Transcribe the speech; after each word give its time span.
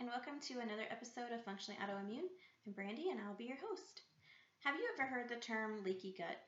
and 0.00 0.08
welcome 0.08 0.40
to 0.40 0.54
another 0.54 0.88
episode 0.90 1.30
of 1.30 1.44
Functionally 1.44 1.78
Autoimmune. 1.78 2.32
I'm 2.66 2.72
Brandy, 2.72 3.10
and 3.10 3.20
I'll 3.20 3.34
be 3.34 3.44
your 3.44 3.58
host. 3.68 4.00
Have 4.64 4.74
you 4.76 4.88
ever 4.94 5.06
heard 5.06 5.28
the 5.28 5.36
term 5.36 5.84
leaky 5.84 6.14
gut? 6.16 6.40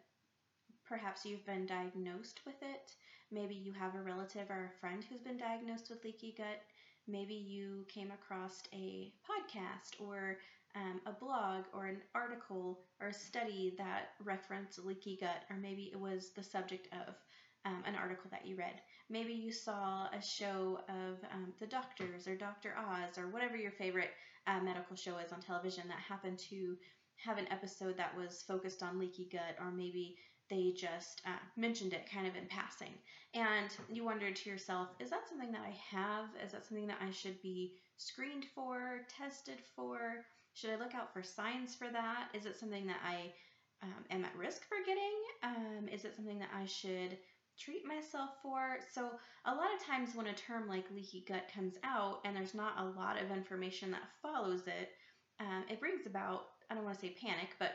Perhaps 0.89 1.27
you've 1.27 1.45
been 1.45 1.67
diagnosed 1.67 2.41
with 2.47 2.55
it. 2.63 2.95
Maybe 3.31 3.55
you 3.55 3.75
have 3.75 3.95
a 3.95 4.01
relative 4.01 4.49
or 4.49 4.71
a 4.73 4.81
friend 4.81 5.05
who's 5.05 5.21
been 5.21 5.37
diagnosed 5.37 5.91
with 5.91 6.03
leaky 6.03 6.35
gut. 6.39 6.63
Maybe 7.07 7.35
you 7.35 7.85
came 7.93 8.11
across 8.11 8.63
a 8.73 9.13
podcast 9.21 10.01
or 10.01 10.39
um, 10.75 11.03
a 11.05 11.13
blog 11.13 11.65
or 11.75 11.85
an 11.85 11.99
article 12.15 12.81
or 13.03 13.09
a 13.09 13.13
study 13.13 13.75
that 13.77 14.13
referenced 14.25 14.83
leaky 14.83 15.19
gut, 15.21 15.45
or 15.51 15.57
maybe 15.57 15.91
it 15.93 16.01
was 16.01 16.31
the 16.35 16.43
subject 16.43 16.89
of 17.07 17.17
um, 17.65 17.83
an 17.87 17.95
article 17.95 18.31
that 18.31 18.47
you 18.47 18.57
read. 18.57 18.81
Maybe 19.09 19.33
you 19.33 19.53
saw 19.53 20.07
a 20.07 20.23
show 20.23 20.81
of 20.89 21.19
um, 21.33 21.53
The 21.61 21.67
Doctors 21.67 22.27
or 22.27 22.37
Dr. 22.37 22.75
Oz 22.77 23.19
or 23.19 23.29
whatever 23.29 23.57
your 23.57 23.71
favorite 23.71 24.11
uh, 24.47 24.61
medical 24.61 24.97
show 24.97 25.19
is 25.19 25.33
on 25.33 25.41
television 25.41 25.85
that 25.89 25.99
happened 25.99 26.39
to 26.51 26.77
have 27.17 27.39
an 27.39 27.51
episode 27.51 27.97
that 27.97 28.17
was 28.17 28.43
focused 28.43 28.83
on 28.83 28.99
leaky 28.99 29.29
gut, 29.31 29.57
or 29.61 29.71
maybe 29.71 30.17
they 30.51 30.73
just 30.77 31.23
uh, 31.27 31.39
mentioned 31.57 31.93
it 31.93 32.11
kind 32.13 32.27
of 32.27 32.37
in 32.37 32.47
passing. 32.47 32.93
And 33.35 33.71
you 33.91 34.05
wondered 34.05 34.37
to 34.37 34.51
yourself, 34.51 34.89
is 34.99 35.11
that 35.11 35.29
something 35.29 35.53
that 35.53 35.63
I 35.63 35.97
have? 35.97 36.27
Is 36.45 36.53
that 36.53 36.67
something 36.67 36.87
that 36.89 37.01
I 37.01 37.11
should 37.11 37.41
be 37.43 37.75
screened 37.97 38.47
for, 38.55 39.03
tested 39.09 39.59
for? 39.75 40.25
Should 40.55 40.71
I 40.71 40.77
look 40.77 40.95
out 40.95 41.13
for 41.13 41.23
signs 41.23 41.75
for 41.75 41.89
that? 41.91 42.29
Is 42.35 42.45
it 42.45 42.59
something 42.59 42.87
that 42.87 43.01
I 43.07 43.33
um, 43.83 44.05
am 44.11 44.25
at 44.25 44.37
risk 44.37 44.63
for 44.69 44.77
getting? 44.85 45.15
Um, 45.43 45.89
is 45.91 46.05
it 46.05 46.15
something 46.15 46.39
that 46.41 46.51
I 46.55 46.67
should 46.67 47.17
treat 47.59 47.87
myself 47.87 48.31
for. 48.43 48.79
So, 48.93 49.11
a 49.45 49.55
lot 49.55 49.69
of 49.75 49.85
times 49.85 50.15
when 50.15 50.27
a 50.29 50.35
term 50.35 50.69
like 50.69 50.91
leaky 50.95 51.25
gut 51.27 51.51
comes 51.55 51.75
out 51.85 52.21
and 52.25 52.37
there's 52.37 52.55
not 52.55 52.79
a 52.79 52.85
lot 52.99 53.21
of 53.21 53.31
information 53.31 53.91
that 53.93 54.03
follows 54.23 54.67
it, 54.67 54.91
um, 55.41 55.65
it 55.69 55.81
brings 55.81 56.07
about, 56.07 56.47
I 56.71 56.75
don't 56.75 56.85
want 56.85 56.97
to 56.97 57.01
say 57.07 57.17
panic, 57.21 57.51
but 57.59 57.73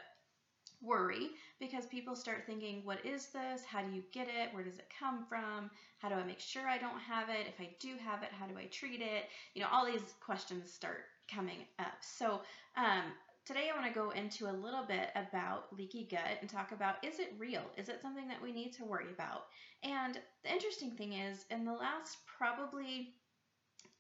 worry 0.82 1.32
because 1.60 1.86
people 1.88 2.16
start 2.16 2.44
thinking, 2.46 2.82
what 2.84 3.04
is 3.06 3.28
this? 3.28 3.64
How 3.66 3.82
do 3.82 3.92
you 3.92 4.04
get 4.12 4.28
it? 4.28 4.54
Where 4.54 4.64
does 4.64 4.78
it 4.78 4.92
come 5.00 5.26
from? 5.28 5.72
How 5.98 6.10
do 6.10 6.16
I 6.16 6.24
make 6.24 6.40
sure 6.40 6.68
I 6.68 6.78
don't 6.78 7.00
have 7.00 7.30
it? 7.30 7.48
If 7.48 7.60
I 7.60 7.70
do 7.80 7.96
have 8.04 8.22
it, 8.24 8.30
how 8.32 8.46
do 8.46 8.58
I 8.58 8.66
treat 8.66 9.02
it? 9.02 9.26
You 9.56 9.62
know, 9.62 9.68
all 9.72 9.86
these 9.86 10.14
questions 10.20 10.72
start 10.72 11.06
coming 11.34 11.66
up. 11.80 11.94
So, 12.02 12.42
um, 12.76 13.04
Today 13.48 13.70
I 13.74 13.80
want 13.80 13.88
to 13.88 13.98
go 13.98 14.10
into 14.10 14.50
a 14.50 14.52
little 14.52 14.84
bit 14.84 15.08
about 15.16 15.68
leaky 15.72 16.06
gut 16.12 16.38
and 16.42 16.50
talk 16.50 16.74
about 16.74 16.96
is 17.02 17.20
it 17.20 17.34
real? 17.38 17.62
Is 17.78 17.88
it 17.88 18.02
something 18.02 18.28
that 18.28 18.44
we 18.44 18.52
need 18.52 18.74
to 18.74 18.84
worry 18.84 19.10
about? 19.14 19.46
And 19.84 20.20
the 20.44 20.52
interesting 20.52 20.92
thing 20.92 21.14
is, 21.14 21.46
in 21.50 21.64
the 21.64 21.72
last 21.72 22.18
probably 22.26 23.14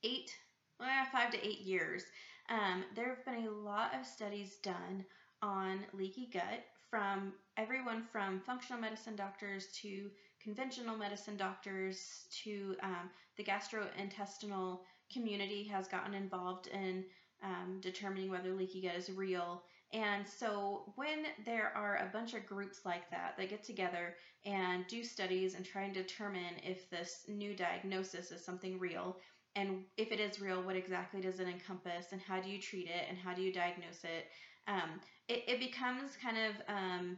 eight, 0.03 0.35
well, 0.81 0.89
five 1.13 1.31
to 1.31 1.47
eight 1.47 1.61
years, 1.61 2.03
um, 2.49 2.83
there 2.93 3.07
have 3.07 3.23
been 3.23 3.47
a 3.47 3.51
lot 3.51 3.95
of 3.97 4.05
studies 4.05 4.57
done 4.63 5.05
on 5.41 5.85
leaky 5.93 6.29
gut 6.33 6.65
from 6.89 7.31
everyone 7.55 8.03
from 8.11 8.41
functional 8.41 8.81
medicine 8.81 9.15
doctors 9.15 9.67
to 9.81 10.09
conventional 10.43 10.97
medicine 10.97 11.37
doctors 11.37 12.25
to 12.43 12.75
um, 12.83 13.09
the 13.37 13.45
gastrointestinal 13.45 14.79
community 15.09 15.63
has 15.63 15.87
gotten 15.87 16.13
involved 16.13 16.67
in 16.67 17.05
um, 17.43 17.79
determining 17.81 18.29
whether 18.29 18.53
leaky 18.53 18.81
gut 18.81 18.95
is 18.95 19.11
real. 19.11 19.63
And 19.93 20.27
so, 20.27 20.91
when 20.95 21.25
there 21.45 21.71
are 21.75 21.95
a 21.97 22.09
bunch 22.11 22.33
of 22.33 22.45
groups 22.45 22.81
like 22.83 23.09
that 23.09 23.35
that 23.37 23.49
get 23.49 23.63
together 23.63 24.15
and 24.45 24.85
do 24.87 25.03
studies 25.03 25.55
and 25.55 25.65
try 25.65 25.83
and 25.83 25.93
determine 25.93 26.55
if 26.63 26.89
this 26.89 27.23
new 27.29 27.55
diagnosis 27.55 28.31
is 28.31 28.43
something 28.43 28.79
real, 28.79 29.17
and 29.55 29.85
if 29.95 30.11
it 30.11 30.19
is 30.19 30.41
real, 30.41 30.61
what 30.61 30.75
exactly 30.75 31.21
does 31.21 31.39
it 31.39 31.47
encompass, 31.47 32.11
and 32.11 32.21
how 32.21 32.41
do 32.41 32.49
you 32.49 32.59
treat 32.59 32.87
it, 32.87 33.05
and 33.07 33.17
how 33.17 33.33
do 33.33 33.41
you 33.41 33.53
diagnose 33.53 34.03
it, 34.03 34.27
um, 34.67 34.99
it, 35.29 35.43
it, 35.47 35.59
becomes 35.59 36.17
kind 36.21 36.37
of 36.37 36.53
um, 36.67 37.17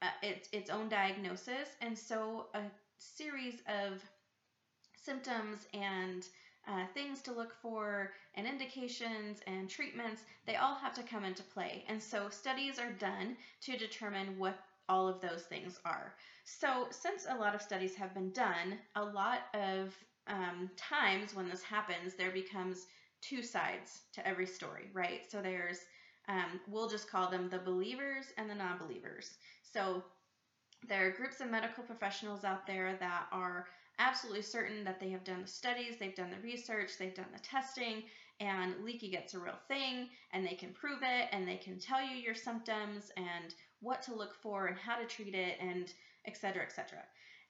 uh, 0.00 0.06
its, 0.22 0.48
its 0.52 0.70
own 0.70 0.88
diagnosis. 0.88 1.70
And 1.80 1.98
so, 1.98 2.46
a 2.54 2.62
series 2.98 3.60
of 3.68 4.00
symptoms 4.96 5.66
and 5.74 6.24
uh, 6.68 6.86
things 6.94 7.20
to 7.22 7.32
look 7.32 7.54
for 7.60 8.12
and 8.34 8.46
indications 8.46 9.40
and 9.46 9.68
treatments, 9.68 10.22
they 10.46 10.56
all 10.56 10.74
have 10.74 10.94
to 10.94 11.02
come 11.02 11.24
into 11.24 11.42
play. 11.42 11.84
And 11.88 12.02
so 12.02 12.28
studies 12.30 12.78
are 12.78 12.92
done 12.92 13.36
to 13.62 13.76
determine 13.76 14.38
what 14.38 14.58
all 14.88 15.08
of 15.08 15.20
those 15.20 15.42
things 15.42 15.78
are. 15.84 16.14
So, 16.44 16.86
since 16.90 17.26
a 17.28 17.36
lot 17.36 17.54
of 17.54 17.62
studies 17.62 17.94
have 17.94 18.14
been 18.14 18.30
done, 18.30 18.78
a 18.96 19.02
lot 19.04 19.40
of 19.54 19.94
um, 20.26 20.70
times 20.76 21.34
when 21.34 21.48
this 21.48 21.62
happens, 21.62 22.14
there 22.14 22.30
becomes 22.30 22.86
two 23.22 23.42
sides 23.42 24.02
to 24.12 24.26
every 24.26 24.46
story, 24.46 24.90
right? 24.92 25.22
So, 25.30 25.40
there's, 25.40 25.78
um, 26.28 26.60
we'll 26.68 26.88
just 26.88 27.10
call 27.10 27.30
them 27.30 27.48
the 27.48 27.58
believers 27.58 28.26
and 28.36 28.48
the 28.48 28.54
non 28.54 28.78
believers. 28.78 29.38
So, 29.62 30.04
there 30.86 31.06
are 31.06 31.10
groups 31.10 31.40
of 31.40 31.50
medical 31.50 31.82
professionals 31.82 32.44
out 32.44 32.66
there 32.66 32.96
that 33.00 33.26
are 33.32 33.66
absolutely 33.98 34.42
certain 34.42 34.84
that 34.84 35.00
they 35.00 35.10
have 35.10 35.24
done 35.24 35.42
the 35.42 35.48
studies, 35.48 35.96
they've 35.98 36.14
done 36.14 36.30
the 36.30 36.46
research, 36.46 36.92
they've 36.98 37.14
done 37.14 37.26
the 37.32 37.40
testing, 37.40 38.02
and 38.40 38.74
leaky 38.84 39.10
gut's 39.10 39.34
a 39.34 39.38
real 39.38 39.58
thing, 39.68 40.08
and 40.32 40.46
they 40.46 40.54
can 40.54 40.72
prove 40.72 41.00
it, 41.02 41.28
and 41.32 41.46
they 41.46 41.56
can 41.56 41.78
tell 41.78 42.02
you 42.02 42.16
your 42.16 42.34
symptoms 42.34 43.12
and 43.16 43.54
what 43.80 44.02
to 44.02 44.14
look 44.14 44.34
for 44.34 44.66
and 44.66 44.76
how 44.76 44.96
to 44.96 45.06
treat 45.06 45.34
it, 45.34 45.56
and 45.60 45.92
etc. 46.26 46.62
etc. 46.62 46.98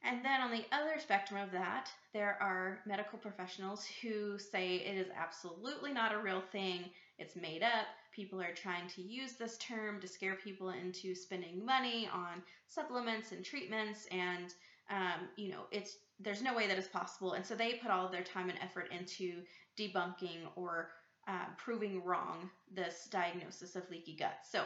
And 0.02 0.22
then 0.22 0.42
on 0.42 0.50
the 0.50 0.66
other 0.70 1.00
spectrum 1.00 1.40
of 1.40 1.50
that, 1.52 1.88
there 2.12 2.36
are 2.40 2.80
medical 2.86 3.18
professionals 3.18 3.86
who 4.02 4.38
say 4.38 4.76
it 4.76 4.98
is 4.98 5.08
absolutely 5.16 5.92
not 5.94 6.12
a 6.12 6.18
real 6.18 6.42
thing, 6.52 6.90
it's 7.18 7.36
made 7.36 7.62
up. 7.62 7.86
People 8.12 8.40
are 8.40 8.54
trying 8.54 8.86
to 8.88 9.02
use 9.02 9.32
this 9.32 9.56
term 9.58 10.00
to 10.00 10.06
scare 10.06 10.34
people 10.34 10.70
into 10.70 11.14
spending 11.14 11.64
money 11.64 12.08
on 12.12 12.42
supplements 12.68 13.32
and 13.32 13.44
treatments, 13.44 14.06
and 14.10 14.52
um, 14.90 15.28
you 15.36 15.50
know, 15.50 15.62
it's 15.70 15.96
there's 16.24 16.42
no 16.42 16.54
way 16.54 16.66
that 16.66 16.78
is 16.78 16.88
possible. 16.88 17.34
And 17.34 17.44
so 17.44 17.54
they 17.54 17.74
put 17.74 17.90
all 17.90 18.06
of 18.06 18.12
their 18.12 18.22
time 18.22 18.48
and 18.48 18.58
effort 18.60 18.90
into 18.90 19.42
debunking 19.78 20.48
or 20.56 20.90
uh, 21.28 21.46
proving 21.56 22.02
wrong 22.04 22.50
this 22.74 23.08
diagnosis 23.10 23.76
of 23.76 23.88
leaky 23.90 24.16
gut. 24.16 24.38
So, 24.50 24.64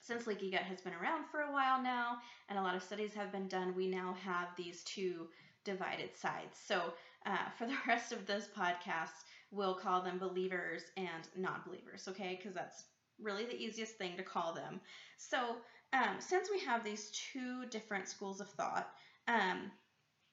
since 0.00 0.26
leaky 0.26 0.50
gut 0.50 0.62
has 0.62 0.82
been 0.82 0.92
around 0.92 1.24
for 1.30 1.40
a 1.40 1.52
while 1.52 1.82
now 1.82 2.18
and 2.48 2.58
a 2.58 2.62
lot 2.62 2.74
of 2.74 2.82
studies 2.82 3.14
have 3.14 3.32
been 3.32 3.48
done, 3.48 3.74
we 3.74 3.86
now 3.86 4.14
have 4.22 4.48
these 4.56 4.84
two 4.84 5.28
divided 5.64 6.14
sides. 6.16 6.58
So, 6.66 6.92
uh, 7.26 7.50
for 7.56 7.66
the 7.66 7.76
rest 7.88 8.12
of 8.12 8.26
this 8.26 8.48
podcast, 8.56 9.24
we'll 9.50 9.74
call 9.74 10.02
them 10.02 10.18
believers 10.18 10.82
and 10.96 11.28
non 11.36 11.60
believers, 11.66 12.06
okay? 12.08 12.36
Because 12.36 12.54
that's 12.54 12.84
really 13.20 13.44
the 13.44 13.60
easiest 13.60 13.96
thing 13.96 14.16
to 14.16 14.22
call 14.22 14.52
them. 14.52 14.80
So, 15.16 15.56
um, 15.92 16.16
since 16.18 16.50
we 16.50 16.58
have 16.60 16.84
these 16.84 17.10
two 17.32 17.66
different 17.66 18.08
schools 18.08 18.40
of 18.40 18.48
thought, 18.50 18.90
um, 19.28 19.70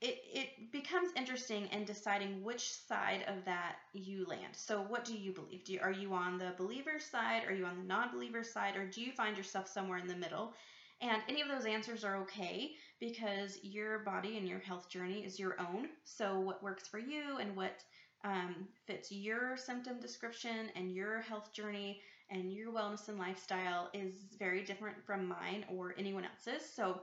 it, 0.02 0.24
it 0.34 0.72
becomes 0.72 1.12
interesting 1.16 1.68
in 1.72 1.86
deciding 1.86 2.44
which 2.44 2.72
side 2.72 3.24
of 3.28 3.46
that 3.46 3.76
you 3.94 4.26
land. 4.26 4.54
So, 4.54 4.82
what 4.82 5.06
do 5.06 5.16
you 5.16 5.32
believe? 5.32 5.64
Do 5.64 5.74
you, 5.74 5.80
are 5.80 5.92
you 5.92 6.14
on 6.14 6.40
the 6.40 6.54
believer 6.58 7.00
side? 7.00 7.44
Are 7.48 7.54
you 7.54 7.66
on 7.66 7.78
the 7.78 7.84
non 7.84 8.12
believer 8.12 8.44
side? 8.44 8.76
Or 8.76 8.88
do 8.88 9.02
you 9.02 9.12
find 9.12 9.38
yourself 9.38 9.68
somewhere 9.68 10.00
in 10.00 10.08
the 10.08 10.16
middle? 10.16 10.54
And 11.02 11.22
any 11.30 11.42
of 11.42 11.48
those 11.48 11.66
answers 11.66 12.04
are 12.04 12.18
okay 12.22 12.72
because 13.00 13.60
your 13.62 14.00
body 14.00 14.38
and 14.38 14.48
your 14.48 14.60
health 14.60 14.90
journey 14.90 15.24
is 15.24 15.40
your 15.40 15.60
own. 15.60 15.90
So, 16.04 16.40
what 16.40 16.64
works 16.64 16.88
for 16.88 17.00
you 17.00 17.38
and 17.40 17.56
what 17.56 17.84
um, 18.24 18.68
fits 18.88 19.12
your 19.12 19.56
symptom 19.56 20.00
description 20.00 20.70
and 20.76 20.92
your 20.92 21.22
health 21.22 21.54
journey 21.54 22.02
and 22.32 22.52
your 22.52 22.72
wellness 22.72 23.08
and 23.08 23.20
lifestyle 23.20 23.90
is 23.94 24.14
very 24.40 24.64
different 24.64 24.98
from 25.06 25.28
mine 25.28 25.64
or 25.70 25.94
anyone 25.98 26.26
else's. 26.26 26.68
So, 26.68 27.02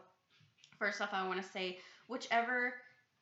first 0.81 1.01
off, 1.01 1.11
I 1.13 1.27
want 1.29 1.41
to 1.41 1.49
say 1.49 1.79
whichever 2.09 2.75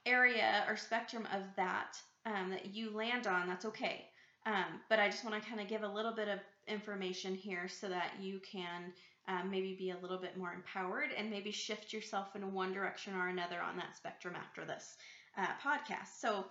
area 0.06 0.64
or 0.68 0.76
spectrum 0.76 1.26
of 1.34 1.42
that 1.56 1.98
um, 2.24 2.50
that 2.50 2.74
you 2.74 2.90
land 2.96 3.26
on, 3.26 3.46
that's 3.46 3.64
okay. 3.64 4.06
Um, 4.46 4.80
but 4.88 4.98
I 4.98 5.08
just 5.08 5.24
want 5.24 5.40
to 5.40 5.48
kind 5.48 5.60
of 5.60 5.68
give 5.68 5.82
a 5.82 5.88
little 5.88 6.12
bit 6.14 6.28
of 6.28 6.38
information 6.68 7.34
here 7.34 7.68
so 7.68 7.88
that 7.88 8.12
you 8.20 8.40
can 8.40 8.92
um, 9.28 9.50
maybe 9.50 9.74
be 9.74 9.90
a 9.90 9.98
little 10.00 10.18
bit 10.18 10.36
more 10.36 10.52
empowered 10.52 11.10
and 11.16 11.30
maybe 11.30 11.50
shift 11.50 11.92
yourself 11.92 12.36
in 12.36 12.52
one 12.52 12.72
direction 12.72 13.14
or 13.14 13.28
another 13.28 13.60
on 13.60 13.76
that 13.76 13.96
spectrum 13.96 14.34
after 14.36 14.64
this 14.64 14.96
uh, 15.36 15.46
podcast. 15.62 16.20
So, 16.20 16.46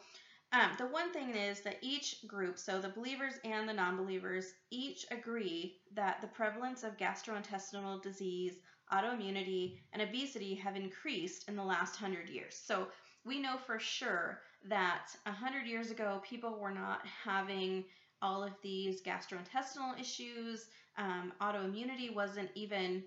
um, 0.51 0.72
the 0.78 0.88
one 0.88 1.12
thing 1.12 1.36
is 1.36 1.62
that 1.62 1.80
each 1.81 2.25
group, 2.28 2.58
so 2.60 2.80
the 2.80 2.90
believers 2.90 3.34
and 3.44 3.68
the 3.68 3.74
non 3.74 3.98
believers, 3.98 4.54
each 4.72 5.06
agree 5.12 5.78
that 5.96 6.22
the 6.22 6.28
prevalence 6.28 6.84
of 6.84 6.98
gastrointestinal 6.98 8.01
disease, 8.01 8.54
autoimmunity, 8.94 9.80
and 9.92 10.01
obesity 10.01 10.54
have 10.56 10.75
increased 10.75 11.50
in 11.50 11.56
the 11.56 11.63
last 11.63 11.96
hundred 11.96 12.30
years. 12.30 12.56
So, 12.56 12.88
we 13.25 13.39
know 13.39 13.57
for 13.66 13.80
sure 13.80 14.42
that 14.69 15.07
100 15.24 15.68
years 15.68 15.92
ago, 15.92 16.22
people 16.27 16.57
were 16.60 16.72
not 16.72 17.01
having 17.24 17.86
all 18.22 18.44
of 18.44 18.54
these 18.62 19.01
gastrointestinal 19.01 20.00
issues. 20.00 20.68
Um, 20.98 21.33
autoimmunity 21.42 22.13
wasn't 22.13 22.50
even 22.56 23.04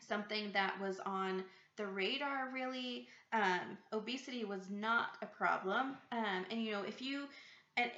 something 0.00 0.52
that 0.52 0.78
was 0.80 1.00
on 1.04 1.44
the 1.76 1.86
radar, 1.86 2.50
really. 2.52 3.08
Um, 3.32 3.78
obesity 3.92 4.44
was 4.44 4.70
not 4.70 5.16
a 5.22 5.26
problem. 5.26 5.96
Um, 6.12 6.44
and, 6.50 6.62
you 6.62 6.72
know, 6.72 6.82
if 6.82 7.00
you, 7.00 7.24
and 7.76 7.90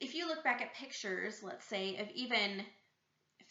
if 0.00 0.14
you 0.14 0.26
look 0.26 0.44
back 0.44 0.60
at 0.60 0.74
pictures, 0.74 1.42
let's 1.42 1.64
say 1.64 1.96
of 1.96 2.08
even 2.14 2.64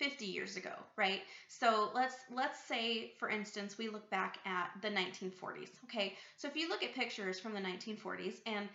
50 0.01 0.25
years 0.25 0.57
ago, 0.57 0.73
right? 0.97 1.21
So 1.47 1.91
let's 1.93 2.15
let's 2.33 2.59
say, 2.59 3.13
for 3.19 3.29
instance, 3.29 3.77
we 3.77 3.87
look 3.87 4.09
back 4.09 4.39
at 4.45 4.71
the 4.81 4.87
1940s. 4.89 5.69
Okay, 5.83 6.15
so 6.37 6.47
if 6.47 6.55
you 6.55 6.67
look 6.69 6.81
at 6.81 6.95
pictures 6.95 7.39
from 7.39 7.53
the 7.53 7.59
1940s 7.59 8.37
and 8.47 8.67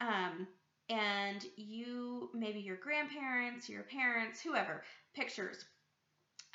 um, 0.00 0.46
and 0.88 1.44
you 1.56 2.30
maybe 2.32 2.60
your 2.60 2.76
grandparents, 2.76 3.68
your 3.68 3.82
parents, 3.82 4.40
whoever 4.40 4.82
pictures. 5.14 5.66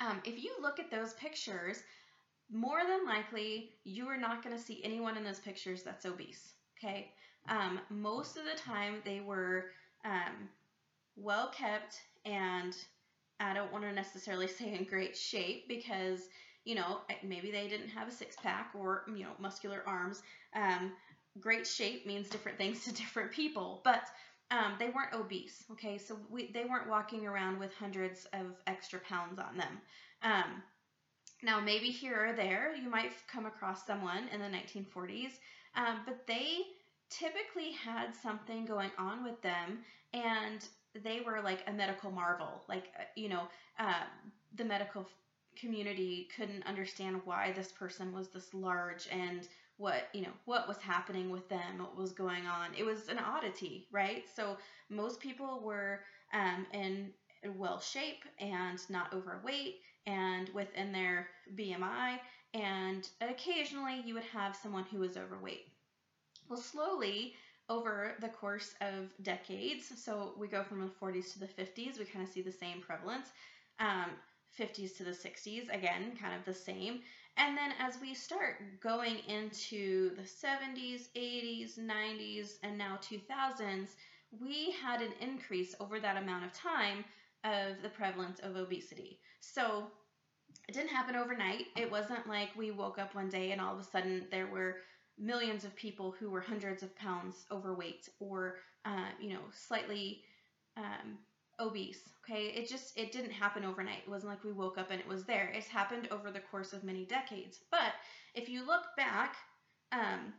Um, 0.00 0.20
if 0.24 0.42
you 0.42 0.52
look 0.60 0.80
at 0.80 0.90
those 0.90 1.14
pictures, 1.14 1.84
more 2.50 2.80
than 2.84 3.06
likely 3.06 3.70
you 3.84 4.08
are 4.08 4.16
not 4.18 4.42
going 4.42 4.56
to 4.56 4.62
see 4.62 4.80
anyone 4.82 5.16
in 5.16 5.22
those 5.22 5.38
pictures 5.38 5.84
that's 5.84 6.04
obese. 6.04 6.54
Okay, 6.78 7.12
um, 7.48 7.78
most 7.90 8.36
of 8.36 8.42
the 8.44 8.58
time 8.60 9.02
they 9.04 9.20
were 9.20 9.66
um, 10.04 10.48
well 11.16 11.48
kept 11.56 12.00
and 12.24 12.76
I 13.40 13.52
don't 13.54 13.72
want 13.72 13.84
to 13.84 13.92
necessarily 13.92 14.46
say 14.58 14.74
in 14.74 14.84
great 14.84 15.16
shape 15.16 15.68
because, 15.68 16.28
you 16.64 16.74
know, 16.74 17.00
maybe 17.22 17.50
they 17.50 17.68
didn't 17.68 17.88
have 17.88 18.08
a 18.08 18.12
six 18.12 18.36
pack 18.36 18.70
or, 18.74 19.02
you 19.08 19.24
know, 19.24 19.32
muscular 19.38 19.82
arms. 19.86 20.22
Um, 20.54 20.92
great 21.40 21.66
shape 21.66 22.06
means 22.06 22.28
different 22.28 22.58
things 22.58 22.80
to 22.84 22.92
different 22.92 23.32
people, 23.32 23.80
but 23.84 24.02
um, 24.50 24.76
they 24.78 24.90
weren't 24.90 25.12
obese. 25.12 25.64
Okay, 25.72 25.98
so 25.98 26.18
we, 26.30 26.50
they 26.52 26.64
weren't 26.64 26.88
walking 26.88 27.26
around 27.26 27.58
with 27.58 27.72
hundreds 27.74 28.26
of 28.32 28.46
extra 28.66 29.00
pounds 29.00 29.38
on 29.38 29.56
them. 29.56 29.80
Um, 30.22 30.62
now, 31.42 31.60
maybe 31.60 31.90
here 31.90 32.28
or 32.28 32.32
there, 32.32 32.74
you 32.74 32.88
might 32.88 33.12
come 33.28 33.46
across 33.46 33.84
someone 33.86 34.28
in 34.28 34.40
the 34.40 34.46
1940s, 34.46 35.38
um, 35.74 36.00
but 36.06 36.26
they 36.26 36.60
typically 37.10 37.72
had 37.72 38.14
something 38.14 38.64
going 38.64 38.90
on 38.98 39.22
with 39.22 39.40
them, 39.42 39.78
and 40.12 40.66
they 41.04 41.20
were 41.20 41.40
like 41.42 41.62
a 41.66 41.72
medical 41.72 42.10
marvel. 42.10 42.62
Like, 42.68 42.84
uh, 42.98 43.04
you 43.14 43.28
know, 43.28 43.48
uh, 43.78 44.04
the 44.54 44.64
medical 44.64 45.06
community 45.56 46.28
couldn't 46.36 46.66
understand 46.66 47.20
why 47.24 47.52
this 47.52 47.72
person 47.72 48.12
was 48.12 48.28
this 48.28 48.52
large 48.54 49.08
and 49.10 49.48
what 49.78 50.08
you 50.12 50.22
know 50.22 50.32
what 50.46 50.66
was 50.68 50.78
happening 50.78 51.30
with 51.30 51.48
them 51.48 51.78
what 51.78 51.96
was 51.96 52.12
going 52.12 52.46
on. 52.46 52.74
It 52.76 52.84
was 52.84 53.08
an 53.08 53.18
oddity 53.18 53.86
right? 53.90 54.24
So 54.34 54.56
most 54.90 55.20
people 55.20 55.60
were 55.62 56.00
um, 56.32 56.66
in 56.72 57.12
well 57.56 57.80
shape 57.80 58.24
and 58.38 58.78
not 58.90 59.12
overweight 59.12 59.76
and 60.06 60.48
within 60.50 60.92
their 60.92 61.28
bmi 61.54 62.18
and 62.54 63.08
occasionally 63.20 64.02
you 64.04 64.14
would 64.14 64.24
have 64.24 64.56
someone 64.56 64.84
who 64.84 64.98
was 64.98 65.16
overweight. 65.16 65.66
Well 66.48 66.58
slowly 66.58 67.34
over 67.68 68.14
the 68.20 68.28
course 68.28 68.74
of 68.80 69.10
decades. 69.22 69.92
So 69.96 70.32
we 70.36 70.48
go 70.48 70.62
from 70.62 70.80
the 70.80 70.88
40s 70.88 71.32
to 71.32 71.38
the 71.38 71.48
50s, 71.48 71.98
we 71.98 72.04
kind 72.04 72.22
of 72.24 72.28
see 72.30 72.42
the 72.42 72.52
same 72.52 72.80
prevalence. 72.80 73.32
Um, 73.78 74.10
50s 74.50 74.92
to 74.94 75.04
the 75.04 75.14
60s, 75.14 75.68
again, 75.68 76.12
kind 76.20 76.34
of 76.34 76.44
the 76.44 76.54
same. 76.54 77.00
And 77.36 77.56
then 77.56 77.72
as 77.78 77.98
we 78.00 78.14
start 78.14 78.56
going 78.80 79.18
into 79.28 80.14
the 80.16 80.24
70s, 80.26 81.08
80s, 81.14 81.76
90s, 81.78 82.58
and 82.62 82.78
now 82.78 82.96
2000s, 83.00 83.96
we 84.30 84.70
had 84.70 85.00
an 85.02 85.12
increase 85.20 85.74
over 85.80 86.00
that 86.00 86.16
amount 86.16 86.44
of 86.44 86.52
time 86.52 87.04
of 87.44 87.82
the 87.82 87.90
prevalence 87.90 88.38
of 88.40 88.56
obesity. 88.56 89.18
So 89.40 89.90
it 90.68 90.72
didn't 90.72 90.90
happen 90.90 91.16
overnight. 91.16 91.66
It 91.76 91.90
wasn't 91.90 92.26
like 92.26 92.50
we 92.56 92.70
woke 92.70 92.98
up 92.98 93.14
one 93.14 93.28
day 93.28 93.52
and 93.52 93.60
all 93.60 93.72
of 93.74 93.80
a 93.80 93.84
sudden 93.84 94.26
there 94.30 94.46
were 94.46 94.76
millions 95.18 95.64
of 95.64 95.74
people 95.76 96.14
who 96.18 96.30
were 96.30 96.40
hundreds 96.40 96.82
of 96.82 96.94
pounds 96.96 97.46
overweight 97.50 98.08
or 98.20 98.56
uh, 98.84 99.08
you 99.20 99.30
know 99.30 99.40
slightly 99.52 100.22
um, 100.76 101.18
obese 101.58 102.08
okay? 102.24 102.46
It 102.46 102.68
just 102.68 102.96
it 102.98 103.12
didn't 103.12 103.30
happen 103.30 103.64
overnight. 103.64 104.02
It 104.06 104.10
wasn't 104.10 104.30
like 104.30 104.44
we 104.44 104.52
woke 104.52 104.78
up 104.78 104.90
and 104.90 105.00
it 105.00 105.08
was 105.08 105.24
there. 105.24 105.50
It's 105.54 105.68
happened 105.68 106.08
over 106.10 106.30
the 106.30 106.40
course 106.40 106.72
of 106.72 106.84
many 106.84 107.04
decades. 107.04 107.60
But 107.70 107.92
if 108.34 108.48
you 108.48 108.66
look 108.66 108.82
back 108.96 109.36
um, 109.92 110.32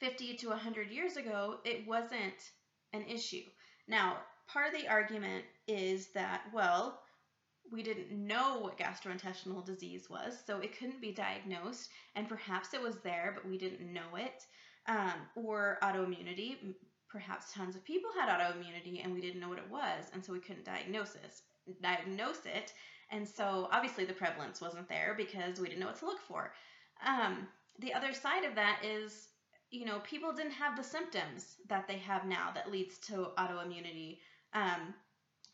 50 0.00 0.36
to 0.38 0.48
100 0.48 0.90
years 0.90 1.16
ago 1.16 1.58
it 1.64 1.86
wasn't 1.86 2.50
an 2.92 3.04
issue. 3.08 3.44
Now 3.88 4.18
part 4.48 4.66
of 4.72 4.80
the 4.80 4.88
argument 4.88 5.44
is 5.68 6.08
that 6.08 6.42
well 6.52 7.01
we 7.72 7.82
didn't 7.82 8.12
know 8.12 8.58
what 8.58 8.78
gastrointestinal 8.78 9.64
disease 9.64 10.10
was, 10.10 10.34
so 10.46 10.58
it 10.60 10.78
couldn't 10.78 11.00
be 11.00 11.10
diagnosed, 11.10 11.88
and 12.14 12.28
perhaps 12.28 12.74
it 12.74 12.82
was 12.82 12.96
there, 13.02 13.32
but 13.34 13.48
we 13.48 13.56
didn't 13.56 13.92
know 13.92 14.16
it. 14.16 14.44
Um, 14.86 15.12
or 15.36 15.78
autoimmunity, 15.82 16.74
perhaps 17.08 17.52
tons 17.52 17.76
of 17.76 17.84
people 17.84 18.10
had 18.18 18.28
autoimmunity 18.28 19.04
and 19.04 19.12
we 19.12 19.20
didn't 19.20 19.40
know 19.40 19.48
what 19.48 19.58
it 19.58 19.70
was, 19.70 20.04
and 20.12 20.24
so 20.24 20.32
we 20.32 20.40
couldn't 20.40 20.64
diagnose 20.64 21.14
it. 21.14 21.40
Diagnose 21.80 22.44
it, 22.44 22.72
and 23.10 23.26
so 23.26 23.68
obviously 23.72 24.04
the 24.04 24.12
prevalence 24.12 24.60
wasn't 24.60 24.88
there 24.88 25.14
because 25.16 25.60
we 25.60 25.68
didn't 25.68 25.80
know 25.80 25.86
what 25.86 25.98
to 25.98 26.06
look 26.06 26.20
for. 26.20 26.52
Um, 27.06 27.46
the 27.78 27.94
other 27.94 28.12
side 28.12 28.44
of 28.44 28.54
that 28.54 28.80
is, 28.84 29.28
you 29.70 29.84
know, 29.84 30.00
people 30.00 30.32
didn't 30.32 30.52
have 30.52 30.76
the 30.76 30.84
symptoms 30.84 31.56
that 31.68 31.86
they 31.86 31.98
have 31.98 32.26
now 32.26 32.50
that 32.54 32.70
leads 32.70 32.98
to 32.98 33.28
autoimmunity. 33.38 34.18
Um, 34.54 34.94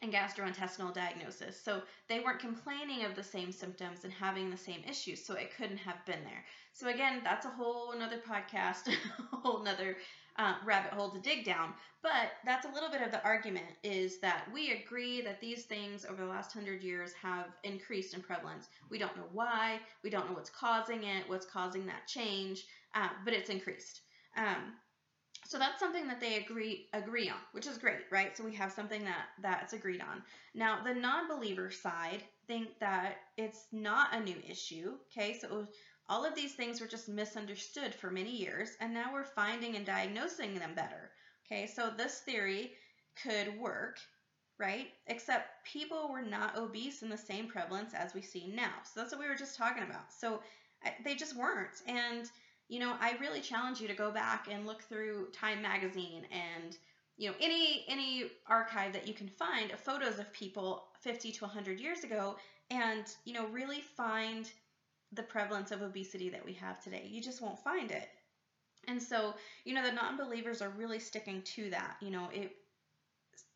and 0.03 0.13
gastrointestinal 0.13 0.95
diagnosis. 0.95 1.61
So 1.61 1.83
they 2.09 2.21
weren't 2.21 2.39
complaining 2.39 3.05
of 3.05 3.17
the 3.17 3.23
same 3.23 3.51
symptoms 3.51 4.05
and 4.05 4.13
having 4.13 4.51
the 4.51 4.57
same 4.57 4.83
issues, 4.89 5.25
so 5.25 5.35
it 5.35 5.57
couldn't 5.57 5.79
have 5.79 6.05
been 6.07 6.23
there. 6.25 6.45
So 6.73 6.89
again, 6.89 7.21
that's 7.25 7.47
a 7.47 7.51
whole 7.51 7.93
another 7.93 8.19
podcast, 8.19 8.89
a 9.33 9.37
whole 9.37 9.61
another 9.61 9.97
uh, 10.37 10.55
rabbit 10.65 10.93
hole 10.93 11.11
to 11.11 11.19
dig 11.19 11.45
down. 11.45 11.75
But 12.01 12.31
that's 12.45 12.65
a 12.65 12.73
little 12.73 12.91
bit 12.91 13.03
of 13.03 13.11
the 13.11 13.23
argument 13.25 13.67
is 13.83 14.21
that 14.21 14.45
we 14.55 14.71
agree 14.71 15.21
that 15.23 15.41
these 15.41 15.65
things 15.65 16.05
over 16.05 16.23
the 16.23 16.29
last 16.29 16.53
hundred 16.53 16.83
years 16.83 17.13
have 17.21 17.47
increased 17.65 18.15
in 18.15 18.23
prevalence. 18.23 18.69
We 18.89 18.99
don't 18.99 19.17
know 19.17 19.27
why, 19.33 19.81
we 20.05 20.11
don't 20.11 20.29
know 20.29 20.35
what's 20.37 20.51
causing 20.51 21.03
it, 21.03 21.29
what's 21.29 21.47
causing 21.47 21.87
that 21.87 22.07
change, 22.07 22.65
uh, 22.95 23.09
but 23.25 23.35
it's 23.35 23.51
increased. 23.51 24.03
Um, 24.37 24.75
so 25.49 25.59
that's 25.59 25.81
something 25.81 26.07
that 26.09 26.21
they 26.21 26.37
agree 26.37 26.89
agree 26.93 27.31
on, 27.31 27.39
which 27.53 27.67
is 27.67 27.79
great, 27.79 28.03
right? 28.11 28.37
So 28.37 28.45
we 28.45 28.55
have 28.55 28.71
something 28.71 29.03
that 29.05 29.29
that's 29.43 29.73
agreed 29.73 30.03
on. 30.03 30.23
Now 30.55 30.85
the 30.85 30.93
non-believer 30.93 31.71
side 31.71 32.23
think 32.47 32.79
that 32.81 33.17
it's 33.39 33.65
not 33.73 34.15
a 34.15 34.21
new 34.21 34.37
issue. 34.47 34.93
Okay, 35.11 35.39
so 35.39 35.67
all 36.11 36.27
of 36.27 36.35
these 36.35 36.53
things 36.55 36.83
were 36.83 36.87
just 36.87 37.09
misunderstood 37.09 37.95
for 37.95 38.11
many 38.11 38.37
years, 38.37 38.77
and 38.83 38.93
now 38.93 39.11
we're 39.11 39.25
finding 39.25 39.75
and 39.75 39.87
diagnosing 39.87 40.55
them 40.55 40.75
better. 40.75 41.11
Okay, 41.47 41.67
so 41.67 41.91
this 41.97 42.21
theory 42.21 42.73
could 43.23 43.59
work, 43.59 43.97
right? 44.59 44.89
Except 45.07 45.65
people 45.65 46.11
were 46.13 46.21
not 46.23 46.59
obese 46.59 47.03
in 47.03 47.09
the 47.09 47.17
same 47.17 47.47
prevalence 47.49 47.95
as 47.95 48.13
we 48.13 48.21
see 48.21 48.53
now. 48.55 48.73
So 48.85 49.01
that's 49.01 49.13
what 49.13 49.21
we 49.21 49.29
were 49.29 49.35
just 49.35 49.57
talking 49.57 49.83
about. 49.83 50.13
So 50.13 50.41
they 51.05 51.15
just 51.15 51.37
weren't, 51.37 51.83
and 51.87 52.31
you 52.69 52.79
know, 52.79 52.97
I 53.01 53.13
really 53.13 53.41
challenge 53.41 53.81
you 53.81 53.89
to 53.89 53.95
go 53.95 54.11
back 54.13 54.47
and 54.49 54.67
look 54.67 54.83
through 54.83 55.29
Time 55.33 55.61
magazine 55.63 56.27
and 56.31 56.77
you 57.17 57.29
know 57.29 57.35
any 57.41 57.85
any 57.89 58.27
archive 58.47 58.93
that 58.93 59.07
you 59.07 59.15
can 59.15 59.29
find 59.29 59.73
of 59.73 59.81
photos 59.81 60.19
of 60.19 60.33
people 60.33 60.83
50 61.01 61.33
to 61.33 61.45
100 61.45 61.81
years 61.81 62.05
ago 62.05 62.37
and 62.71 63.17
you 63.25 63.33
know 63.33 63.47
really 63.47 63.81
find 63.81 64.53
the 65.13 65.23
prevalence 65.23 65.71
of 65.71 65.83
obesity 65.83 66.29
that 66.31 66.45
we 66.45 66.53
have 66.55 66.79
today. 66.79 67.07
You 67.11 67.21
just 67.21 67.41
won't 67.41 67.59
find 67.59 67.91
it. 67.91 68.09
And 68.89 69.03
so, 69.03 69.35
you 69.65 69.75
know, 69.75 69.83
the 69.83 69.91
non-believers 69.93 70.61
are 70.61 70.71
really 70.71 70.99
sticking 70.99 71.43
to 71.43 71.71
that. 71.71 71.97
You 72.01 72.11
know, 72.11 72.29
it 72.29 72.53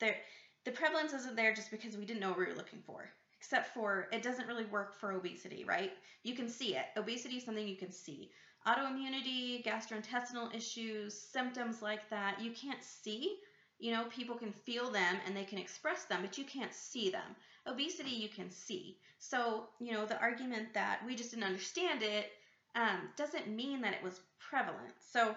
there 0.01 0.17
the 0.65 0.73
prevalence 0.73 1.13
isn't 1.13 1.37
there 1.37 1.53
just 1.53 1.71
because 1.71 1.97
we 1.97 2.05
didn't 2.05 2.21
know 2.21 2.31
what 2.31 2.39
we 2.39 2.47
were 2.47 2.55
looking 2.55 2.81
for. 2.81 3.11
Except 3.41 3.67
for 3.67 4.07
it 4.13 4.23
doesn't 4.23 4.47
really 4.47 4.65
work 4.65 4.93
for 4.95 5.13
obesity, 5.13 5.65
right? 5.65 5.93
You 6.23 6.35
can 6.35 6.49
see 6.49 6.75
it. 6.77 6.87
Obesity 6.97 7.37
is 7.37 7.45
something 7.45 7.67
you 7.67 7.77
can 7.77 7.91
see 7.91 8.29
autoimmunity, 8.67 9.65
gastrointestinal 9.65 10.55
issues, 10.55 11.19
symptoms 11.19 11.83
like 11.83 12.09
that, 12.11 12.41
you 12.41 12.53
can't 12.53 12.83
see. 12.83 13.37
You 13.79 13.93
know, 13.93 14.05
people 14.11 14.37
can 14.37 14.53
feel 14.53 14.91
them 14.91 15.17
and 15.27 15.37
they 15.37 15.45
can 15.45 15.59
express 15.59 16.05
them, 16.05 16.21
but 16.23 16.39
you 16.39 16.45
can't 16.45 16.73
see 16.73 17.11
them. 17.11 17.37
Obesity, 17.67 18.11
you 18.11 18.29
can 18.29 18.51
see. 18.51 18.99
So, 19.19 19.65
you 19.81 19.93
know, 19.93 20.07
the 20.07 20.21
argument 20.21 20.75
that 20.75 21.01
we 21.07 21.17
just 21.17 21.31
didn't 21.31 21.45
understand 21.45 22.03
it 22.03 22.31
um, 22.75 23.09
doesn't 23.17 23.49
mean 23.49 23.81
that 23.83 23.95
it 23.95 24.03
was 24.03 24.21
prevalent. 24.39 24.95
So, 25.13 25.35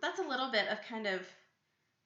that's 0.00 0.18
a 0.18 0.28
little 0.28 0.50
bit 0.50 0.68
of 0.68 0.78
kind 0.88 1.06
of 1.06 1.22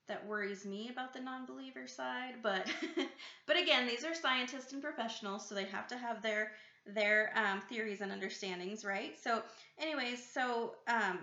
that 0.09 0.27
worries 0.27 0.65
me 0.67 0.89
about 0.91 1.13
the 1.13 1.21
non-believer 1.21 1.87
side 1.87 2.35
but 2.43 2.69
but 3.47 3.57
again 3.57 3.87
these 3.87 4.05
are 4.05 4.15
scientists 4.15 4.73
and 4.73 4.83
professionals 4.83 5.49
so 5.49 5.55
they 5.55 5.65
have 5.65 5.87
to 5.87 5.97
have 5.97 6.23
their 6.23 6.51
their 6.87 7.31
um, 7.37 7.61
theories 7.61 8.01
and 8.01 8.13
understandings, 8.13 8.85
right? 8.85 9.17
So, 9.17 9.43
anyways, 9.79 10.23
so 10.23 10.75
um, 10.89 11.21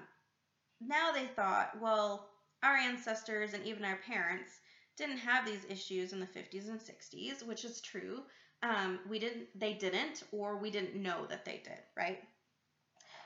now 0.82 1.12
they 1.12 1.26
thought, 1.26 1.80
well, 1.80 2.30
our 2.64 2.76
ancestors 2.76 3.54
and 3.54 3.66
even 3.66 3.86
our 3.86 3.98
parents 3.98 4.62
didn't 4.98 5.18
have 5.18 5.46
these 5.46 5.66
issues 5.70 6.14
in 6.14 6.20
the 6.20 6.28
50s 6.28 6.68
and 6.70 6.80
60s, 6.80 7.44
which 7.44 7.66
is 7.66 7.82
true. 7.82 8.24
Um, 8.64 9.00
we 9.08 9.20
didn't, 9.20 9.48
they 9.56 9.74
didn't, 9.74 10.24
or 10.32 10.58
we 10.58 10.72
didn't 10.72 10.96
know 10.96 11.26
that 11.28 11.46
they 11.46 11.62
did, 11.64 11.80
right? 11.96 12.20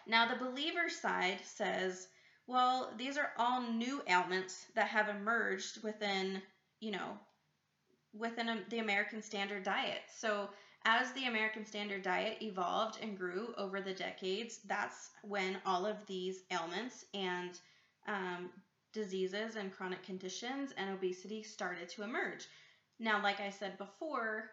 Now, 0.05 0.25
the 0.25 0.35
believer 0.35 0.89
side 0.89 1.39
says, 1.43 2.07
well, 2.47 2.93
these 2.97 3.17
are 3.17 3.31
all 3.37 3.61
new 3.61 4.01
ailments 4.07 4.65
that 4.75 4.87
have 4.87 5.07
emerged 5.09 5.81
within, 5.83 6.41
you 6.79 6.91
know, 6.91 7.19
within 8.13 8.65
the 8.69 8.79
American 8.79 9.21
Standard 9.21 9.63
Diet. 9.63 10.01
So 10.07 10.49
as 10.85 11.11
the 11.13 11.25
American 11.25 11.65
Standard 11.65 12.01
Diet 12.01 12.41
evolved 12.41 12.97
and 13.01 13.17
grew 13.17 13.53
over 13.57 13.81
the 13.81 13.93
decades, 13.93 14.59
that's 14.65 15.11
when 15.23 15.57
all 15.65 15.85
of 15.85 16.05
these 16.07 16.43
ailments 16.51 17.05
and 17.13 17.59
um, 18.07 18.49
diseases 18.93 19.55
and 19.55 19.71
chronic 19.71 20.03
conditions 20.03 20.71
and 20.77 20.89
obesity 20.89 21.43
started 21.43 21.87
to 21.89 22.03
emerge. 22.03 22.47
Now, 22.99 23.21
like 23.21 23.39
I 23.39 23.49
said 23.49 23.77
before, 23.77 24.51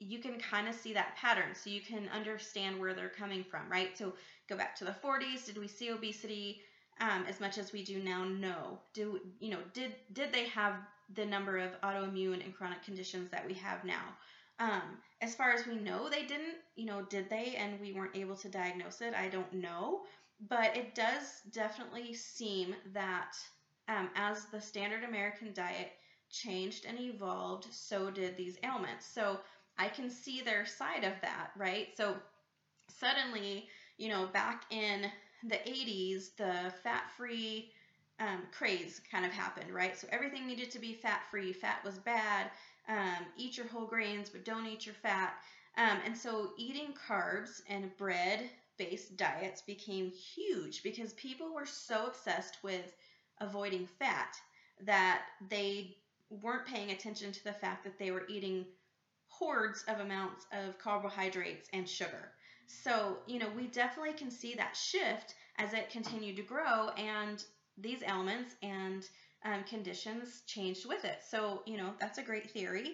you 0.00 0.18
can 0.18 0.38
kind 0.38 0.68
of 0.68 0.74
see 0.74 0.92
that 0.92 1.16
pattern 1.16 1.54
so 1.54 1.70
you 1.70 1.80
can 1.80 2.08
understand 2.10 2.78
where 2.78 2.94
they're 2.94 3.08
coming 3.08 3.44
from, 3.44 3.70
right? 3.70 3.96
So 3.96 4.12
go 4.48 4.56
back 4.56 4.76
to 4.76 4.84
the 4.84 4.94
40s. 5.02 5.46
Did 5.46 5.58
we 5.58 5.68
see 5.68 5.90
obesity 5.90 6.60
um, 7.00 7.24
as 7.28 7.40
much 7.40 7.58
as 7.58 7.72
we 7.72 7.84
do 7.84 8.02
now? 8.02 8.24
No. 8.24 8.78
Do 8.92 9.20
you 9.40 9.50
know? 9.50 9.58
Did 9.72 9.94
did 10.12 10.32
they 10.32 10.44
have 10.46 10.74
the 11.14 11.24
number 11.24 11.58
of 11.58 11.80
autoimmune 11.82 12.44
and 12.44 12.54
chronic 12.54 12.82
conditions 12.82 13.30
that 13.30 13.46
we 13.46 13.54
have 13.54 13.84
now? 13.84 14.02
Um, 14.58 14.98
as 15.20 15.34
far 15.34 15.52
as 15.52 15.66
we 15.66 15.76
know, 15.76 16.08
they 16.08 16.22
didn't. 16.24 16.56
You 16.76 16.86
know, 16.86 17.02
did 17.02 17.28
they? 17.28 17.54
And 17.56 17.80
we 17.80 17.92
weren't 17.92 18.16
able 18.16 18.36
to 18.36 18.48
diagnose 18.48 19.00
it. 19.00 19.14
I 19.14 19.28
don't 19.28 19.52
know, 19.52 20.02
but 20.48 20.76
it 20.76 20.94
does 20.94 21.42
definitely 21.50 22.14
seem 22.14 22.74
that 22.92 23.32
um, 23.88 24.10
as 24.14 24.46
the 24.46 24.60
standard 24.60 25.04
American 25.04 25.52
diet 25.52 25.92
changed 26.30 26.84
and 26.84 26.98
evolved, 26.98 27.66
so 27.72 28.10
did 28.10 28.36
these 28.36 28.58
ailments. 28.62 29.06
So 29.06 29.40
I 29.78 29.88
can 29.88 30.10
see 30.10 30.40
their 30.40 30.64
side 30.66 31.04
of 31.04 31.14
that, 31.22 31.50
right? 31.56 31.88
So 31.96 32.16
suddenly, 32.88 33.68
you 33.98 34.08
know, 34.08 34.26
back 34.26 34.64
in 34.70 35.10
the 35.42 35.66
80s, 35.68 36.30
the 36.36 36.72
fat 36.82 37.10
free 37.16 37.70
um, 38.20 38.42
craze 38.52 39.00
kind 39.10 39.24
of 39.24 39.32
happened, 39.32 39.72
right? 39.72 39.98
So 39.98 40.06
everything 40.10 40.46
needed 40.46 40.70
to 40.72 40.78
be 40.78 40.94
fat 40.94 41.22
free. 41.30 41.52
Fat 41.52 41.84
was 41.84 41.98
bad. 41.98 42.50
Um, 42.88 43.26
eat 43.36 43.56
your 43.56 43.66
whole 43.66 43.86
grains, 43.86 44.28
but 44.30 44.44
don't 44.44 44.66
eat 44.66 44.86
your 44.86 44.94
fat. 44.94 45.34
Um, 45.76 45.98
and 46.04 46.16
so 46.16 46.52
eating 46.56 46.94
carbs 47.08 47.60
and 47.68 47.96
bread 47.96 48.50
based 48.76 49.16
diets 49.16 49.62
became 49.62 50.10
huge 50.10 50.82
because 50.82 51.12
people 51.14 51.54
were 51.54 51.66
so 51.66 52.06
obsessed 52.06 52.58
with 52.62 52.92
avoiding 53.40 53.86
fat 53.86 54.36
that 54.80 55.22
they 55.48 55.96
weren't 56.30 56.66
paying 56.66 56.90
attention 56.90 57.32
to 57.32 57.44
the 57.44 57.52
fact 57.52 57.84
that 57.84 57.98
they 57.98 58.10
were 58.10 58.26
eating 58.28 58.66
hordes 59.28 59.84
of 59.88 60.00
amounts 60.00 60.46
of 60.52 60.78
carbohydrates 60.78 61.68
and 61.72 61.88
sugar. 61.88 62.32
So, 62.66 63.18
you 63.26 63.38
know, 63.38 63.50
we 63.56 63.66
definitely 63.66 64.14
can 64.14 64.30
see 64.30 64.54
that 64.54 64.76
shift 64.76 65.34
as 65.58 65.72
it 65.72 65.90
continued 65.90 66.36
to 66.36 66.42
grow 66.42 66.88
and 66.96 67.44
these 67.78 68.02
elements 68.06 68.54
and 68.62 69.04
um, 69.44 69.64
conditions 69.64 70.42
changed 70.46 70.86
with 70.86 71.04
it. 71.04 71.18
So, 71.28 71.62
you 71.66 71.76
know, 71.76 71.92
that's 72.00 72.18
a 72.18 72.22
great 72.22 72.50
theory. 72.50 72.92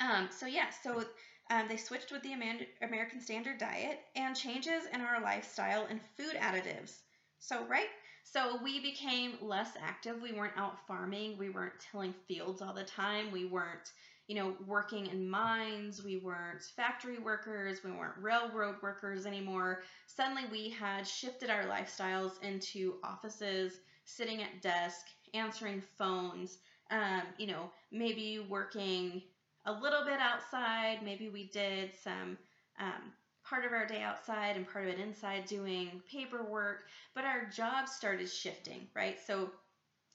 Um, 0.00 0.28
so, 0.30 0.46
yeah, 0.46 0.70
so 0.82 1.04
um, 1.50 1.66
they 1.68 1.76
switched 1.76 2.12
with 2.12 2.22
the 2.22 2.32
American 2.32 3.20
Standard 3.20 3.58
Diet 3.58 4.00
and 4.16 4.36
changes 4.36 4.84
in 4.92 5.00
our 5.00 5.20
lifestyle 5.20 5.86
and 5.90 6.00
food 6.16 6.36
additives. 6.40 7.00
So, 7.38 7.66
right? 7.66 7.88
So 8.22 8.60
we 8.62 8.80
became 8.80 9.32
less 9.40 9.70
active. 9.82 10.22
We 10.22 10.32
weren't 10.32 10.56
out 10.56 10.86
farming. 10.86 11.36
We 11.38 11.50
weren't 11.50 11.72
tilling 11.90 12.14
fields 12.28 12.62
all 12.62 12.72
the 12.74 12.84
time. 12.84 13.32
We 13.32 13.46
weren't, 13.46 13.92
you 14.30 14.36
know, 14.36 14.56
working 14.68 15.08
in 15.08 15.28
mines. 15.28 16.04
We 16.04 16.18
weren't 16.18 16.62
factory 16.76 17.18
workers. 17.18 17.82
We 17.84 17.92
weren't 17.92 18.22
railroad 18.22 18.76
workers 18.82 19.26
anymore. 19.26 19.82
Suddenly 20.06 20.46
we 20.52 20.70
had 20.70 21.08
shifted 21.08 21.50
our 21.50 21.64
lifestyles 21.64 22.40
into 22.42 22.98
offices, 23.04 23.80
sitting 24.04 24.42
at 24.42 24.62
desk, 24.62 25.06
answering 25.34 25.82
phones, 25.98 26.58
um, 26.92 27.22
you 27.38 27.48
know, 27.48 27.72
maybe 27.90 28.38
working 28.38 29.22
a 29.66 29.72
little 29.72 30.04
bit 30.04 30.20
outside. 30.20 31.02
Maybe 31.02 31.28
we 31.28 31.44
did 31.44 31.92
some 31.94 32.38
um, 32.78 33.12
part 33.44 33.64
of 33.64 33.72
our 33.72 33.86
day 33.86 34.02
outside 34.02 34.56
and 34.56 34.66
part 34.66 34.86
of 34.86 34.92
it 34.92 35.00
inside 35.00 35.46
doing 35.46 36.02
paperwork, 36.10 36.84
but 37.14 37.24
our 37.24 37.46
jobs 37.46 37.92
started 37.92 38.30
shifting, 38.30 38.88
right? 38.94 39.18
So 39.18 39.50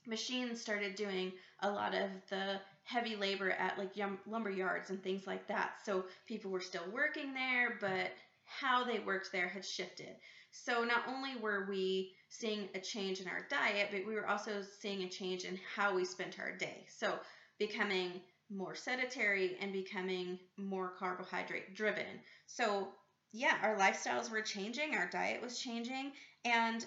machines 0.08 0.62
started 0.62 0.96
doing 0.96 1.34
a 1.62 1.70
lot 1.70 1.94
of 1.94 2.10
the 2.30 2.60
heavy 2.86 3.16
labor 3.16 3.52
at 3.52 3.78
like 3.78 3.92
lumber 4.28 4.50
yards 4.50 4.90
and 4.90 5.04
things 5.04 5.28
like 5.28 5.48
that. 5.48 5.74
So 5.84 6.06
people 6.28 6.52
were 6.52 6.62
still 6.62 6.86
working 6.94 7.34
there, 7.34 7.78
but 7.82 8.12
how 8.46 8.84
they 8.84 9.00
worked 9.00 9.32
there 9.32 9.50
had 9.50 9.66
shifted. 9.66 10.16
So 10.52 10.84
not 10.84 11.04
only 11.10 11.36
were 11.42 11.66
we 11.68 12.14
seeing 12.30 12.70
a 12.74 12.80
change 12.80 13.20
in 13.20 13.28
our 13.28 13.46
diet, 13.50 13.90
but 13.92 14.06
we 14.08 14.14
were 14.14 14.28
also 14.28 14.62
seeing 14.80 15.04
a 15.04 15.10
change 15.10 15.44
in 15.44 15.60
how 15.76 15.94
we 15.96 16.06
spent 16.06 16.40
our 16.40 16.56
day. 16.56 16.86
So 16.88 17.14
becoming 17.60 18.22
more 18.50 18.76
sedentary 18.76 19.58
and 19.60 19.74
becoming 19.74 20.40
more 20.58 20.94
carbohydrate 20.98 21.76
driven. 21.76 22.22
So 22.46 22.90
yeah, 23.34 23.58
our 23.64 23.78
lifestyles 23.78 24.32
were 24.32 24.42
changing, 24.42 24.96
our 24.96 25.10
diet 25.10 25.42
was 25.42 25.60
changing, 25.60 26.12
and 26.46 26.86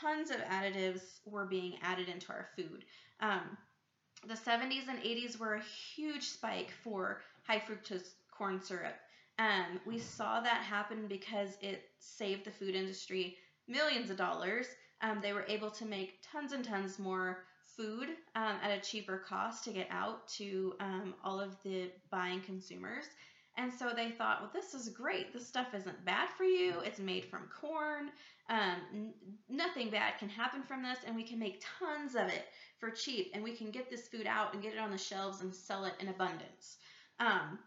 tons 0.00 0.30
of 0.30 0.38
additives 0.38 1.20
were 1.26 1.46
being 1.46 1.74
added 1.82 2.08
into 2.08 2.30
our 2.30 2.48
food. 2.56 2.84
Um, 3.20 3.58
the 4.26 4.34
70s 4.34 4.88
and 4.88 4.98
80s 5.02 5.38
were 5.38 5.54
a 5.54 5.62
huge 5.62 6.24
spike 6.24 6.72
for 6.82 7.22
high 7.46 7.60
fructose 7.60 8.14
corn 8.30 8.60
syrup. 8.60 8.94
Um, 9.38 9.80
we 9.86 9.98
saw 9.98 10.40
that 10.40 10.62
happen 10.62 11.06
because 11.08 11.56
it 11.60 11.84
saved 11.98 12.44
the 12.44 12.50
food 12.50 12.74
industry 12.74 13.36
millions 13.66 14.10
of 14.10 14.16
dollars. 14.16 14.66
Um, 15.00 15.20
they 15.22 15.32
were 15.32 15.46
able 15.48 15.70
to 15.70 15.86
make 15.86 16.18
tons 16.22 16.52
and 16.52 16.64
tons 16.64 16.98
more 16.98 17.44
food 17.64 18.10
um, 18.34 18.56
at 18.62 18.70
a 18.76 18.80
cheaper 18.80 19.18
cost 19.18 19.64
to 19.64 19.72
get 19.72 19.86
out 19.90 20.28
to 20.28 20.74
um, 20.80 21.14
all 21.24 21.40
of 21.40 21.56
the 21.62 21.90
buying 22.10 22.40
consumers. 22.42 23.06
And 23.56 23.72
so 23.72 23.92
they 23.94 24.10
thought, 24.10 24.40
well, 24.40 24.50
this 24.52 24.74
is 24.74 24.88
great. 24.90 25.32
This 25.32 25.46
stuff 25.46 25.74
isn't 25.74 26.04
bad 26.04 26.28
for 26.36 26.44
you. 26.44 26.80
It's 26.84 26.98
made 26.98 27.24
from 27.24 27.48
corn. 27.48 28.10
Um, 28.50 28.82
n- 28.92 29.14
nothing 29.48 29.90
bad 29.90 30.18
can 30.18 30.28
happen 30.28 30.62
from 30.64 30.82
this, 30.82 31.04
and 31.04 31.16
we 31.16 31.24
can 31.24 31.38
make 31.38 31.62
tons 31.80 32.16
of 32.16 32.28
it 32.28 32.46
for 32.78 32.90
cheap, 32.90 33.30
and 33.34 33.42
we 33.44 33.52
can 33.52 33.70
get 33.70 33.90
this 33.90 34.08
food 34.08 34.26
out 34.26 34.52
and 34.54 34.62
get 34.62 34.74
it 34.74 34.80
on 34.80 34.90
the 34.90 34.98
shelves 34.98 35.40
and 35.40 35.54
sell 35.54 35.86
it 35.86 35.94
in 36.00 36.08
abundance. 36.08 36.78
Um, 37.20 37.60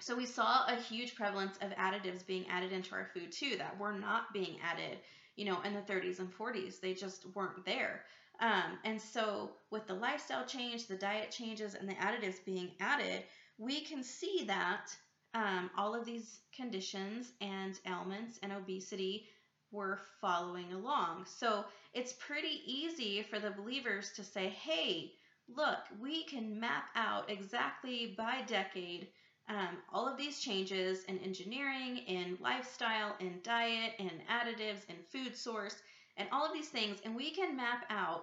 so 0.00 0.14
we 0.16 0.26
saw 0.26 0.64
a 0.66 0.76
huge 0.76 1.14
prevalence 1.14 1.56
of 1.62 1.70
additives 1.72 2.26
being 2.26 2.46
added 2.48 2.72
into 2.72 2.94
our 2.94 3.04
food 3.04 3.32
too 3.32 3.56
that 3.56 3.78
were 3.78 3.92
not 3.92 4.32
being 4.32 4.58
added, 4.60 5.00
you 5.36 5.44
know, 5.44 5.60
in 5.62 5.74
the 5.74 5.82
30s 5.82 6.20
and 6.20 6.30
40s. 6.30 6.80
They 6.80 6.94
just 6.94 7.26
weren't 7.34 7.64
there. 7.64 8.02
Um, 8.40 8.78
and 8.84 9.00
so 9.00 9.52
with 9.70 9.86
the 9.86 9.94
lifestyle 9.94 10.44
change, 10.44 10.86
the 10.86 10.96
diet 10.96 11.30
changes, 11.30 11.74
and 11.74 11.88
the 11.88 11.94
additives 11.94 12.44
being 12.44 12.72
added, 12.80 13.24
we 13.58 13.80
can 13.80 14.02
see 14.02 14.44
that 14.46 14.96
um, 15.34 15.70
all 15.76 15.94
of 15.94 16.04
these 16.04 16.40
conditions 16.54 17.32
and 17.40 17.78
ailments 17.86 18.38
and 18.42 18.52
obesity 18.52 19.24
were 19.72 19.98
following 20.20 20.72
along. 20.72 21.24
So 21.26 21.64
it's 21.92 22.14
pretty 22.14 22.60
easy 22.66 23.22
for 23.22 23.38
the 23.38 23.50
believers 23.50 24.10
to 24.12 24.24
say, 24.24 24.48
hey, 24.48 25.12
look, 25.48 25.78
we 26.00 26.24
can 26.24 26.58
map 26.60 26.84
out 26.94 27.30
exactly 27.30 28.14
by 28.16 28.42
decade 28.42 29.08
um, 29.48 29.78
all 29.92 30.06
of 30.06 30.16
these 30.16 30.38
changes 30.38 31.02
in 31.04 31.18
engineering, 31.18 31.98
in 32.06 32.38
lifestyle, 32.40 33.16
in 33.18 33.40
diet, 33.42 33.94
in 33.98 34.10
additives, 34.30 34.84
in 34.88 34.96
food 35.12 35.36
source, 35.36 35.82
and 36.16 36.28
all 36.30 36.46
of 36.46 36.52
these 36.52 36.68
things, 36.68 36.98
and 37.04 37.16
we 37.16 37.30
can 37.32 37.56
map 37.56 37.84
out 37.90 38.22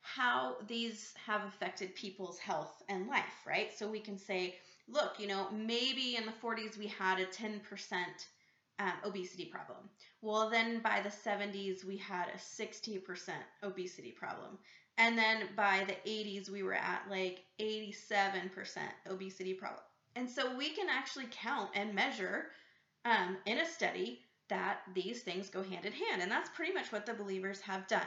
how 0.00 0.56
these 0.68 1.12
have 1.26 1.44
affected 1.44 1.94
people's 1.94 2.38
health 2.38 2.82
and 2.88 3.08
life, 3.08 3.42
right? 3.46 3.72
So 3.72 3.88
we 3.88 4.00
can 4.00 4.18
say, 4.18 4.54
look, 4.88 5.18
you 5.18 5.26
know, 5.26 5.48
maybe 5.50 6.16
in 6.16 6.24
the 6.26 6.32
40s 6.32 6.76
we 6.78 6.86
had 6.86 7.18
a 7.18 7.26
10% 7.26 8.28
um, 8.78 8.92
obesity 9.04 9.44
problem. 9.44 9.88
Well, 10.20 10.50
then 10.50 10.80
by 10.80 11.00
the 11.02 11.08
70s 11.08 11.84
we 11.84 11.96
had 11.96 12.28
a 12.28 12.38
60% 12.38 13.02
obesity 13.62 14.10
problem. 14.10 14.58
And 14.98 15.18
then 15.18 15.48
by 15.56 15.84
the 15.86 16.10
80s 16.10 16.48
we 16.48 16.62
were 16.62 16.74
at 16.74 17.02
like 17.10 17.44
87% 17.60 18.78
obesity 19.08 19.54
problem. 19.54 19.82
And 20.16 20.28
so 20.28 20.56
we 20.56 20.70
can 20.70 20.88
actually 20.88 21.26
count 21.30 21.70
and 21.74 21.94
measure 21.94 22.46
um, 23.04 23.36
in 23.46 23.58
a 23.58 23.66
study 23.66 24.20
that 24.48 24.80
these 24.94 25.22
things 25.22 25.48
go 25.48 25.62
hand 25.62 25.84
in 25.84 25.92
hand. 25.92 26.22
And 26.22 26.30
that's 26.30 26.50
pretty 26.50 26.72
much 26.72 26.92
what 26.92 27.06
the 27.06 27.14
believers 27.14 27.60
have 27.60 27.88
done. 27.88 28.06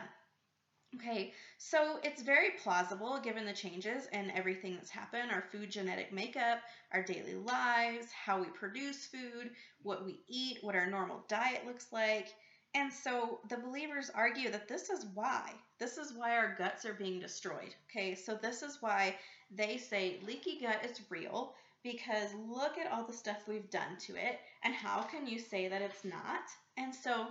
Okay, 0.95 1.33
so 1.57 1.99
it's 2.03 2.21
very 2.21 2.51
plausible 2.63 3.19
given 3.19 3.45
the 3.45 3.53
changes 3.53 4.07
and 4.13 4.31
everything 4.31 4.75
that's 4.75 4.89
happened 4.89 5.31
our 5.31 5.41
food 5.51 5.69
genetic 5.69 6.11
makeup, 6.11 6.59
our 6.91 7.03
daily 7.03 7.35
lives, 7.35 8.07
how 8.11 8.39
we 8.41 8.47
produce 8.47 9.05
food, 9.05 9.51
what 9.83 10.05
we 10.05 10.21
eat, 10.27 10.57
what 10.61 10.75
our 10.75 10.89
normal 10.89 11.23
diet 11.27 11.65
looks 11.65 11.91
like. 11.91 12.33
And 12.73 12.91
so 12.91 13.39
the 13.49 13.57
believers 13.57 14.09
argue 14.13 14.49
that 14.49 14.67
this 14.67 14.89
is 14.89 15.05
why. 15.13 15.51
This 15.79 15.97
is 15.97 16.13
why 16.13 16.35
our 16.35 16.55
guts 16.57 16.85
are 16.85 16.93
being 16.93 17.19
destroyed. 17.19 17.75
Okay, 17.89 18.15
so 18.15 18.35
this 18.35 18.63
is 18.63 18.81
why 18.81 19.15
they 19.51 19.77
say 19.77 20.19
leaky 20.25 20.59
gut 20.61 20.83
is 20.85 21.01
real 21.09 21.53
because 21.83 22.33
look 22.49 22.77
at 22.77 22.91
all 22.91 23.03
the 23.05 23.13
stuff 23.13 23.47
we've 23.47 23.69
done 23.69 23.97
to 23.99 24.15
it, 24.15 24.39
and 24.63 24.73
how 24.73 25.01
can 25.03 25.27
you 25.27 25.39
say 25.39 25.67
that 25.67 25.81
it's 25.81 26.03
not? 26.03 26.43
And 26.77 26.93
so 26.93 27.27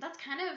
that's 0.00 0.18
kind 0.18 0.40
of 0.40 0.56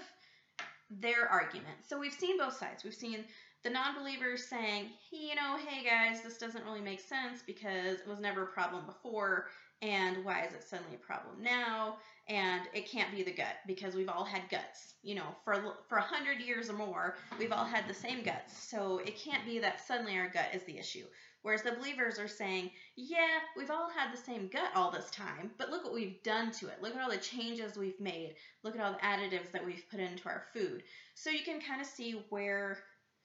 their 1.00 1.28
argument. 1.30 1.78
So 1.88 1.98
we've 2.00 2.14
seen 2.14 2.38
both 2.38 2.58
sides. 2.58 2.84
We've 2.84 2.94
seen 2.94 3.26
The 3.64 3.70
non 3.70 3.96
believers 3.96 4.48
saying, 4.48 4.90
hey, 5.12 5.18
you 5.30 5.36
know, 5.36 5.58
hey 5.68 5.84
guys, 5.84 6.22
this 6.22 6.38
doesn't 6.38 6.66
really 6.66 6.82
make 6.82 7.00
sense 7.00 7.44
because 7.46 8.00
it 8.02 8.08
was 8.08 8.20
never 8.20 8.44
a 8.44 8.48
problem 8.48 8.86
before, 8.88 9.48
and 9.82 10.24
why 10.26 10.46
is 10.46 10.54
it 10.54 10.64
suddenly 10.64 10.96
a 10.96 11.00
problem 11.00 11.42
now? 11.44 11.98
And 12.28 12.64
it 12.74 12.90
can't 12.90 13.12
be 13.12 13.24
the 13.24 13.32
gut 13.34 13.58
because 13.68 13.96
we've 13.96 14.10
all 14.10 14.26
had 14.26 14.50
guts. 14.50 14.96
You 15.04 15.16
know, 15.16 15.36
for 15.44 15.76
for 15.90 15.98
a 15.98 16.02
hundred 16.02 16.40
years 16.42 16.70
or 16.70 16.74
more, 16.74 17.18
we've 17.40 17.52
all 17.52 17.66
had 17.66 17.88
the 17.88 17.94
same 17.94 18.24
guts. 18.24 18.58
So 18.68 19.00
it 19.00 19.18
can't 19.18 19.46
be 19.46 19.60
that 19.60 19.86
suddenly 19.86 20.18
our 20.18 20.30
gut 20.30 20.50
is 20.54 20.64
the 20.64 20.78
issue. 20.80 21.06
Whereas 21.44 21.64
the 21.64 21.72
believers 21.72 22.20
are 22.20 22.28
saying, 22.28 22.72
yeah, 22.96 23.40
we've 23.58 23.72
all 23.72 23.90
had 23.90 24.14
the 24.14 24.22
same 24.22 24.48
gut 24.48 24.72
all 24.76 24.92
this 24.92 25.10
time, 25.10 25.52
but 25.58 25.72
look 25.72 25.84
what 25.84 25.94
we've 25.94 26.22
done 26.24 26.52
to 26.52 26.68
it. 26.68 26.82
Look 26.82 26.96
at 26.96 27.02
all 27.02 27.10
the 27.10 27.18
changes 27.18 27.78
we've 27.78 28.00
made. 28.00 28.36
Look 28.64 28.76
at 28.76 28.82
all 28.82 28.92
the 28.92 29.00
additives 29.00 29.52
that 29.52 29.66
we've 29.66 29.84
put 29.90 30.00
into 30.00 30.30
our 30.30 30.44
food. 30.54 30.84
So 31.16 31.32
you 31.32 31.44
can 31.44 31.60
kind 31.60 31.82
of 31.82 31.88
see 31.88 32.24
where 32.30 32.78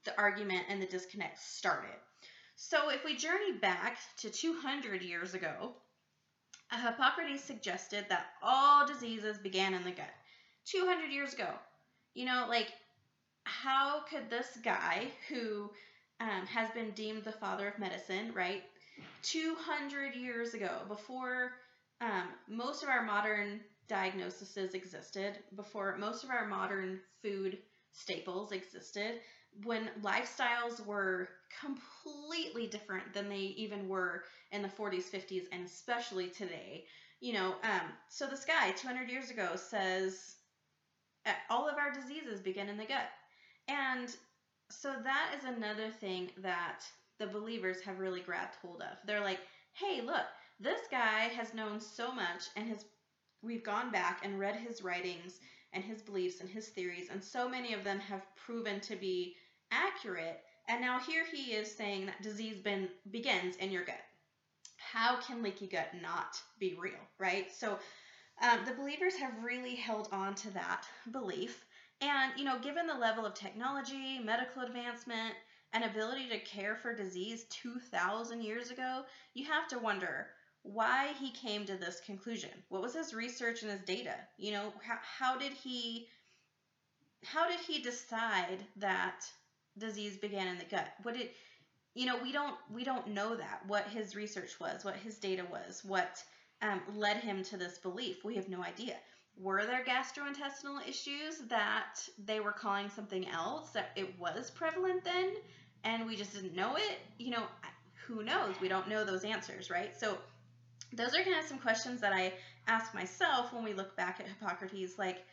the 0.04 0.18
argument 0.18 0.64
and 0.68 0.80
the 0.80 0.86
disconnect 0.86 1.42
started. 1.42 1.96
So 2.54 2.88
if 2.88 3.04
we 3.04 3.16
journey 3.16 3.52
back 3.52 3.98
to 4.18 4.30
200 4.30 5.02
years 5.02 5.34
ago, 5.34 5.74
uh, 6.70 6.78
Hippocrates 6.78 7.44
suggested 7.44 8.06
that 8.08 8.26
all 8.42 8.86
diseases 8.86 9.36
began 9.38 9.74
in 9.74 9.84
the 9.84 9.90
gut. 9.90 10.14
200 10.64 11.12
years 11.12 11.34
ago. 11.34 11.50
You 12.14 12.24
know, 12.24 12.46
like, 12.48 12.72
how 13.44 14.00
could 14.10 14.30
this 14.30 14.58
guy 14.64 15.08
who 15.28 15.70
um, 16.20 16.46
has 16.46 16.70
been 16.70 16.90
deemed 16.92 17.24
the 17.24 17.32
father 17.32 17.68
of 17.68 17.78
medicine, 17.78 18.32
right? 18.34 18.62
200 19.22 20.14
years 20.14 20.54
ago, 20.54 20.82
before 20.88 21.52
um, 22.00 22.28
most 22.48 22.82
of 22.82 22.88
our 22.88 23.02
modern 23.02 23.60
diagnoses 23.88 24.74
existed, 24.74 25.38
before 25.54 25.96
most 25.98 26.24
of 26.24 26.30
our 26.30 26.46
modern 26.46 27.00
food 27.22 27.58
staples 27.92 28.52
existed, 28.52 29.20
when 29.64 29.90
lifestyles 30.02 30.84
were 30.84 31.28
completely 31.60 32.66
different 32.66 33.12
than 33.14 33.28
they 33.28 33.54
even 33.56 33.88
were 33.88 34.24
in 34.52 34.62
the 34.62 34.68
40s, 34.68 35.10
50s, 35.10 35.44
and 35.52 35.64
especially 35.64 36.28
today. 36.28 36.84
You 37.20 37.32
know, 37.32 37.54
um, 37.62 37.92
so 38.08 38.26
this 38.26 38.44
guy 38.44 38.72
200 38.72 39.08
years 39.08 39.30
ago 39.30 39.56
says 39.56 40.36
all 41.48 41.68
of 41.68 41.76
our 41.78 41.92
diseases 41.92 42.40
begin 42.40 42.68
in 42.68 42.76
the 42.76 42.84
gut. 42.84 43.08
And 43.68 44.14
so 44.70 44.94
that 45.02 45.34
is 45.38 45.44
another 45.44 45.90
thing 45.90 46.30
that 46.38 46.80
the 47.18 47.26
believers 47.26 47.80
have 47.82 47.98
really 47.98 48.20
grabbed 48.20 48.56
hold 48.62 48.82
of. 48.82 48.98
They're 49.06 49.20
like, 49.20 49.40
hey, 49.72 50.00
look, 50.02 50.24
this 50.60 50.80
guy 50.90 51.28
has 51.36 51.54
known 51.54 51.80
so 51.80 52.12
much 52.12 52.44
and 52.56 52.68
has 52.68 52.84
we've 53.42 53.64
gone 53.64 53.90
back 53.90 54.24
and 54.24 54.38
read 54.38 54.56
his 54.56 54.82
writings 54.82 55.40
and 55.72 55.84
his 55.84 56.02
beliefs 56.02 56.40
and 56.40 56.48
his 56.48 56.68
theories, 56.68 57.08
and 57.10 57.22
so 57.22 57.48
many 57.48 57.74
of 57.74 57.84
them 57.84 58.00
have 58.00 58.22
proven 58.34 58.80
to 58.80 58.96
be 58.96 59.36
accurate. 59.70 60.40
And 60.68 60.80
now 60.80 60.98
here 60.98 61.24
he 61.30 61.52
is 61.52 61.70
saying 61.70 62.06
that 62.06 62.22
disease 62.22 62.60
ben, 62.62 62.88
begins 63.10 63.56
in 63.56 63.70
your 63.70 63.84
gut. 63.84 64.00
How 64.78 65.20
can 65.20 65.42
leaky 65.42 65.66
gut 65.66 65.88
not 66.00 66.40
be 66.58 66.76
real, 66.80 66.94
right? 67.18 67.52
So 67.52 67.78
um, 68.42 68.60
the 68.64 68.72
believers 68.72 69.16
have 69.16 69.44
really 69.44 69.74
held 69.74 70.08
on 70.12 70.34
to 70.36 70.50
that 70.52 70.86
belief. 71.12 71.65
And, 72.00 72.32
you 72.36 72.44
know, 72.44 72.58
given 72.58 72.86
the 72.86 72.94
level 72.94 73.24
of 73.24 73.34
technology, 73.34 74.18
medical 74.18 74.62
advancement, 74.62 75.34
and 75.72 75.84
ability 75.84 76.28
to 76.28 76.38
care 76.40 76.76
for 76.76 76.94
disease 76.94 77.44
2,000 77.50 78.42
years 78.42 78.70
ago, 78.70 79.02
you 79.34 79.44
have 79.46 79.68
to 79.68 79.78
wonder 79.78 80.28
why 80.62 81.12
he 81.20 81.30
came 81.30 81.64
to 81.64 81.76
this 81.76 82.00
conclusion. 82.04 82.50
What 82.68 82.82
was 82.82 82.94
his 82.94 83.14
research 83.14 83.62
and 83.62 83.70
his 83.70 83.82
data? 83.82 84.14
You 84.36 84.52
know, 84.52 84.72
how, 84.82 84.98
how 85.02 85.38
did 85.38 85.52
he 85.52 86.08
how 87.24 87.48
did 87.48 87.58
he 87.58 87.80
decide 87.80 88.58
that 88.76 89.24
disease 89.78 90.16
began 90.16 90.48
in 90.48 90.58
the 90.58 90.64
gut? 90.64 90.88
What 91.02 91.14
did 91.14 91.30
you 91.94 92.04
know, 92.04 92.18
we 92.22 92.30
don't 92.30 92.56
we 92.72 92.84
don't 92.84 93.08
know 93.08 93.36
that 93.36 93.62
what 93.66 93.86
his 93.88 94.14
research 94.14 94.60
was, 94.60 94.84
what 94.84 94.96
his 94.96 95.16
data 95.18 95.44
was, 95.50 95.82
what 95.84 96.22
um, 96.62 96.80
led 96.94 97.18
him 97.18 97.42
to 97.44 97.56
this 97.56 97.78
belief. 97.78 98.24
We 98.24 98.36
have 98.36 98.48
no 98.48 98.62
idea. 98.62 98.96
Were 99.38 99.64
there 99.66 99.84
gastrointestinal 99.84 100.86
issues 100.88 101.38
that 101.48 101.96
they 102.24 102.40
were 102.40 102.52
calling 102.52 102.88
something 102.88 103.28
else 103.28 103.70
that 103.70 103.90
it 103.96 104.18
was 104.18 104.50
prevalent 104.50 105.04
then 105.04 105.34
and 105.84 106.06
we 106.06 106.16
just 106.16 106.34
didn't 106.34 106.54
know 106.54 106.76
it? 106.76 106.98
You 107.18 107.30
know, 107.30 107.44
who 108.06 108.22
knows? 108.22 108.54
We 108.60 108.68
don't 108.68 108.88
know 108.88 109.04
those 109.04 109.24
answers, 109.24 109.70
right? 109.70 109.98
So 109.98 110.16
those 110.92 111.14
are 111.14 111.22
kind 111.22 111.38
of 111.38 111.44
some 111.44 111.58
questions 111.58 112.00
that 112.00 112.12
I 112.12 112.32
ask 112.66 112.94
myself 112.94 113.52
when 113.52 113.64
we 113.64 113.74
look 113.74 113.96
back 113.96 114.20
at 114.20 114.26
Hippocrates 114.26 114.98
like 114.98 115.24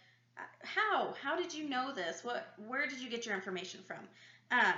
how 0.63 1.13
how 1.21 1.35
did 1.35 1.53
you 1.53 1.69
know 1.69 1.93
this 1.93 2.23
what 2.23 2.53
where 2.67 2.87
did 2.87 2.99
you 2.99 3.09
get 3.09 3.25
your 3.25 3.35
information 3.35 3.81
from 3.87 3.99
um, 4.51 4.73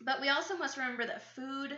but 0.00 0.20
we 0.20 0.28
also 0.28 0.56
must 0.56 0.76
remember 0.76 1.06
that 1.06 1.22
food 1.34 1.76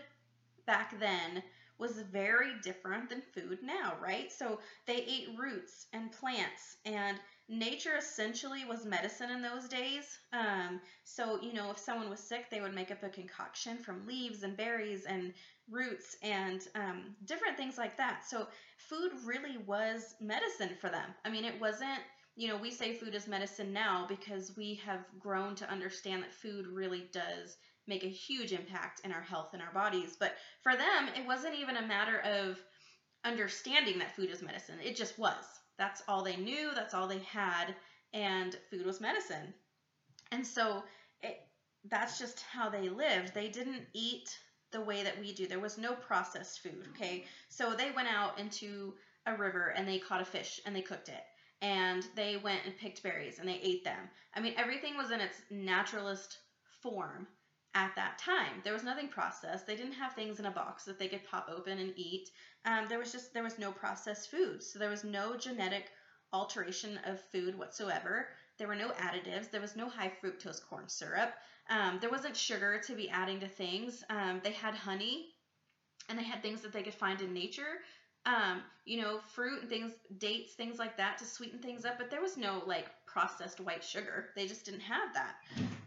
back 0.66 0.98
then 1.00 1.42
was 1.78 1.98
very 2.00 2.54
different 2.62 3.08
than 3.08 3.20
food 3.34 3.58
now, 3.62 3.94
right? 4.00 4.30
So 4.30 4.58
they 4.86 4.96
ate 5.02 5.28
roots 5.36 5.86
and 5.92 6.10
plants, 6.12 6.76
and 6.84 7.18
nature 7.48 7.96
essentially 7.96 8.64
was 8.64 8.84
medicine 8.84 9.30
in 9.30 9.42
those 9.42 9.68
days. 9.68 10.18
Um, 10.32 10.80
so, 11.04 11.38
you 11.40 11.52
know, 11.52 11.70
if 11.70 11.78
someone 11.78 12.08
was 12.10 12.20
sick, 12.20 12.50
they 12.50 12.60
would 12.60 12.74
make 12.74 12.90
up 12.90 13.02
a 13.02 13.08
concoction 13.08 13.78
from 13.78 14.06
leaves 14.06 14.42
and 14.42 14.56
berries 14.56 15.04
and 15.04 15.32
roots 15.68 16.16
and 16.22 16.60
um, 16.74 17.14
different 17.24 17.56
things 17.56 17.78
like 17.78 17.96
that. 17.96 18.24
So, 18.24 18.46
food 18.76 19.12
really 19.24 19.56
was 19.58 20.14
medicine 20.20 20.74
for 20.80 20.90
them. 20.90 21.14
I 21.24 21.30
mean, 21.30 21.44
it 21.44 21.58
wasn't. 21.60 22.00
You 22.36 22.48
know, 22.48 22.56
we 22.56 22.70
say 22.72 22.92
food 22.92 23.14
is 23.14 23.28
medicine 23.28 23.72
now 23.72 24.06
because 24.08 24.56
we 24.56 24.74
have 24.84 25.04
grown 25.20 25.54
to 25.56 25.70
understand 25.70 26.22
that 26.22 26.32
food 26.32 26.66
really 26.66 27.06
does 27.12 27.56
make 27.86 28.04
a 28.04 28.08
huge 28.08 28.52
impact 28.52 29.00
in 29.04 29.12
our 29.12 29.22
health 29.22 29.50
and 29.52 29.62
our 29.62 29.72
bodies. 29.72 30.16
But 30.18 30.34
for 30.62 30.72
them, 30.72 31.08
it 31.16 31.26
wasn't 31.26 31.54
even 31.54 31.76
a 31.76 31.86
matter 31.86 32.20
of 32.20 32.58
understanding 33.24 33.98
that 33.98 34.14
food 34.14 34.30
is 34.30 34.42
medicine. 34.42 34.76
It 34.82 34.96
just 34.96 35.18
was. 35.18 35.44
That's 35.78 36.02
all 36.08 36.22
they 36.22 36.36
knew, 36.36 36.70
that's 36.74 36.94
all 36.94 37.08
they 37.08 37.18
had, 37.18 37.74
and 38.12 38.56
food 38.70 38.86
was 38.86 39.00
medicine. 39.00 39.52
And 40.30 40.46
so 40.46 40.84
it, 41.22 41.40
that's 41.90 42.18
just 42.18 42.40
how 42.42 42.70
they 42.70 42.88
lived. 42.88 43.34
They 43.34 43.48
didn't 43.48 43.82
eat 43.92 44.38
the 44.72 44.80
way 44.80 45.02
that 45.02 45.18
we 45.18 45.32
do. 45.32 45.46
There 45.46 45.60
was 45.60 45.78
no 45.78 45.94
processed 45.94 46.60
food, 46.60 46.86
okay? 46.94 47.24
So 47.48 47.74
they 47.74 47.90
went 47.90 48.08
out 48.08 48.38
into 48.38 48.94
a 49.26 49.36
river 49.36 49.68
and 49.76 49.86
they 49.86 49.98
caught 49.98 50.20
a 50.20 50.24
fish 50.24 50.60
and 50.64 50.74
they 50.74 50.82
cooked 50.82 51.08
it. 51.08 51.22
And 51.62 52.06
they 52.14 52.36
went 52.36 52.60
and 52.64 52.76
picked 52.76 53.02
berries 53.02 53.38
and 53.38 53.48
they 53.48 53.60
ate 53.62 53.84
them. 53.84 54.10
I 54.34 54.40
mean, 54.40 54.54
everything 54.56 54.96
was 54.96 55.10
in 55.10 55.20
its 55.20 55.40
naturalist 55.50 56.38
form 56.82 57.26
at 57.74 57.94
that 57.96 58.18
time. 58.18 58.60
There 58.62 58.72
was 58.72 58.84
nothing 58.84 59.08
processed. 59.08 59.66
They 59.66 59.76
didn't 59.76 59.92
have 59.92 60.14
things 60.14 60.38
in 60.38 60.46
a 60.46 60.50
box 60.50 60.84
that 60.84 60.98
they 60.98 61.08
could 61.08 61.24
pop 61.24 61.48
open 61.54 61.78
and 61.78 61.92
eat. 61.96 62.30
Um, 62.64 62.86
there 62.88 62.98
was 62.98 63.12
just 63.12 63.34
there 63.34 63.42
was 63.42 63.58
no 63.58 63.72
processed 63.72 64.30
food, 64.30 64.62
so 64.62 64.78
there 64.78 64.90
was 64.90 65.04
no 65.04 65.36
genetic 65.36 65.90
alteration 66.32 66.98
of 67.06 67.20
food 67.32 67.58
whatsoever. 67.58 68.28
There 68.58 68.68
were 68.68 68.76
no 68.76 68.90
additives. 68.90 69.50
There 69.50 69.60
was 69.60 69.76
no 69.76 69.88
high 69.88 70.12
fructose 70.22 70.64
corn 70.68 70.88
syrup. 70.88 71.34
Um, 71.68 71.98
there 72.00 72.10
wasn't 72.10 72.36
sugar 72.36 72.80
to 72.86 72.94
be 72.94 73.08
adding 73.10 73.40
to 73.40 73.48
things. 73.48 74.04
Um, 74.10 74.40
they 74.44 74.52
had 74.52 74.74
honey, 74.74 75.28
and 76.08 76.18
they 76.18 76.24
had 76.24 76.42
things 76.42 76.60
that 76.62 76.72
they 76.72 76.82
could 76.82 76.94
find 76.94 77.20
in 77.20 77.32
nature. 77.32 77.80
Um, 78.26 78.62
you 78.84 79.00
know, 79.02 79.20
fruit 79.34 79.60
and 79.60 79.68
things, 79.68 79.92
dates, 80.18 80.54
things 80.54 80.78
like 80.78 80.96
that 80.96 81.18
to 81.18 81.24
sweeten 81.26 81.58
things 81.58 81.84
up. 81.84 81.98
But 81.98 82.10
there 82.10 82.22
was 82.22 82.36
no 82.36 82.62
like 82.66 82.86
processed 83.14 83.60
white 83.60 83.84
sugar. 83.84 84.30
They 84.34 84.48
just 84.48 84.64
didn't 84.64 84.80
have 84.80 85.14
that. 85.14 85.36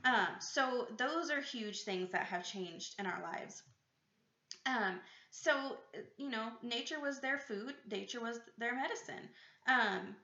Um, 0.05 0.27
so 0.39 0.87
those 0.97 1.29
are 1.29 1.41
huge 1.41 1.81
things 1.81 2.09
that 2.11 2.25
have 2.25 2.45
changed 2.45 2.95
in 2.97 3.05
our 3.05 3.21
lives. 3.21 3.63
Um, 4.65 4.99
so 5.29 5.75
you 6.17 6.29
know, 6.29 6.47
nature 6.63 7.01
was 7.01 7.19
their 7.19 7.37
food. 7.37 7.75
Nature 7.91 8.21
was 8.21 8.39
their 8.57 8.73
medicine. 8.75 9.27
Um, 9.67 10.15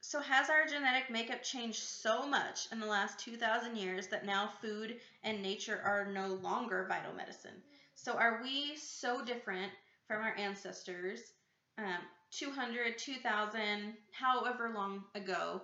so 0.00 0.20
has 0.20 0.50
our 0.50 0.66
genetic 0.66 1.10
makeup 1.10 1.42
changed 1.44 1.82
so 1.82 2.26
much 2.26 2.66
in 2.72 2.80
the 2.80 2.86
last 2.86 3.20
2,000 3.20 3.76
years 3.76 4.08
that 4.08 4.26
now 4.26 4.50
food 4.60 4.96
and 5.22 5.40
nature 5.40 5.80
are 5.84 6.10
no 6.12 6.26
longer 6.28 6.86
vital 6.88 7.14
medicine? 7.14 7.62
So 7.94 8.14
are 8.14 8.40
we 8.42 8.76
so 8.76 9.24
different 9.24 9.72
from 10.08 10.22
our 10.22 10.34
ancestors 10.36 11.20
um, 11.78 12.02
200, 12.30 12.98
2,000, 12.98 13.94
however 14.12 14.72
long 14.74 15.04
ago 15.14 15.62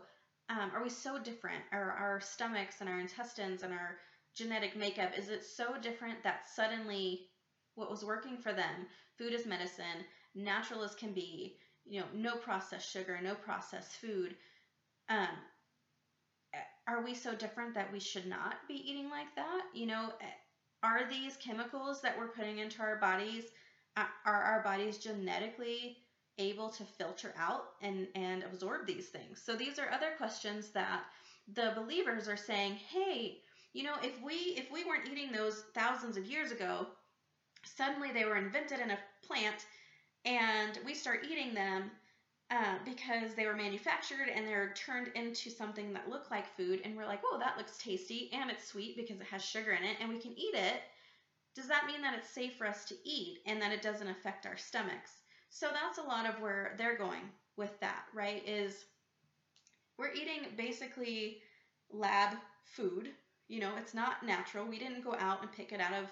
um, 0.51 0.71
are 0.75 0.83
we 0.83 0.91
so 0.91 1.19
different? 1.19 1.63
Are 1.73 1.93
our 1.93 2.21
stomachs 2.21 2.81
and 2.81 2.89
our 2.89 3.01
intestines 3.01 3.63
and 3.63 3.73
our 3.73 3.97
genetic 4.35 4.77
makeup, 4.77 5.13
is 5.17 5.29
it 5.29 5.45
so 5.45 5.77
different 5.81 6.23
that 6.25 6.49
suddenly 6.55 7.29
what 7.77 7.91
was 7.91 8.05
working 8.05 8.37
for 8.37 8.53
them, 8.53 8.87
food 9.17 9.33
is 9.33 9.47
medicine, 9.47 10.05
natural 10.35 10.83
as 10.83 10.95
can 10.95 11.13
be, 11.13 11.57
you 11.85 12.01
know, 12.01 12.07
no 12.15 12.37
processed 12.37 12.91
sugar, 12.91 13.19
no 13.23 13.35
processed 13.35 13.93
food, 13.93 14.35
um, 15.09 15.29
are 16.87 17.03
we 17.03 17.15
so 17.15 17.35
different 17.35 17.75
that 17.75 17.93
we 17.93 18.01
should 18.01 18.27
not 18.27 18.57
be 18.69 18.75
eating 18.75 19.11
like 19.11 19.35
that? 19.37 19.63
You 19.73 19.87
know, 19.87 20.13
are 20.83 21.09
these 21.09 21.37
chemicals 21.37 22.03
that 22.03 22.19
we're 22.19 22.29
putting 22.29 22.59
into 22.59 22.83
our 22.83 22.97
bodies, 22.97 23.45
are 23.97 24.13
our 24.27 24.63
bodies 24.63 24.99
genetically 24.99 26.04
able 26.39 26.69
to 26.71 26.85
filter 26.85 27.33
out 27.37 27.65
and, 27.81 28.09
and 28.15 28.43
absorb 28.43 28.87
these 28.87 29.09
things? 29.09 29.41
So 29.41 29.57
these 29.57 29.79
are 29.79 29.91
other 29.91 30.11
questions 30.11 30.71
that 30.71 31.05
the 31.49 31.73
believers 31.75 32.29
are 32.29 32.37
saying, 32.37 32.77
hey, 32.77 33.37
You 33.73 33.83
know, 33.85 33.97
if 34.03 34.21
we 34.21 34.35
if 34.57 34.71
we 34.71 34.85
weren't 34.85 35.07
eating 35.07 35.33
those 35.33 35.65
thousands 35.75 36.17
of 36.17 36.25
years 36.27 36.51
ago, 36.53 36.89
suddenly 37.65 38.13
they 38.13 38.25
were 38.25 38.37
invented 38.37 38.81
in 38.81 38.91
a 38.91 38.99
plant 39.23 39.67
and 40.25 40.79
we 40.85 40.95
start 40.95 41.21
eating 41.25 41.55
them 41.55 41.93
uh, 42.51 42.79
because 42.85 43.35
they 43.35 43.47
were 43.47 43.55
manufactured 43.55 44.29
and 44.29 44.47
they're 44.47 44.71
turned 44.75 45.09
into 45.15 45.51
something 45.51 45.93
that 45.93 46.09
look 46.09 46.31
like 46.31 46.47
food 46.47 46.81
and 46.85 46.97
we're 46.97 47.07
like 47.07 47.21
oh 47.25 47.39
that 47.39 47.57
looks 47.57 47.77
tasty 47.79 48.29
and 48.33 48.51
it's 48.51 48.65
sweet 48.65 48.97
because 48.97 49.21
it 49.21 49.27
has 49.27 49.43
sugar 49.43 49.73
in 49.73 49.85
it 49.85 49.97
and 50.01 50.09
we 50.09 50.19
can 50.19 50.33
eat 50.39 50.55
it 50.55 50.83
does 51.55 51.69
that 51.69 51.87
mean 51.87 52.03
that 52.03 52.15
it's 52.15 52.29
safe 52.29 52.55
for 52.55 52.67
us 52.67 52.85
to 52.85 52.97
eat 53.05 53.39
and 53.47 53.61
that 53.63 53.73
it 53.73 53.83
doesn't 53.83 54.09
affect 54.09 54.47
our 54.47 54.57
stomachs 54.57 55.24
so 55.55 55.69
that's 55.73 55.99
a 55.99 56.03
lot 56.03 56.27
of 56.29 56.41
where 56.41 56.75
they're 56.79 56.97
going 56.97 57.23
with 57.57 57.79
that 57.81 58.05
right 58.15 58.43
is 58.47 58.87
we're 59.99 60.13
eating 60.13 60.41
basically 60.57 61.39
lab 61.93 62.37
food 62.65 63.11
you 63.49 63.61
know 63.61 63.73
it's 63.79 63.95
not 63.95 64.23
natural 64.25 64.67
we 64.67 64.79
didn't 64.79 65.05
go 65.05 65.15
out 65.19 65.41
and 65.43 65.53
pick 65.53 65.73
it 65.73 65.81
out 65.81 65.93
of 65.93 66.07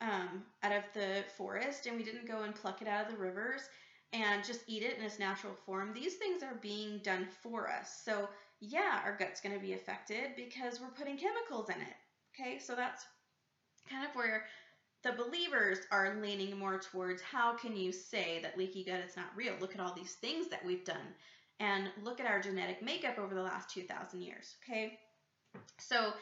um, 0.00 0.44
out 0.62 0.72
of 0.72 0.84
the 0.94 1.24
forest 1.36 1.86
and 1.86 1.96
we 1.96 2.04
didn't 2.04 2.26
go 2.26 2.42
and 2.42 2.54
pluck 2.54 2.82
it 2.82 2.88
out 2.88 3.06
of 3.06 3.12
the 3.12 3.20
rivers 3.20 3.68
and 4.12 4.44
just 4.44 4.62
eat 4.68 4.82
it 4.82 4.96
in 4.96 5.04
its 5.04 5.18
natural 5.18 5.54
form. 5.54 5.92
These 5.92 6.14
things 6.14 6.42
are 6.42 6.54
being 6.62 6.98
done 7.02 7.26
for 7.42 7.68
us. 7.68 8.00
So, 8.04 8.28
yeah, 8.60 9.00
our 9.04 9.12
gut's 9.18 9.40
going 9.40 9.54
to 9.54 9.60
be 9.60 9.74
affected 9.74 10.30
because 10.36 10.80
we're 10.80 10.88
putting 10.88 11.18
chemicals 11.18 11.68
in 11.68 11.80
it. 11.82 11.96
Okay, 12.34 12.58
so 12.58 12.74
that's 12.74 13.06
kind 13.90 14.04
of 14.04 14.14
where 14.14 14.44
the 15.02 15.12
believers 15.12 15.78
are 15.90 16.18
leaning 16.20 16.58
more 16.58 16.78
towards 16.78 17.22
how 17.22 17.56
can 17.56 17.76
you 17.76 17.92
say 17.92 18.40
that 18.42 18.58
leaky 18.58 18.84
gut 18.84 19.00
is 19.00 19.16
not 19.16 19.36
real? 19.36 19.54
Look 19.60 19.74
at 19.74 19.80
all 19.80 19.94
these 19.94 20.14
things 20.14 20.48
that 20.48 20.64
we've 20.64 20.84
done 20.84 21.14
and 21.60 21.90
look 22.02 22.20
at 22.20 22.26
our 22.26 22.40
genetic 22.40 22.82
makeup 22.82 23.18
over 23.18 23.34
the 23.34 23.42
last 23.42 23.70
2,000 23.70 24.22
years. 24.22 24.54
Okay, 24.64 24.98
so 25.78 26.12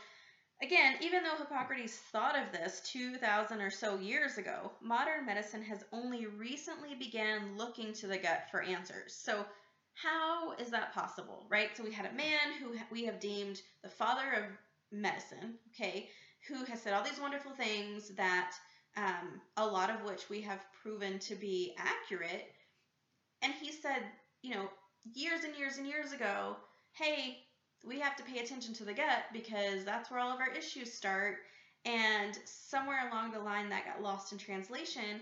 Again, 0.62 0.94
even 1.02 1.22
though 1.22 1.36
Hippocrates 1.36 1.98
thought 2.12 2.34
of 2.34 2.50
this 2.50 2.80
2,000 2.90 3.60
or 3.60 3.70
so 3.70 3.98
years 3.98 4.38
ago, 4.38 4.72
modern 4.80 5.26
medicine 5.26 5.62
has 5.62 5.84
only 5.92 6.26
recently 6.26 6.94
began 6.94 7.58
looking 7.58 7.92
to 7.92 8.06
the 8.06 8.16
gut 8.16 8.44
for 8.50 8.62
answers. 8.62 9.12
So 9.12 9.44
how 9.94 10.52
is 10.52 10.70
that 10.70 10.94
possible, 10.94 11.44
right? 11.50 11.76
So 11.76 11.84
we 11.84 11.92
had 11.92 12.06
a 12.06 12.14
man 12.14 12.54
who 12.58 12.74
we 12.90 13.04
have 13.04 13.20
deemed 13.20 13.60
the 13.82 13.90
father 13.90 14.32
of 14.32 14.44
medicine, 14.90 15.58
okay, 15.74 16.08
who 16.48 16.64
has 16.64 16.82
said 16.82 16.92
all 16.92 17.04
these 17.04 17.20
wonderful 17.20 17.52
things 17.52 18.10
that 18.16 18.52
um, 18.96 19.40
a 19.56 19.66
lot 19.66 19.90
of 19.90 20.02
which 20.04 20.28
we 20.30 20.40
have 20.42 20.64
proven 20.82 21.18
to 21.20 21.34
be 21.34 21.74
accurate. 21.76 22.46
And 23.42 23.52
he 23.52 23.72
said, 23.72 24.02
you 24.42 24.54
know, 24.54 24.68
years 25.14 25.44
and 25.44 25.54
years 25.56 25.76
and 25.78 25.86
years 25.86 26.12
ago, 26.12 26.56
hey, 26.92 27.38
we 27.84 28.00
have 28.00 28.16
to 28.16 28.22
pay 28.24 28.38
attention 28.38 28.74
to 28.74 28.84
the 28.84 28.94
gut 28.94 29.24
because 29.32 29.84
that's 29.84 30.10
where 30.10 30.20
all 30.20 30.32
of 30.32 30.40
our 30.40 30.52
issues 30.52 30.92
start. 30.92 31.36
And 31.84 32.36
somewhere 32.44 33.08
along 33.08 33.30
the 33.30 33.38
line, 33.38 33.68
that 33.68 33.84
got 33.84 34.02
lost 34.02 34.32
in 34.32 34.38
translation. 34.38 35.20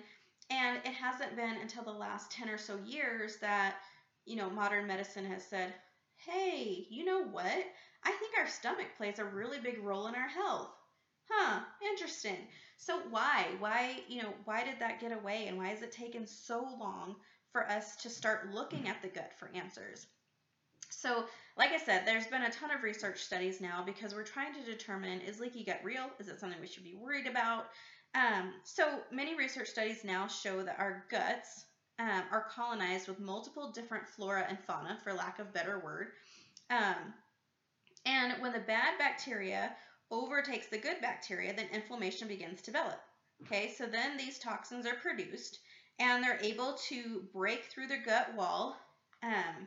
And 0.50 0.78
it 0.84 0.92
hasn't 0.92 1.36
been 1.36 1.56
until 1.60 1.84
the 1.84 1.90
last 1.90 2.30
10 2.30 2.48
or 2.48 2.58
so 2.58 2.78
years 2.86 3.36
that, 3.40 3.76
you 4.24 4.36
know, 4.36 4.48
modern 4.48 4.86
medicine 4.86 5.26
has 5.26 5.44
said, 5.44 5.74
hey, 6.16 6.86
you 6.90 7.04
know 7.04 7.24
what? 7.24 7.64
I 8.04 8.10
think 8.12 8.32
our 8.38 8.46
stomach 8.46 8.86
plays 8.96 9.18
a 9.18 9.24
really 9.24 9.58
big 9.58 9.82
role 9.82 10.06
in 10.06 10.14
our 10.14 10.28
health. 10.28 10.70
Huh, 11.30 11.60
interesting. 11.82 12.48
So 12.76 13.00
why? 13.10 13.46
Why, 13.58 14.00
you 14.08 14.22
know, 14.22 14.34
why 14.44 14.64
did 14.64 14.78
that 14.80 15.00
get 15.00 15.12
away 15.12 15.46
and 15.46 15.56
why 15.56 15.68
has 15.68 15.82
it 15.82 15.92
taken 15.92 16.26
so 16.26 16.66
long 16.78 17.16
for 17.52 17.68
us 17.68 17.96
to 17.96 18.10
start 18.10 18.52
looking 18.52 18.88
at 18.88 19.00
the 19.00 19.08
gut 19.08 19.32
for 19.38 19.50
answers? 19.54 20.06
So, 20.90 21.24
like 21.56 21.72
I 21.72 21.78
said, 21.78 22.06
there's 22.06 22.26
been 22.26 22.42
a 22.42 22.50
ton 22.50 22.70
of 22.70 22.82
research 22.82 23.20
studies 23.20 23.60
now 23.60 23.82
because 23.84 24.14
we're 24.14 24.24
trying 24.24 24.54
to 24.54 24.64
determine 24.64 25.20
is 25.20 25.40
leaky 25.40 25.64
gut 25.64 25.80
real? 25.82 26.10
Is 26.18 26.28
it 26.28 26.38
something 26.38 26.60
we 26.60 26.66
should 26.66 26.84
be 26.84 26.94
worried 26.94 27.26
about? 27.26 27.66
Um, 28.14 28.52
so, 28.62 29.00
many 29.10 29.34
research 29.34 29.68
studies 29.68 30.04
now 30.04 30.26
show 30.28 30.62
that 30.62 30.78
our 30.78 31.04
guts 31.10 31.64
um, 31.98 32.22
are 32.30 32.46
colonized 32.54 33.08
with 33.08 33.18
multiple 33.18 33.72
different 33.72 34.06
flora 34.06 34.46
and 34.48 34.58
fauna, 34.58 34.98
for 35.02 35.12
lack 35.12 35.38
of 35.38 35.52
better 35.52 35.78
word. 35.78 36.08
Um, 36.70 37.14
and 38.06 38.40
when 38.40 38.52
the 38.52 38.60
bad 38.60 38.98
bacteria 38.98 39.72
overtakes 40.14 40.68
the 40.68 40.78
good 40.78 41.00
bacteria, 41.00 41.54
then 41.54 41.66
inflammation 41.72 42.28
begins 42.28 42.60
to 42.60 42.70
develop. 42.72 43.00
Okay, 43.42 43.72
so 43.76 43.86
then 43.86 44.16
these 44.16 44.38
toxins 44.38 44.86
are 44.86 44.94
produced 44.94 45.58
and 45.98 46.22
they're 46.22 46.40
able 46.42 46.76
to 46.88 47.22
break 47.32 47.64
through 47.64 47.88
the 47.88 47.98
gut 47.98 48.34
wall 48.36 48.76
um, 49.22 49.66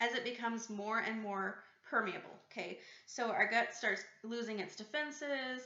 as 0.00 0.14
it 0.14 0.24
becomes 0.24 0.68
more 0.68 0.98
and 1.00 1.20
more 1.20 1.60
permeable. 1.88 2.38
Okay, 2.50 2.78
so 3.06 3.30
our 3.30 3.48
gut 3.48 3.74
starts 3.74 4.04
losing 4.22 4.60
its 4.60 4.76
defenses, 4.76 5.62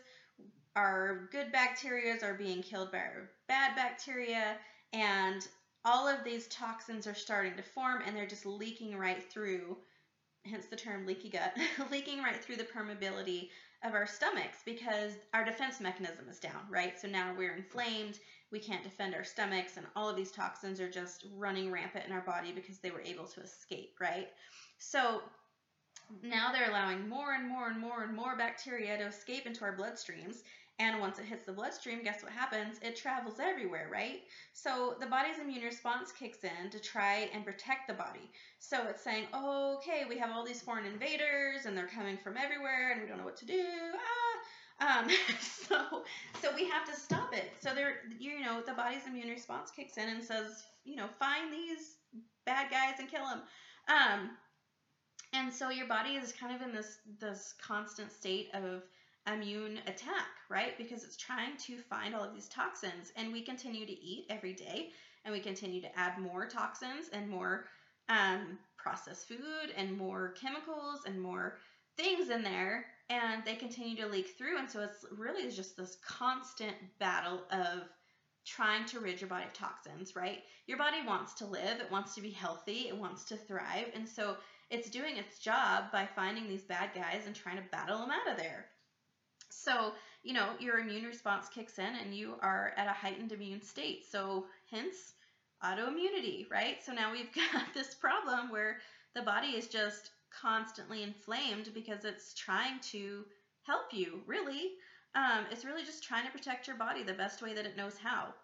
our 0.77 1.29
good 1.33 1.51
bacteria 1.51 2.17
are 2.23 2.35
being 2.35 2.63
killed 2.63 2.93
by 2.93 2.99
our 2.99 3.31
bad 3.49 3.75
bacteria, 3.75 4.57
and 4.93 5.47
all 5.85 6.07
of 6.07 6.25
these 6.25 6.47
toxins 6.49 7.07
are 7.07 7.15
starting 7.15 7.57
to 7.57 7.63
form 7.63 8.03
and 8.07 8.17
they're 8.17 8.27
just 8.27 8.47
leaking 8.47 8.97
right 8.97 9.23
through, 9.31 9.77
hence 10.49 10.67
the 10.67 10.77
term 10.77 11.07
leaky 11.07 11.29
gut, 11.29 11.57
leaking 11.91 12.19
right 12.19 12.43
through 12.43 12.57
the 12.57 12.65
permeability 12.65 13.51
of 13.85 13.95
our 13.95 14.07
stomachs 14.07 14.59
because 14.65 15.13
our 15.35 15.45
defense 15.45 15.81
mechanism 15.81 16.29
is 16.29 16.41
down, 16.41 16.63
right? 16.69 16.99
So 16.99 17.07
now 17.07 17.33
we're 17.37 17.55
inflamed 17.55 18.19
we 18.51 18.59
can't 18.59 18.83
defend 18.83 19.15
our 19.15 19.25
stomachs, 19.25 19.77
and 19.77 19.87
all 19.95 20.09
of 20.09 20.17
these 20.17 20.33
toxins 20.33 20.81
are 20.81 20.91
just 20.91 21.27
running 21.37 21.71
rampant 21.71 22.07
in 22.07 22.13
our 22.13 22.23
body 22.23 22.53
because 22.53 22.79
they 22.79 22.91
were 22.91 23.03
able 23.03 23.27
to 23.27 23.41
escape, 23.41 23.97
right? 24.01 24.29
So 24.79 25.23
now 26.23 26.51
they're 26.51 26.71
allowing 26.71 27.09
more 27.09 27.35
and 27.35 27.47
more 27.47 27.69
and 27.69 27.79
more 27.79 28.05
and 28.05 28.17
more 28.17 28.37
bacteria 28.37 28.97
to 28.97 29.05
escape 29.05 29.47
into 29.47 29.65
our 29.65 29.77
bloodstreams. 29.77 30.39
And 30.81 31.01
once 31.01 31.19
it 31.19 31.25
hits 31.25 31.45
the 31.45 31.53
bloodstream, 31.53 32.05
guess 32.05 32.23
what 32.23 32.31
happens? 32.33 32.79
It 32.83 32.95
travels 32.95 33.41
everywhere, 33.41 33.89
right? 33.93 34.21
So 34.53 34.95
the 35.01 35.07
body's 35.07 35.41
immune 35.41 35.65
response 35.65 36.13
kicks 36.13 36.45
in 36.45 36.71
to 36.71 36.79
try 36.79 37.29
and 37.35 37.45
protect 37.45 37.89
the 37.89 37.95
body. 37.95 38.31
So 38.61 38.87
it's 38.89 39.03
saying, 39.03 39.25
okay, 39.35 40.05
we 40.09 40.19
have 40.19 40.31
all 40.31 40.45
these 40.45 40.63
foreign 40.63 40.87
invaders 40.87 41.67
and 41.67 41.77
they're 41.77 41.89
coming 41.89 42.17
from 42.17 42.37
everywhere 42.37 42.93
and 42.93 43.03
we 43.03 43.09
don't 43.09 43.19
know 43.19 43.25
what 43.25 43.37
to 43.39 43.47
do. 43.47 43.65
Ah, 44.81 45.01
um, 45.01 45.09
so 45.41 46.05
so 46.41 46.55
we 46.55 46.69
have 46.69 46.85
to 46.87 46.95
stop 46.99 47.35
it. 47.35 47.51
So 47.61 47.75
there, 47.75 47.97
you 48.19 48.41
know, 48.41 48.63
the 48.65 48.75
body's 48.75 49.07
immune 49.07 49.29
response 49.29 49.71
kicks 49.71 49.97
in 49.97 50.09
and 50.09 50.23
says, 50.23 50.63
you 50.85 50.97
know, 50.97 51.09
find 51.19 51.53
these 51.53 51.97
bad 52.47 52.71
guys 52.71 52.95
and 53.01 53.09
kill 53.09 53.25
them. 53.27 53.41
Um, 53.89 54.31
and 55.33 55.53
so 55.53 55.71
your 55.71 55.87
body 55.87 56.11
is 56.11 56.33
kind 56.33 56.55
of 56.55 56.63
in 56.63 56.73
this 56.73 56.99
this 57.21 57.55
constant 57.61 58.13
state 58.13 58.49
of 58.55 58.83
immune 59.33 59.79
attack, 59.87 60.29
right? 60.49 60.77
Because 60.79 61.05
it's 61.05 61.17
trying 61.17 61.57
to 61.59 61.79
find 61.83 62.15
all 62.15 62.25
of 62.25 62.35
these 62.35 62.49
toxins, 62.49 63.13
and 63.17 63.33
we 63.33 63.43
continue 63.43 63.87
to 63.87 63.93
eat 63.93 64.27
every 64.31 64.53
day, 64.53 64.91
and 65.25 65.33
we 65.33 65.41
continue 65.41 65.81
to 65.83 65.99
add 65.99 66.19
more 66.19 66.47
toxins 66.47 67.09
and 67.13 67.29
more 67.29 67.67
um, 68.09 68.59
processed 68.77 69.29
food 69.29 69.73
and 69.77 69.97
more 69.97 70.35
chemicals 70.41 71.01
and 71.07 71.21
more 71.21 71.59
things 71.97 72.31
in 72.31 72.43
there 72.43 72.87
and 73.11 73.43
they 73.45 73.55
continue 73.55 73.97
to 73.97 74.07
leak 74.07 74.35
through. 74.37 74.59
And 74.59 74.71
so 74.71 74.81
it's 74.83 75.05
really 75.17 75.51
just 75.51 75.77
this 75.77 75.99
constant 76.07 76.75
battle 76.99 77.43
of 77.51 77.83
trying 78.47 78.87
to 78.87 79.01
rid 79.01 79.21
your 79.21 79.29
body 79.29 79.45
of 79.45 79.53
toxins 79.53 80.17
right? 80.17 80.39
Your 80.67 80.79
body 80.79 80.99
wants 81.07 81.35
to 81.35 81.47
live. 81.47 81.81
It 81.81 81.91
wants 81.91 82.15
to 82.15 82.21
be 82.23 82.31
healthy. 82.31 82.89
It 82.89 82.97
wants 82.97 83.25
to 83.27 83.37
thrive. 83.37 83.87
And 83.95 84.09
so 84.09 84.37
it's 84.71 84.91
doing 84.91 85.17
its 85.17 85.39
job 85.39 85.85
by 85.93 86.09
finding 86.15 86.49
these 86.49 86.63
bad 86.63 86.91
guys 86.95 87.23
and 87.27 87.35
trying 87.35 87.57
to 87.57 87.71
battle 87.71 87.99
them 87.99 88.11
out 88.11 88.33
of 88.33 88.39
there 88.39 88.67
so 89.51 89.93
you 90.23 90.33
know 90.33 90.51
your 90.59 90.79
immune 90.79 91.05
response 91.05 91.49
kicks 91.49 91.79
in 91.79 91.95
and 92.03 92.15
you 92.15 92.35
are 92.43 92.73
at 92.77 92.89
a 92.89 92.93
heightened 92.93 93.33
immune 93.33 93.63
state 93.63 94.05
so 94.11 94.45
hence 94.71 95.15
autoimmunity 95.65 96.49
right 96.51 96.77
so 96.85 96.93
now 96.93 97.13
we've 97.13 97.33
got 97.53 97.65
this 97.75 97.95
problem 97.95 98.51
where 98.51 98.79
the 99.15 99.23
body 99.23 99.49
is 99.49 99.67
just 99.69 100.11
constantly 100.31 101.03
inflamed 101.03 101.71
because 101.75 102.05
it's 102.05 102.35
trying 102.35 102.79
to 102.81 103.25
help 103.63 103.93
you, 103.93 104.23
really. 104.27 104.73
Um, 105.15 105.47
it's 105.51 105.65
really 105.65 105.85
just 105.85 106.05
trying 106.05 106.25
to 106.27 106.33
protect 106.33 106.67
your 106.67 106.77
body 106.77 107.03
the 107.03 107.15
best 107.15 107.43
way 107.43 107.55
that 107.55 107.67
it 107.67 107.77
knows 107.77 107.97
how. 108.03 108.35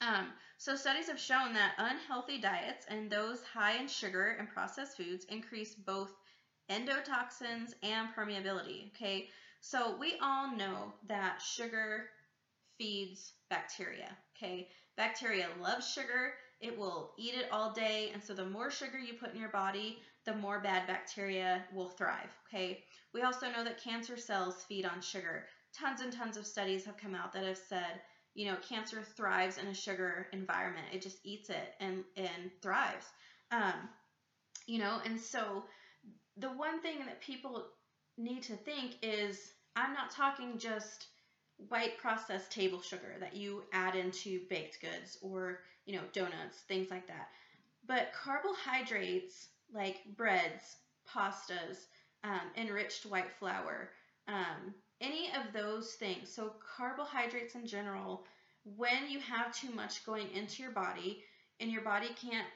Um, 0.00 0.28
so, 0.58 0.76
studies 0.76 1.08
have 1.08 1.18
shown 1.18 1.54
that 1.54 1.74
unhealthy 1.78 2.40
diets 2.40 2.86
and 2.88 3.10
those 3.10 3.42
high 3.42 3.76
in 3.78 3.88
sugar 3.88 4.36
and 4.38 4.48
processed 4.48 4.96
foods 4.96 5.24
increase 5.28 5.74
both 5.74 6.10
endotoxins 6.70 7.74
and 7.82 8.08
permeability. 8.14 8.88
Okay, 8.88 9.28
so 9.60 9.96
we 9.98 10.14
all 10.22 10.54
know 10.56 10.92
that 11.08 11.40
sugar 11.42 12.06
feeds 12.78 13.32
bacteria. 13.50 14.16
Okay, 14.36 14.68
bacteria 14.96 15.48
loves 15.60 15.90
sugar, 15.90 16.34
it 16.60 16.76
will 16.76 17.12
eat 17.18 17.34
it 17.34 17.48
all 17.52 17.72
day, 17.72 18.10
and 18.12 18.22
so 18.22 18.34
the 18.34 18.46
more 18.46 18.70
sugar 18.70 18.98
you 18.98 19.14
put 19.14 19.32
in 19.32 19.40
your 19.40 19.50
body, 19.50 19.98
the 20.24 20.34
more 20.34 20.60
bad 20.60 20.86
bacteria 20.86 21.64
will 21.72 21.88
thrive. 21.88 22.30
Okay. 22.48 22.84
We 23.14 23.22
also 23.22 23.50
know 23.50 23.64
that 23.64 23.82
cancer 23.82 24.16
cells 24.16 24.64
feed 24.68 24.84
on 24.84 25.00
sugar. 25.00 25.46
Tons 25.72 26.00
and 26.00 26.12
tons 26.12 26.36
of 26.36 26.46
studies 26.46 26.84
have 26.84 26.96
come 26.96 27.14
out 27.14 27.32
that 27.32 27.44
have 27.44 27.58
said, 27.58 28.00
you 28.34 28.46
know, 28.46 28.56
cancer 28.68 29.02
thrives 29.16 29.58
in 29.58 29.66
a 29.68 29.74
sugar 29.74 30.26
environment. 30.32 30.86
It 30.92 31.02
just 31.02 31.18
eats 31.24 31.48
it 31.48 31.74
and 31.80 32.04
and 32.16 32.50
thrives. 32.60 33.06
Um, 33.50 33.88
you 34.66 34.78
know, 34.78 35.00
and 35.04 35.18
so 35.18 35.64
the 36.36 36.50
one 36.50 36.82
thing 36.82 36.98
that 37.06 37.20
people 37.20 37.66
need 38.18 38.42
to 38.44 38.56
think 38.56 38.96
is 39.02 39.52
I'm 39.76 39.94
not 39.94 40.10
talking 40.10 40.58
just 40.58 41.06
white 41.68 41.98
processed 41.98 42.52
table 42.52 42.80
sugar 42.80 43.14
that 43.20 43.34
you 43.34 43.62
add 43.72 43.94
into 43.94 44.40
baked 44.48 44.80
goods 44.80 45.18
or, 45.22 45.60
you 45.86 45.94
know, 45.94 46.02
donuts, 46.12 46.58
things 46.68 46.90
like 46.90 47.06
that. 47.06 47.28
But 47.86 48.12
carbohydrates 48.12 49.48
like 49.72 50.00
breads, 50.16 50.76
pastas, 51.08 51.86
um, 52.24 52.40
enriched 52.56 53.06
white 53.06 53.30
flour, 53.38 53.90
um, 54.26 54.74
any 55.00 55.30
of 55.30 55.52
those 55.52 55.92
things. 55.94 56.32
So, 56.32 56.54
carbohydrates 56.76 57.54
in 57.54 57.66
general, 57.66 58.24
when 58.76 59.08
you 59.08 59.20
have 59.20 59.54
too 59.54 59.70
much 59.70 60.04
going 60.04 60.30
into 60.32 60.62
your 60.62 60.72
body 60.72 61.22
and 61.60 61.70
your 61.70 61.82
body 61.82 62.08
can't 62.20 62.46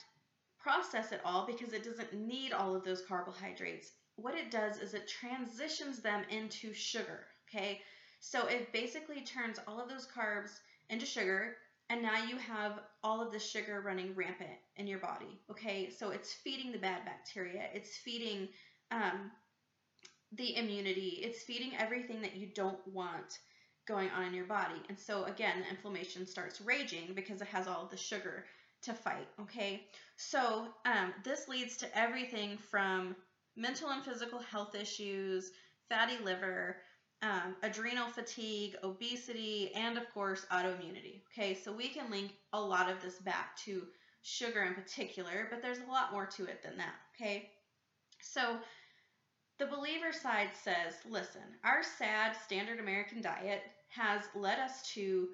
process 0.58 1.12
it 1.12 1.20
all 1.24 1.46
because 1.46 1.72
it 1.72 1.84
doesn't 1.84 2.12
need 2.12 2.52
all 2.52 2.74
of 2.74 2.84
those 2.84 3.02
carbohydrates, 3.02 3.92
what 4.22 4.34
it 4.34 4.50
does 4.50 4.78
is 4.78 4.94
it 4.94 5.08
transitions 5.08 6.00
them 6.00 6.22
into 6.30 6.72
sugar. 6.72 7.26
Okay, 7.48 7.80
so 8.20 8.46
it 8.46 8.72
basically 8.72 9.22
turns 9.22 9.58
all 9.66 9.80
of 9.80 9.88
those 9.88 10.06
carbs 10.06 10.60
into 10.88 11.04
sugar, 11.04 11.56
and 11.90 12.00
now 12.00 12.24
you 12.24 12.36
have 12.36 12.80
all 13.02 13.20
of 13.20 13.32
the 13.32 13.38
sugar 13.38 13.82
running 13.84 14.14
rampant 14.14 14.58
in 14.76 14.86
your 14.86 15.00
body. 15.00 15.40
Okay, 15.50 15.90
so 15.90 16.10
it's 16.10 16.32
feeding 16.32 16.72
the 16.72 16.78
bad 16.78 17.04
bacteria, 17.04 17.64
it's 17.74 17.96
feeding 17.96 18.48
um, 18.90 19.30
the 20.32 20.56
immunity, 20.56 21.20
it's 21.22 21.42
feeding 21.42 21.72
everything 21.78 22.22
that 22.22 22.36
you 22.36 22.46
don't 22.54 22.86
want 22.86 23.40
going 23.86 24.08
on 24.10 24.24
in 24.24 24.34
your 24.34 24.46
body. 24.46 24.80
And 24.88 24.98
so, 24.98 25.24
again, 25.24 25.60
the 25.60 25.68
inflammation 25.68 26.26
starts 26.26 26.60
raging 26.60 27.12
because 27.14 27.42
it 27.42 27.48
has 27.48 27.66
all 27.66 27.84
of 27.84 27.90
the 27.90 27.96
sugar 27.96 28.44
to 28.82 28.94
fight. 28.94 29.28
Okay, 29.40 29.82
so 30.16 30.68
um, 30.86 31.12
this 31.24 31.48
leads 31.48 31.76
to 31.78 31.98
everything 31.98 32.56
from 32.70 33.16
mental 33.56 33.90
and 33.90 34.04
physical 34.04 34.38
health 34.38 34.74
issues, 34.74 35.52
fatty 35.88 36.16
liver, 36.24 36.76
um, 37.22 37.54
adrenal 37.62 38.08
fatigue, 38.08 38.76
obesity, 38.82 39.70
and 39.74 39.96
of 39.96 40.12
course, 40.12 40.44
autoimmunity. 40.50 41.20
Okay, 41.32 41.54
so 41.54 41.72
we 41.72 41.88
can 41.88 42.10
link 42.10 42.32
a 42.52 42.60
lot 42.60 42.90
of 42.90 43.00
this 43.00 43.16
back 43.18 43.56
to 43.58 43.82
sugar 44.22 44.62
in 44.62 44.74
particular, 44.74 45.46
but 45.50 45.62
there's 45.62 45.78
a 45.78 45.90
lot 45.90 46.12
more 46.12 46.26
to 46.26 46.44
it 46.44 46.62
than 46.62 46.76
that. 46.78 46.94
Okay, 47.14 47.50
so 48.20 48.58
the 49.58 49.66
believer 49.66 50.12
side 50.12 50.50
says, 50.60 50.94
listen, 51.08 51.42
our 51.64 51.82
sad 51.82 52.34
standard 52.44 52.80
American 52.80 53.20
diet 53.20 53.62
has 53.88 54.22
led 54.34 54.58
us 54.58 54.82
to 54.94 55.28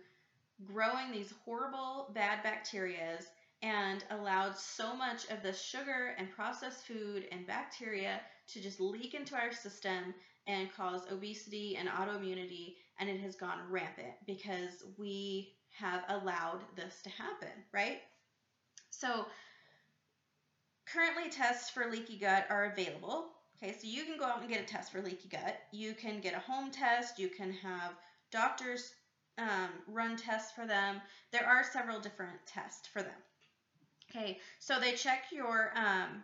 growing 0.65 1.13
these 1.13 1.33
horrible 1.45 2.11
bad 2.15 2.41
bacterias 2.43 3.27
and 3.63 4.05
allowed 4.11 4.57
so 4.57 4.95
much 4.95 5.29
of 5.31 5.43
the 5.43 5.53
sugar 5.53 6.15
and 6.19 6.31
processed 6.31 6.87
food 6.87 7.27
and 7.33 7.47
bacteria 7.47 8.21
to 8.49 8.61
just 8.61 8.81
leak 8.81 9.15
into 9.15 9.35
our 9.35 9.53
system 9.53 10.15
and 10.47 10.73
cause 10.75 11.03
obesity 11.11 11.77
and 11.77 11.89
autoimmunity, 11.89 12.77
and 12.99 13.11
it 13.11 13.21
has 13.21 13.37
gone 13.37 13.59
rampant 13.69 14.15
because 14.27 14.85
we 14.97 15.55
have 15.71 16.05
allowed 16.09 16.61
this 16.75 17.03
to 17.03 17.11
happen, 17.11 17.53
right? 17.73 18.01
So, 18.91 19.27
currently, 20.87 21.31
tests 21.31 21.69
for 21.69 21.91
leaky 21.91 22.17
gut 22.19 22.47
are 22.49 22.73
available. 22.73 23.27
Okay, 23.57 23.73
so 23.73 23.87
you 23.87 24.05
can 24.05 24.19
go 24.19 24.25
out 24.25 24.41
and 24.41 24.49
get 24.49 24.63
a 24.63 24.65
test 24.65 24.93
for 24.93 25.03
leaky 25.03 25.29
gut. 25.29 25.57
You 25.73 25.93
can 25.95 26.21
get 26.21 26.35
a 26.35 26.39
home 26.39 26.71
test. 26.71 27.19
You 27.19 27.29
can 27.29 27.53
have 27.53 27.93
doctors 28.31 28.93
um, 29.37 29.71
run 29.87 30.17
tests 30.17 30.53
for 30.53 30.67
them. 30.67 31.01
There 31.33 31.47
are 31.47 31.65
several 31.65 32.01
different 32.01 32.39
tests 32.47 32.89
for 32.89 33.03
them. 33.03 33.13
Okay, 34.11 34.39
so 34.59 34.81
they 34.81 34.93
check 34.93 35.25
your 35.33 35.73
um, 35.77 36.23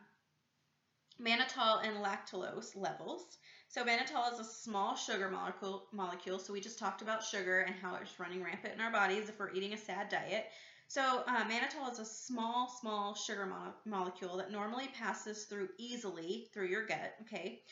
mannitol 1.21 1.85
and 1.87 1.99
lactulose 2.05 2.77
levels. 2.77 3.39
So 3.69 3.85
mannitol 3.85 4.33
is 4.33 4.39
a 4.39 4.45
small 4.45 4.95
sugar 4.95 5.29
molecule, 5.29 5.87
molecule. 5.93 6.39
So 6.39 6.53
we 6.53 6.61
just 6.61 6.79
talked 6.79 7.03
about 7.03 7.23
sugar 7.23 7.61
and 7.61 7.75
how 7.75 7.97
it's 7.97 8.19
running 8.19 8.43
rampant 8.43 8.75
in 8.75 8.81
our 8.81 8.93
bodies 8.93 9.29
if 9.29 9.39
we're 9.39 9.53
eating 9.53 9.75
a 9.75 9.79
sad 9.79 10.09
diet. 10.09 10.47
So 10.89 11.25
uh, 11.27 11.45
mannitol 11.45 11.91
is 11.93 11.99
a 11.99 12.05
small, 12.05 12.69
small 12.69 13.15
sugar 13.15 13.47
mo- 13.47 13.75
molecule 13.85 14.37
that 14.37 14.53
normally 14.53 14.89
passes 14.89 15.45
through 15.45 15.69
easily 15.79 16.49
through 16.53 16.67
your 16.69 16.87
gut, 16.87 17.15
okay, 17.23 17.63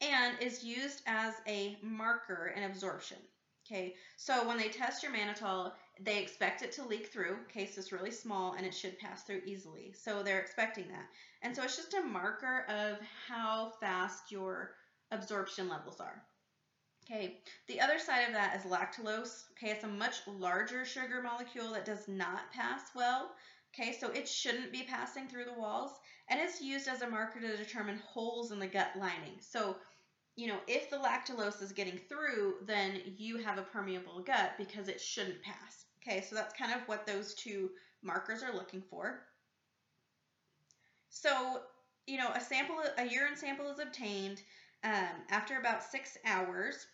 and 0.00 0.36
is 0.40 0.62
used 0.64 1.02
as 1.06 1.34
a 1.48 1.76
marker 1.82 2.52
in 2.56 2.62
absorption. 2.64 3.18
Okay, 3.66 3.94
so 4.16 4.46
when 4.46 4.58
they 4.58 4.68
test 4.68 5.02
your 5.02 5.12
mannitol, 5.12 5.72
they 6.02 6.22
expect 6.22 6.62
it 6.62 6.72
to 6.72 6.84
leak 6.84 7.06
through. 7.12 7.36
So 7.54 7.60
it's 7.60 7.92
really 7.92 8.10
small 8.10 8.54
and 8.54 8.66
it 8.66 8.74
should 8.74 8.98
pass 8.98 9.22
through 9.22 9.42
easily. 9.44 9.92
So 9.92 10.22
they're 10.22 10.40
expecting 10.40 10.88
that. 10.88 11.06
And 11.42 11.54
so 11.54 11.62
it's 11.62 11.76
just 11.76 11.94
a 11.94 12.02
marker 12.02 12.64
of 12.68 12.98
how 13.28 13.72
fast 13.80 14.30
your 14.30 14.72
absorption 15.10 15.68
levels 15.68 16.00
are. 16.00 16.22
Okay, 17.04 17.38
the 17.66 17.80
other 17.80 17.98
side 17.98 18.26
of 18.28 18.32
that 18.32 18.56
is 18.56 18.70
lactulose. 18.70 19.44
Okay, 19.52 19.72
it's 19.72 19.84
a 19.84 19.88
much 19.88 20.16
larger 20.26 20.84
sugar 20.84 21.22
molecule 21.22 21.72
that 21.72 21.84
does 21.84 22.06
not 22.06 22.52
pass 22.52 22.82
well. 22.94 23.32
Okay, 23.74 23.96
so 23.98 24.10
it 24.10 24.28
shouldn't 24.28 24.72
be 24.72 24.82
passing 24.82 25.26
through 25.26 25.44
the 25.44 25.58
walls, 25.58 25.92
and 26.28 26.38
it's 26.40 26.60
used 26.60 26.88
as 26.88 27.02
a 27.02 27.10
marker 27.10 27.40
to 27.40 27.56
determine 27.56 27.98
holes 27.98 28.52
in 28.52 28.58
the 28.58 28.66
gut 28.66 28.90
lining. 28.96 29.38
So 29.40 29.76
you 30.36 30.46
know, 30.46 30.58
if 30.66 30.88
the 30.88 30.96
lactulose 30.96 31.60
is 31.60 31.72
getting 31.72 31.98
through, 31.98 32.54
then 32.64 33.00
you 33.18 33.38
have 33.38 33.58
a 33.58 33.62
permeable 33.62 34.22
gut 34.22 34.52
because 34.56 34.88
it 34.88 35.00
shouldn't 35.00 35.42
pass. 35.42 35.84
Okay, 36.10 36.22
so 36.22 36.34
that's 36.34 36.58
kind 36.58 36.72
of 36.72 36.80
what 36.88 37.06
those 37.06 37.34
two 37.34 37.70
markers 38.02 38.42
are 38.42 38.52
looking 38.52 38.82
for. 38.90 39.20
So, 41.08 41.60
you 42.06 42.18
know, 42.18 42.30
a 42.34 42.40
sample, 42.40 42.76
a 42.98 43.04
urine 43.04 43.36
sample 43.36 43.70
is 43.70 43.78
obtained 43.78 44.42
um, 44.82 45.22
after 45.30 45.60
about 45.60 45.84
six 45.84 46.18
hours. 46.26 46.86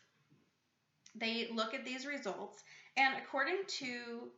They 1.14 1.48
look 1.55 1.72
at 1.72 1.85
these 1.85 2.07
results, 2.07 2.62
and 2.98 3.14
according 3.16 3.61
to 3.79 4.29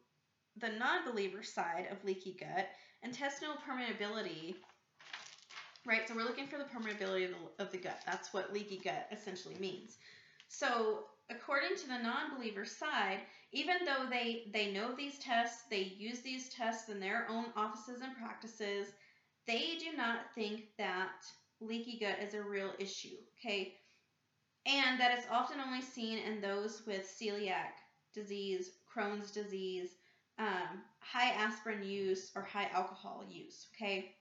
the 0.58 0.68
non-believer 0.68 1.42
side 1.42 1.88
of 1.90 2.04
leaky 2.04 2.36
gut, 2.38 2.68
intestinal 3.02 3.54
permeability 3.54 4.54
right? 5.86 6.06
So 6.06 6.14
we're 6.14 6.24
looking 6.24 6.46
for 6.46 6.58
the 6.58 6.64
permeability 6.64 7.24
of 7.24 7.30
the, 7.30 7.64
of 7.64 7.72
the 7.72 7.78
gut. 7.78 7.98
That's 8.04 8.34
what 8.34 8.52
leaky 8.52 8.78
gut 8.84 9.06
essentially 9.10 9.54
means. 9.58 9.96
So 10.48 11.04
according 11.30 11.76
to 11.76 11.88
the 11.88 11.98
non-believer 11.98 12.64
side, 12.64 13.18
even 13.52 13.76
though 13.84 14.08
they 14.08 14.44
they 14.52 14.72
know 14.72 14.94
these 14.94 15.18
tests, 15.18 15.62
they 15.70 15.94
use 15.98 16.20
these 16.20 16.48
tests 16.50 16.88
in 16.88 17.00
their 17.00 17.26
own 17.30 17.46
offices 17.56 18.00
and 18.02 18.16
practices, 18.16 18.88
they 19.46 19.76
do 19.78 19.96
not 19.96 20.32
think 20.34 20.64
that 20.78 21.24
leaky 21.60 21.98
gut 21.98 22.18
is 22.20 22.34
a 22.34 22.42
real 22.42 22.72
issue. 22.78 23.16
Okay, 23.38 23.74
and 24.66 25.00
that 25.00 25.16
it's 25.16 25.26
often 25.30 25.60
only 25.60 25.82
seen 25.82 26.18
in 26.18 26.40
those 26.40 26.82
with 26.86 27.04
celiac 27.04 27.72
disease, 28.14 28.72
Crohn's 28.94 29.30
disease, 29.30 29.90
um, 30.38 30.82
high 31.00 31.30
aspirin 31.30 31.82
use, 31.82 32.30
or 32.34 32.42
high 32.42 32.68
alcohol 32.72 33.24
use. 33.30 33.66
Okay, 33.74 34.14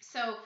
so 0.00 0.36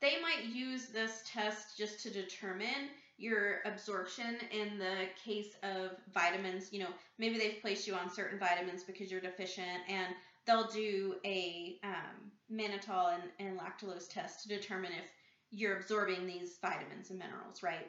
they 0.00 0.20
might 0.20 0.44
use 0.44 0.86
this 0.88 1.22
test 1.26 1.76
just 1.76 2.02
to 2.02 2.10
determine 2.10 2.90
your 3.18 3.60
absorption 3.64 4.36
in 4.50 4.78
the 4.78 5.08
case 5.24 5.54
of 5.62 5.92
vitamins. 6.12 6.72
You 6.72 6.80
know, 6.80 6.90
maybe 7.18 7.38
they've 7.38 7.60
placed 7.60 7.86
you 7.86 7.94
on 7.94 8.10
certain 8.10 8.38
vitamins 8.38 8.84
because 8.84 9.10
you're 9.10 9.20
deficient, 9.20 9.80
and 9.88 10.14
they'll 10.46 10.68
do 10.68 11.14
a 11.24 11.78
um, 11.82 12.30
mannitol 12.52 13.14
and, 13.14 13.22
and 13.38 13.58
lactulose 13.58 14.08
test 14.08 14.42
to 14.42 14.48
determine 14.48 14.92
if 14.92 15.10
you're 15.50 15.76
absorbing 15.76 16.26
these 16.26 16.58
vitamins 16.60 17.10
and 17.10 17.18
minerals, 17.18 17.62
right? 17.62 17.88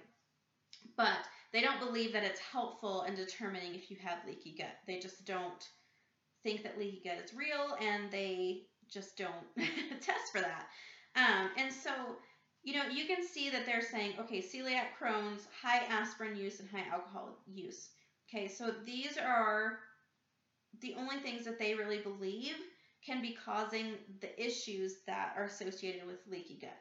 But 0.96 1.20
they 1.52 1.62
don't 1.62 1.80
believe 1.80 2.14
that 2.14 2.24
it's 2.24 2.40
helpful 2.40 3.04
in 3.04 3.16
determining 3.16 3.76
if 3.76 3.92
you 3.92 3.98
have 4.04 4.20
leaky 4.26 4.56
gut. 4.58 4.76
They 4.86 5.00
just 5.00 5.26
don't 5.26 5.68
think 6.44 6.64
that 6.64 6.78
leaky 6.78 7.02
gut 7.04 7.18
is 7.24 7.34
real, 7.34 7.76
and 7.82 8.10
they 8.12 8.64
just 8.90 9.18
don't 9.18 9.46
test 10.02 10.32
for 10.32 10.40
that. 10.40 10.68
Um, 11.18 11.50
and 11.58 11.74
so, 11.74 11.92
you 12.64 12.76
know, 12.76 12.86
you 12.88 13.06
can 13.06 13.26
see 13.26 13.50
that 13.50 13.66
they're 13.66 13.82
saying, 13.82 14.14
okay, 14.20 14.40
celiac, 14.40 14.90
Crohn's, 15.02 15.48
high 15.62 15.84
aspirin 15.90 16.38
use, 16.38 16.60
and 16.60 16.70
high 16.70 16.86
alcohol 16.94 17.30
use. 17.48 17.90
Okay, 18.30 18.48
so 18.48 18.72
these 18.86 19.18
are 19.18 19.80
the 20.82 20.96
only 20.98 21.18
things 21.18 21.44
that 21.46 21.58
they 21.58 21.74
really 21.74 22.00
believe 22.00 22.56
can 23.06 23.22
be 23.22 23.38
causing 23.46 23.94
the 24.22 24.44
issues 24.44 24.98
that 25.08 25.34
are 25.38 25.46
associated 25.46 26.06
with 26.06 26.18
leaky 26.30 26.60
gut. 26.62 26.78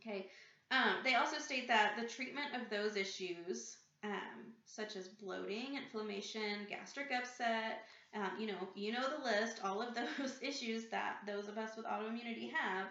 Okay, 0.00 0.26
um, 0.70 0.96
they 1.04 1.14
also 1.14 1.38
state 1.38 1.68
that 1.68 1.96
the 2.00 2.08
treatment 2.08 2.48
of 2.54 2.70
those 2.70 2.96
issues, 2.96 3.76
um, 4.02 4.54
such 4.64 4.96
as 4.96 5.08
bloating, 5.08 5.76
inflammation, 5.76 6.66
gastric 6.68 7.12
upset, 7.12 7.82
um, 8.14 8.30
you 8.40 8.46
know, 8.46 8.68
you 8.74 8.92
know 8.92 9.04
the 9.08 9.24
list, 9.24 9.60
all 9.62 9.82
of 9.82 9.94
those 10.18 10.38
issues 10.42 10.88
that 10.90 11.18
those 11.26 11.48
of 11.48 11.58
us 11.58 11.76
with 11.76 11.86
autoimmunity 11.86 12.50
have, 12.52 12.86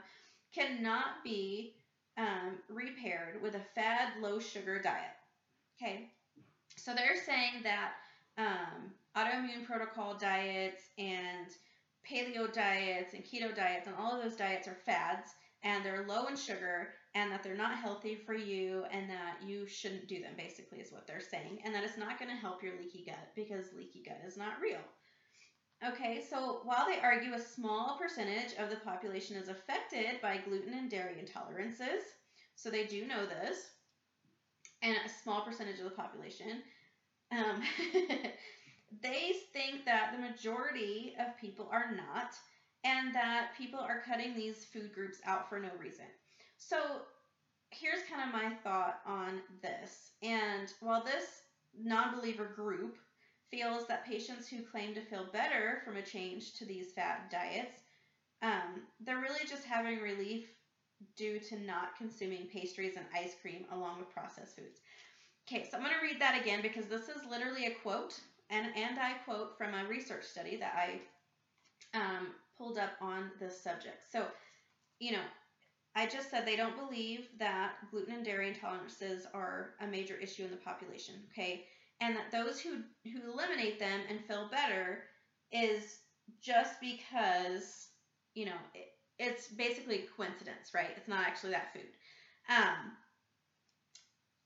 cannot 0.55 1.23
be 1.23 1.75
um, 2.17 2.57
repaired 2.69 3.41
with 3.41 3.55
a 3.55 3.61
fad, 3.75 4.13
low 4.21 4.39
sugar 4.39 4.81
diet. 4.81 5.15
Okay, 5.81 6.09
so 6.77 6.93
they're 6.95 7.21
saying 7.25 7.63
that 7.63 7.93
um, 8.37 8.91
autoimmune 9.17 9.65
protocol 9.65 10.17
diets 10.17 10.83
and 10.97 11.47
paleo 12.09 12.51
diets 12.53 13.13
and 13.13 13.23
keto 13.23 13.53
diets 13.55 13.87
and 13.87 13.95
all 13.97 14.15
of 14.15 14.23
those 14.23 14.37
diets 14.37 14.67
are 14.67 14.77
fads 14.85 15.31
and 15.63 15.83
they're 15.83 16.05
low 16.07 16.27
in 16.27 16.35
sugar 16.35 16.89
and 17.15 17.31
that 17.31 17.43
they're 17.43 17.55
not 17.55 17.77
healthy 17.77 18.15
for 18.15 18.35
you 18.35 18.83
and 18.91 19.09
that 19.09 19.37
you 19.45 19.65
shouldn't 19.65 20.07
do 20.07 20.21
them, 20.21 20.33
basically, 20.37 20.79
is 20.79 20.91
what 20.91 21.07
they're 21.07 21.21
saying. 21.21 21.59
And 21.65 21.73
that 21.73 21.83
it's 21.83 21.97
not 21.97 22.19
going 22.19 22.29
to 22.29 22.37
help 22.37 22.61
your 22.61 22.73
leaky 22.77 23.03
gut 23.05 23.29
because 23.35 23.73
leaky 23.73 24.03
gut 24.05 24.19
is 24.27 24.37
not 24.37 24.61
real. 24.61 24.81
Okay, 25.83 26.23
so 26.27 26.61
while 26.63 26.85
they 26.87 26.99
argue 26.99 27.33
a 27.33 27.39
small 27.39 27.97
percentage 27.99 28.53
of 28.57 28.69
the 28.69 28.77
population 28.77 29.35
is 29.35 29.49
affected 29.49 30.21
by 30.21 30.37
gluten 30.37 30.73
and 30.73 30.89
dairy 30.89 31.15
intolerances, 31.21 32.01
so 32.55 32.69
they 32.69 32.85
do 32.85 33.05
know 33.05 33.25
this, 33.25 33.71
and 34.81 34.95
a 35.05 35.09
small 35.09 35.41
percentage 35.41 35.79
of 35.79 35.85
the 35.85 35.91
population, 35.91 36.63
um, 37.31 37.61
they 39.01 39.33
think 39.51 39.85
that 39.85 40.13
the 40.13 40.19
majority 40.19 41.13
of 41.19 41.37
people 41.37 41.67
are 41.71 41.91
not, 41.91 42.33
and 42.83 43.13
that 43.13 43.49
people 43.57 43.79
are 43.79 44.01
cutting 44.07 44.33
these 44.33 44.65
food 44.65 44.93
groups 44.93 45.19
out 45.25 45.49
for 45.49 45.59
no 45.59 45.69
reason. 45.79 46.05
So 46.57 46.77
here's 47.71 48.03
kind 48.09 48.21
of 48.27 48.33
my 48.33 48.55
thought 48.63 49.01
on 49.05 49.41
this. 49.61 50.11
And 50.23 50.71
while 50.79 51.03
this 51.03 51.41
non 51.77 52.15
believer 52.15 52.45
group 52.55 52.97
feels 53.55 53.87
that 53.87 54.05
patients 54.05 54.49
who 54.49 54.61
claim 54.61 54.93
to 54.95 55.01
feel 55.01 55.25
better 55.31 55.79
from 55.85 55.97
a 55.97 56.03
change 56.03 56.53
to 56.53 56.65
these 56.65 56.91
fat 56.91 57.31
diets, 57.31 57.83
um, 58.41 58.83
they're 58.99 59.19
really 59.19 59.45
just 59.47 59.65
having 59.65 59.99
relief 59.99 60.45
due 61.15 61.39
to 61.39 61.57
not 61.57 61.95
consuming 61.95 62.47
pastries 62.47 62.97
and 62.97 63.07
ice 63.15 63.35
cream 63.41 63.65
along 63.71 63.99
with 63.99 64.09
processed 64.09 64.55
foods. 64.55 64.81
Okay, 65.47 65.63
so 65.63 65.77
I'm 65.77 65.83
going 65.83 65.95
to 65.95 66.01
read 66.01 66.19
that 66.19 66.35
again 66.35 66.61
because 66.61 66.87
this 66.87 67.09
is 67.09 67.25
literally 67.25 67.65
a 67.65 67.71
quote, 67.71 68.21
and, 68.49 68.67
and 68.75 68.99
I 68.99 69.13
quote 69.13 69.57
from 69.57 69.73
a 69.73 69.85
research 69.85 70.25
study 70.25 70.57
that 70.57 70.75
I 70.75 71.01
um, 71.93 72.35
pulled 72.57 72.77
up 72.77 72.91
on 73.01 73.31
this 73.39 73.55
subject. 73.55 74.05
So, 74.11 74.31
you 74.99 75.11
know, 75.11 75.25
I 75.95 76.05
just 76.05 76.29
said 76.29 76.45
they 76.45 76.57
don't 76.57 76.75
believe 76.75 77.29
that 77.39 77.73
gluten 77.89 78.13
and 78.13 78.25
dairy 78.25 78.51
intolerances 78.51 79.25
are 79.33 79.71
a 79.79 79.87
major 79.87 80.15
issue 80.15 80.45
in 80.45 80.51
the 80.51 80.57
population, 80.57 81.25
okay? 81.31 81.63
And 82.01 82.15
that 82.15 82.31
those 82.31 82.59
who, 82.59 82.77
who 83.03 83.31
eliminate 83.31 83.79
them 83.79 84.01
and 84.09 84.23
feel 84.25 84.49
better 84.49 85.03
is 85.51 85.99
just 86.41 86.79
because, 86.81 87.87
you 88.33 88.45
know, 88.45 88.57
it, 88.73 88.87
it's 89.17 89.47
basically 89.47 90.05
coincidence, 90.15 90.71
right? 90.73 90.91
It's 90.97 91.07
not 91.07 91.25
actually 91.25 91.51
that 91.51 91.73
food. 91.73 91.87
Um, 92.49 92.91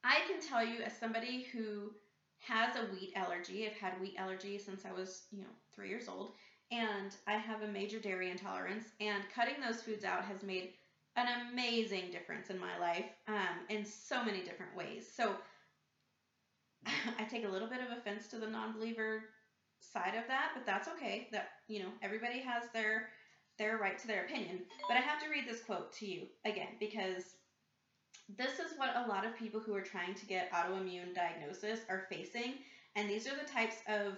I 0.04 0.20
can 0.28 0.40
tell 0.42 0.64
you, 0.64 0.82
as 0.82 0.98
somebody 0.98 1.48
who 1.52 1.92
has 2.40 2.76
a 2.76 2.86
wheat 2.94 3.14
allergy, 3.16 3.66
I've 3.66 3.74
had 3.74 4.00
wheat 4.00 4.16
allergy 4.18 4.58
since 4.58 4.86
I 4.86 4.92
was, 4.92 5.24
you 5.32 5.40
know, 5.40 5.50
three 5.76 5.90
years 5.90 6.08
old, 6.08 6.34
and 6.72 7.16
I 7.28 7.34
have 7.34 7.64
a 7.64 7.68
major 7.68 8.00
dairy 8.00 8.30
intolerance, 8.30 8.86
and 9.02 9.24
cutting 9.34 9.56
those 9.60 9.82
foods 9.82 10.06
out 10.06 10.24
has 10.24 10.44
made 10.44 10.74
an 11.16 11.28
amazing 11.52 12.12
difference 12.12 12.50
in 12.50 12.60
my 12.60 12.78
life 12.80 13.06
um, 13.28 13.66
in 13.70 13.84
so 13.84 14.24
many 14.24 14.44
different 14.44 14.76
ways. 14.76 15.10
So 15.14 15.36
I 17.20 17.24
take 17.24 17.46
a 17.46 17.50
little 17.50 17.68
bit 17.68 17.82
of 17.82 17.98
offense 17.98 18.28
to 18.30 18.38
the 18.38 18.48
non-believer 18.48 19.24
side 19.80 20.16
of 20.16 20.28
that, 20.28 20.52
but 20.54 20.66
that's 20.66 20.88
okay. 20.90 21.28
That 21.32 21.50
you 21.68 21.80
know, 21.84 21.90
everybody 22.02 22.40
has 22.40 22.64
their 22.74 23.10
their 23.58 23.78
right 23.78 23.98
to 24.00 24.08
their 24.08 24.26
opinion. 24.26 24.62
But 24.88 24.98
I 24.98 25.02
have 25.02 25.22
to 25.22 25.30
read 25.30 25.48
this 25.48 25.62
quote 25.62 25.92
to 25.94 26.06
you 26.06 26.28
again 26.46 26.78
because 26.80 27.36
this 28.38 28.60
is 28.60 28.78
what 28.78 28.96
a 28.96 29.08
lot 29.08 29.26
of 29.26 29.36
people 29.36 29.60
who 29.60 29.76
are 29.76 29.82
trying 29.82 30.14
to 30.16 30.26
get 30.26 30.52
autoimmune 30.52 31.14
diagnosis 31.16 31.80
are 31.90 32.06
facing, 32.10 32.56
and 32.96 33.10
these 33.10 33.28
are 33.28 33.36
the 33.36 33.52
types 33.52 33.78
of 33.88 34.18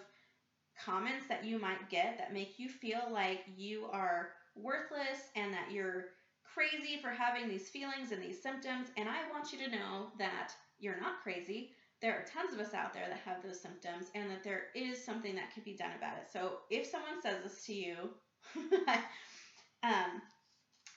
comments 0.77 1.27
that 1.27 1.43
you 1.45 1.59
might 1.59 1.89
get 1.89 2.17
that 2.17 2.33
make 2.33 2.57
you 2.57 2.69
feel 2.69 3.01
like 3.11 3.43
you 3.55 3.85
are 3.91 4.29
worthless 4.55 5.29
and 5.35 5.53
that 5.53 5.71
you're 5.71 6.05
crazy 6.43 6.99
for 7.01 7.09
having 7.09 7.47
these 7.47 7.69
feelings 7.69 8.11
and 8.11 8.21
these 8.21 8.41
symptoms. 8.41 8.87
And 8.97 9.07
I 9.07 9.29
want 9.31 9.51
you 9.53 9.59
to 9.59 9.71
know 9.71 10.07
that 10.17 10.51
you're 10.79 10.99
not 10.99 11.21
crazy. 11.23 11.71
There 12.01 12.13
are 12.13 12.25
tons 12.25 12.53
of 12.53 12.59
us 12.59 12.73
out 12.73 12.93
there 12.93 13.07
that 13.07 13.19
have 13.25 13.43
those 13.43 13.59
symptoms 13.59 14.07
and 14.15 14.29
that 14.31 14.43
there 14.43 14.65
is 14.75 15.03
something 15.03 15.35
that 15.35 15.53
can 15.53 15.63
be 15.63 15.75
done 15.75 15.91
about 15.97 16.17
it. 16.17 16.29
So 16.31 16.59
if 16.69 16.87
someone 16.87 17.21
says 17.21 17.43
this 17.43 17.63
to 17.65 17.73
you, 17.73 18.09
um, 19.83 20.21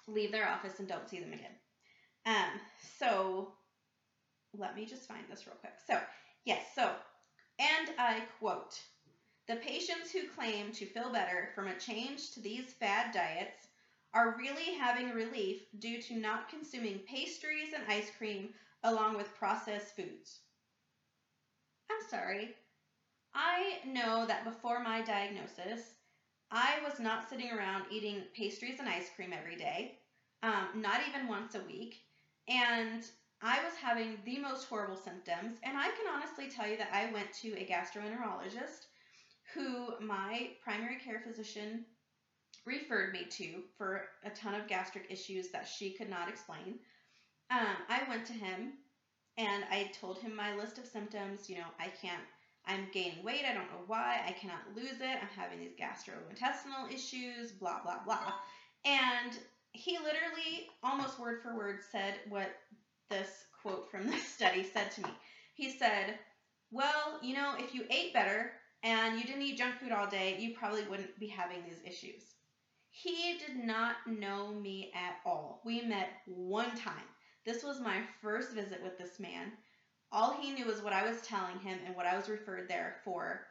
leave 0.09 0.33
their 0.33 0.49
office 0.49 0.79
and 0.79 0.89
don't 0.89 1.09
see 1.09 1.21
them 1.21 1.33
again. 1.33 1.51
Um, 2.27 2.59
so 2.99 3.53
let 4.57 4.77
me 4.77 4.87
just 4.87 5.07
find 5.07 5.25
this 5.31 5.47
real 5.47 5.57
quick. 5.57 5.75
So, 5.87 5.99
yes, 6.45 6.63
so, 6.75 6.91
and 7.59 7.91
I 7.99 8.23
quote, 8.39 8.81
the 9.47 9.57
patients 9.57 10.11
who 10.11 10.29
claim 10.29 10.73
to 10.73 10.87
feel 10.87 11.13
better 11.13 11.51
from 11.55 11.69
a 11.69 11.79
change 11.79 12.31
to 12.33 12.41
these 12.41 12.73
fad 12.73 13.13
diets 13.13 13.69
are 14.15 14.37
really 14.39 14.75
having 14.79 15.11
relief 15.11 15.63
due 15.81 16.01
to 16.01 16.15
not 16.15 16.49
consuming 16.49 17.01
pastries 17.01 17.75
and 17.75 17.85
ice 17.89 18.11
cream 18.17 18.55
along 18.85 19.17
with 19.17 19.35
processed 19.35 19.97
foods. 19.97 20.41
I'm 21.91 22.09
sorry. 22.09 22.55
I 23.35 23.79
know 23.87 24.27
that 24.27 24.45
before 24.45 24.81
my 24.81 25.03
diagnosis, 25.03 25.95
I 26.51 26.79
was 26.85 27.01
not 27.01 27.29
sitting 27.29 27.51
around 27.51 27.85
eating 27.91 28.23
pastries 28.37 28.79
and 28.79 28.89
ice 28.89 29.11
cream 29.15 29.33
every 29.33 29.57
day, 29.57 29.99
um, 30.43 30.69
not 30.75 31.01
even 31.09 31.27
once 31.27 31.55
a 31.55 31.61
week, 31.61 32.03
and 32.49 33.03
I 33.43 33.63
was 33.65 33.75
having 33.75 34.19
the 34.25 34.39
most 34.39 34.65
horrible 34.69 34.97
symptoms. 34.97 35.59
And 35.63 35.77
I 35.77 35.89
can 35.89 36.07
honestly 36.13 36.49
tell 36.49 36.67
you 36.67 36.77
that 36.77 36.91
I 36.93 37.13
went 37.13 37.33
to 37.43 37.49
a 37.59 37.67
gastroenterologist 37.67 38.87
who 39.53 39.95
my 40.01 40.51
primary 40.63 40.97
care 40.97 41.21
physician 41.21 41.85
referred 42.65 43.13
me 43.13 43.25
to 43.31 43.63
for 43.77 44.09
a 44.25 44.31
ton 44.31 44.55
of 44.55 44.67
gastric 44.67 45.07
issues 45.11 45.51
that 45.51 45.67
she 45.67 45.91
could 45.91 46.09
not 46.09 46.29
explain. 46.29 46.79
Um, 47.51 47.77
I 47.89 48.09
went 48.09 48.25
to 48.27 48.33
him 48.33 48.75
and 49.39 49.65
I 49.71 49.91
told 50.01 50.19
him 50.19 50.35
my 50.37 50.55
list 50.57 50.79
of 50.79 50.87
symptoms. 50.87 51.49
You 51.49 51.57
know, 51.57 51.69
I 51.79 51.89
can't, 51.89 52.23
I'm 52.67 52.89
gaining 52.93 53.23
weight. 53.25 53.45
I 53.49 53.55
don't 53.55 53.71
know 53.71 53.85
why. 53.87 54.21
I 54.27 54.33
cannot 54.33 54.75
lose 54.75 55.01
it. 55.01 55.19
I'm 55.21 55.29
having 55.37 55.61
these 55.61 55.75
gastrointestinal 55.81 56.93
issues, 56.93 57.53
blah, 57.53 57.83
blah, 57.83 57.99
blah. 58.05 58.33
And 58.85 59.39
he 59.73 59.99
literally, 59.99 60.69
almost 60.83 61.19
word 61.19 61.41
for 61.43 61.57
word, 61.57 61.81
said 61.91 62.15
what 62.29 62.51
this 63.11 63.47
quote 63.63 63.91
from 63.91 64.07
this 64.11 64.27
study 64.27 64.63
said 64.65 64.91
to 64.93 65.03
me. 65.03 65.11
He 65.55 65.71
said, 65.71 66.19
Well, 66.71 67.19
you 67.23 67.35
know, 67.35 67.55
if 67.59 67.75
you 67.75 67.85
ate 67.91 68.13
better 68.13 68.53
and 68.83 69.19
you 69.19 69.25
didn't 69.25 69.43
eat 69.43 69.59
junk 69.59 69.77
food 69.81 69.93
all 69.93 70.07
day, 70.07 70.37
you 70.39 70.55
probably 70.55 70.85
wouldn't 70.85 71.19
be 71.19 71.29
having 71.29 71.65
these 71.65 71.81
issues. 71.85 72.23
He 72.91 73.39
did 73.39 73.57
not 73.57 73.97
know 74.07 74.53
me 74.53 74.93
at 74.95 75.17
all. 75.27 75.61
We 75.65 75.83
met 75.83 76.11
one 76.27 76.77
time. 76.77 77.05
This 77.45 77.63
was 77.63 77.81
my 77.81 77.99
first 78.23 78.53
visit 78.53 78.83
with 78.83 78.97
this 78.99 79.21
man. 79.21 79.53
All 80.11 80.33
he 80.33 80.53
knew 80.53 80.65
was 80.65 80.81
what 80.81 80.93
I 80.93 81.07
was 81.09 81.21
telling 81.21 81.59
him 81.59 81.79
and 81.85 81.95
what 81.95 82.07
I 82.07 82.17
was 82.17 82.29
referred 82.29 82.69
there 82.69 82.97
for. 83.05 83.47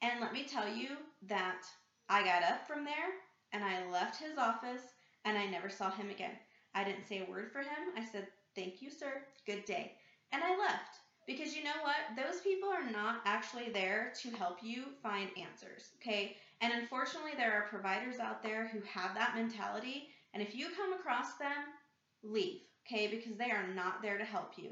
And 0.00 0.20
let 0.20 0.32
me 0.32 0.44
tell 0.44 0.68
you 0.68 0.96
that 1.28 1.62
I 2.08 2.24
got 2.24 2.42
up 2.42 2.66
from 2.66 2.84
there 2.84 3.12
and 3.52 3.62
I 3.64 3.90
left 3.90 4.22
his 4.22 4.38
office 4.38 4.82
and 5.24 5.36
I 5.36 5.46
never 5.46 5.68
saw 5.68 5.90
him 5.90 6.10
again. 6.10 6.32
I 6.74 6.84
didn't 6.84 7.06
say 7.06 7.24
a 7.26 7.30
word 7.30 7.52
for 7.52 7.60
him. 7.60 7.92
I 7.96 8.04
said, 8.04 8.28
Thank 8.54 8.80
you, 8.80 8.90
sir. 8.90 9.22
Good 9.46 9.64
day. 9.64 9.92
And 10.32 10.42
I 10.42 10.56
left. 10.58 10.98
Because 11.26 11.56
you 11.56 11.64
know 11.64 11.70
what? 11.82 11.96
Those 12.16 12.40
people 12.40 12.68
are 12.68 12.90
not 12.90 13.22
actually 13.24 13.70
there 13.70 14.12
to 14.22 14.30
help 14.30 14.58
you 14.62 14.84
find 15.02 15.30
answers, 15.40 15.88
okay? 16.00 16.36
And 16.60 16.72
unfortunately, 16.72 17.32
there 17.36 17.54
are 17.54 17.68
providers 17.68 18.18
out 18.18 18.42
there 18.42 18.68
who 18.68 18.80
have 18.80 19.14
that 19.14 19.34
mentality. 19.34 20.08
And 20.34 20.42
if 20.42 20.54
you 20.54 20.68
come 20.76 20.92
across 20.92 21.36
them, 21.38 21.64
leave, 22.22 22.60
okay? 22.86 23.06
Because 23.06 23.36
they 23.36 23.50
are 23.50 23.66
not 23.74 24.02
there 24.02 24.18
to 24.18 24.24
help 24.24 24.52
you. 24.56 24.70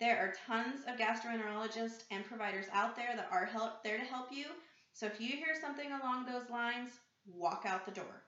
There 0.00 0.18
are 0.18 0.34
tons 0.46 0.80
of 0.86 0.98
gastroenterologists 0.98 2.04
and 2.10 2.24
providers 2.24 2.66
out 2.72 2.94
there 2.94 3.16
that 3.16 3.28
are 3.32 3.46
help, 3.46 3.82
there 3.82 3.98
to 3.98 4.04
help 4.04 4.28
you. 4.30 4.46
So 4.92 5.06
if 5.06 5.20
you 5.20 5.36
hear 5.36 5.54
something 5.60 5.90
along 5.92 6.26
those 6.26 6.50
lines, 6.50 6.90
walk 7.26 7.64
out 7.66 7.86
the 7.86 7.92
door. 7.92 8.22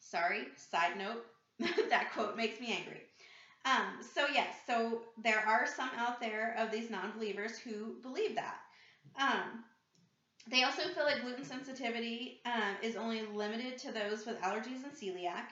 Sorry, 0.00 0.46
side 0.56 0.98
note, 0.98 1.24
that 1.90 2.12
quote 2.12 2.36
makes 2.36 2.60
me 2.60 2.72
angry. 2.72 3.02
Um, 3.64 4.02
so 4.14 4.26
yes, 4.32 4.54
so 4.66 5.02
there 5.22 5.40
are 5.46 5.66
some 5.66 5.90
out 5.96 6.20
there 6.20 6.56
of 6.58 6.70
these 6.70 6.90
non-believers 6.90 7.58
who 7.58 8.00
believe 8.02 8.34
that. 8.34 8.56
Um, 9.18 9.64
they 10.48 10.62
also 10.62 10.82
feel 10.82 11.04
like 11.04 11.22
gluten 11.22 11.44
sensitivity 11.44 12.40
um, 12.46 12.76
is 12.82 12.96
only 12.96 13.22
limited 13.26 13.78
to 13.78 13.92
those 13.92 14.26
with 14.26 14.40
allergies 14.40 14.82
and 14.84 14.92
celiac, 14.92 15.48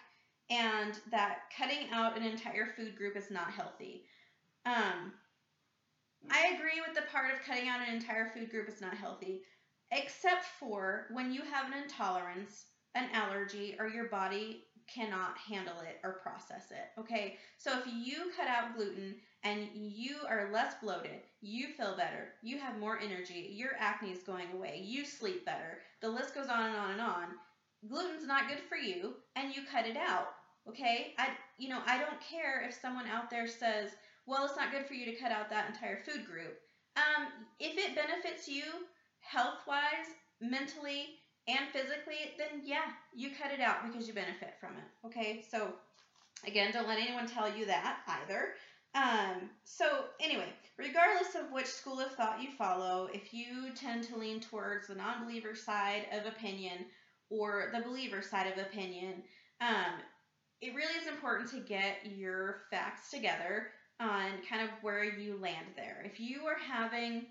and 0.51 0.99
that 1.11 1.41
cutting 1.57 1.91
out 1.93 2.17
an 2.17 2.25
entire 2.25 2.67
food 2.77 2.97
group 2.97 3.17
is 3.17 3.31
not 3.31 3.51
healthy. 3.51 4.05
Um, 4.67 5.13
I 6.31 6.55
agree 6.55 6.81
with 6.87 6.95
the 6.95 7.11
part 7.11 7.33
of 7.33 7.45
cutting 7.47 7.69
out 7.69 7.87
an 7.87 7.95
entire 7.95 8.31
food 8.31 8.51
group 8.51 8.69
is 8.69 8.81
not 8.81 8.95
healthy, 8.95 9.43
except 9.93 10.45
for 10.59 11.07
when 11.13 11.33
you 11.33 11.43
have 11.43 11.73
an 11.73 11.83
intolerance, 11.83 12.67
an 12.95 13.09
allergy, 13.13 13.77
or 13.79 13.89
your 13.89 14.09
body 14.09 14.65
cannot 14.93 15.37
handle 15.39 15.79
it 15.81 16.01
or 16.03 16.21
process 16.23 16.71
it. 16.71 16.99
Okay, 16.99 17.37
so 17.59 17.79
if 17.79 17.85
you 17.87 18.31
cut 18.37 18.49
out 18.49 18.75
gluten 18.75 19.17
and 19.45 19.69
you 19.75 20.17
are 20.29 20.51
less 20.53 20.75
bloated, 20.83 21.21
you 21.41 21.69
feel 21.69 21.97
better, 21.97 22.33
you 22.43 22.59
have 22.59 22.79
more 22.79 22.99
energy, 22.99 23.51
your 23.53 23.71
acne 23.79 24.11
is 24.11 24.23
going 24.23 24.51
away, 24.53 24.83
you 24.85 25.05
sleep 25.05 25.45
better, 25.45 25.79
the 26.01 26.09
list 26.09 26.35
goes 26.35 26.49
on 26.49 26.67
and 26.67 26.77
on 26.77 26.91
and 26.93 27.01
on. 27.01 27.27
Gluten's 27.89 28.27
not 28.27 28.49
good 28.49 28.59
for 28.69 28.77
you, 28.77 29.15
and 29.37 29.55
you 29.55 29.63
cut 29.71 29.87
it 29.87 29.97
out. 29.97 30.35
Okay? 30.69 31.15
I 31.19 31.29
you 31.59 31.69
know, 31.69 31.81
I 31.87 31.99
don't 31.99 32.21
care 32.21 32.65
if 32.69 32.75
someone 32.75 33.07
out 33.07 33.31
there 33.31 33.49
says, 33.49 33.91
"Well, 34.27 34.45
it's 34.45 34.57
not 34.57 34.73
good 34.73 34.87
for 34.87 34.95
you 34.95 35.05
to 35.07 35.17
cut 35.17 35.33
out 35.33 35.51
that 35.51 35.71
entire 35.71 35.99
food 35.99 36.27
group." 36.27 36.59
Um, 36.97 37.29
if 37.61 37.77
it 37.79 37.95
benefits 37.95 38.49
you 38.49 38.65
health-wise, 39.21 40.15
mentally, 40.41 41.19
and 41.47 41.69
physically, 41.73 42.35
then 42.37 42.63
yeah, 42.65 42.93
you 43.15 43.31
cut 43.31 43.53
it 43.53 43.61
out 43.61 43.87
because 43.87 44.07
you 44.07 44.15
benefit 44.15 44.55
from 44.61 44.75
it. 44.75 45.07
Okay? 45.07 45.45
So 45.51 45.73
again, 46.47 46.73
don't 46.73 46.89
let 46.89 46.99
anyone 46.99 47.27
tell 47.27 47.55
you 47.55 47.67
that 47.67 48.01
either. 48.07 48.55
Um, 48.95 49.51
so 49.65 50.05
anyway, 50.21 50.49
regardless 50.77 51.35
of 51.35 51.53
which 51.53 51.67
school 51.67 52.01
of 52.01 52.13
thought 52.13 52.43
you 52.43 52.51
follow, 52.51 53.09
if 53.13 53.33
you 53.33 53.71
tend 53.75 54.05
to 54.05 54.17
lean 54.17 54.41
towards 54.41 54.89
the 54.89 54.95
non-believer 54.95 55.55
side 55.55 56.07
of 56.13 56.27
opinion 56.27 56.87
or 57.31 57.71
the 57.73 57.81
believer 57.81 58.23
side 58.23 58.51
of 58.51 58.59
opinion, 58.59 59.23
um, 59.61 60.01
it 60.61 60.75
really 60.75 60.95
is 61.01 61.07
important 61.07 61.51
to 61.51 61.61
get 61.61 61.99
your 62.05 62.63
facts 62.71 63.11
together 63.11 63.69
on 64.01 64.31
kind 64.49 64.63
of 64.63 64.71
where 64.83 65.05
you 65.05 65.39
land 65.41 65.67
there. 65.77 66.03
If 66.05 66.21
you 66.21 66.43
are 66.47 66.59
having 66.59 67.27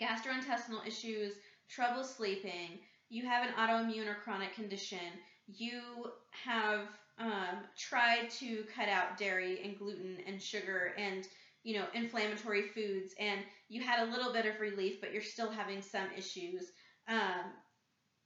gastrointestinal 0.00 0.86
issues, 0.86 1.34
trouble 1.68 2.04
sleeping, 2.04 2.78
you 3.08 3.26
have 3.26 3.46
an 3.46 3.54
autoimmune 3.54 4.08
or 4.08 4.14
chronic 4.14 4.54
condition, 4.54 4.98
you 5.46 6.06
have 6.30 6.88
um, 7.18 7.64
tried 7.78 8.30
to 8.38 8.64
cut 8.74 8.88
out 8.88 9.16
dairy 9.18 9.60
and 9.64 9.78
gluten 9.78 10.18
and 10.26 10.42
sugar 10.42 10.92
and 10.98 11.26
you 11.62 11.74
know 11.74 11.84
inflammatory 11.94 12.68
foods 12.68 13.14
and 13.18 13.40
you 13.68 13.82
had 13.82 14.06
a 14.06 14.10
little 14.10 14.32
bit 14.32 14.46
of 14.46 14.60
relief 14.60 15.00
but 15.00 15.12
you're 15.12 15.22
still 15.22 15.50
having 15.50 15.80
some 15.80 16.06
issues 16.16 16.72
um, 17.08 17.52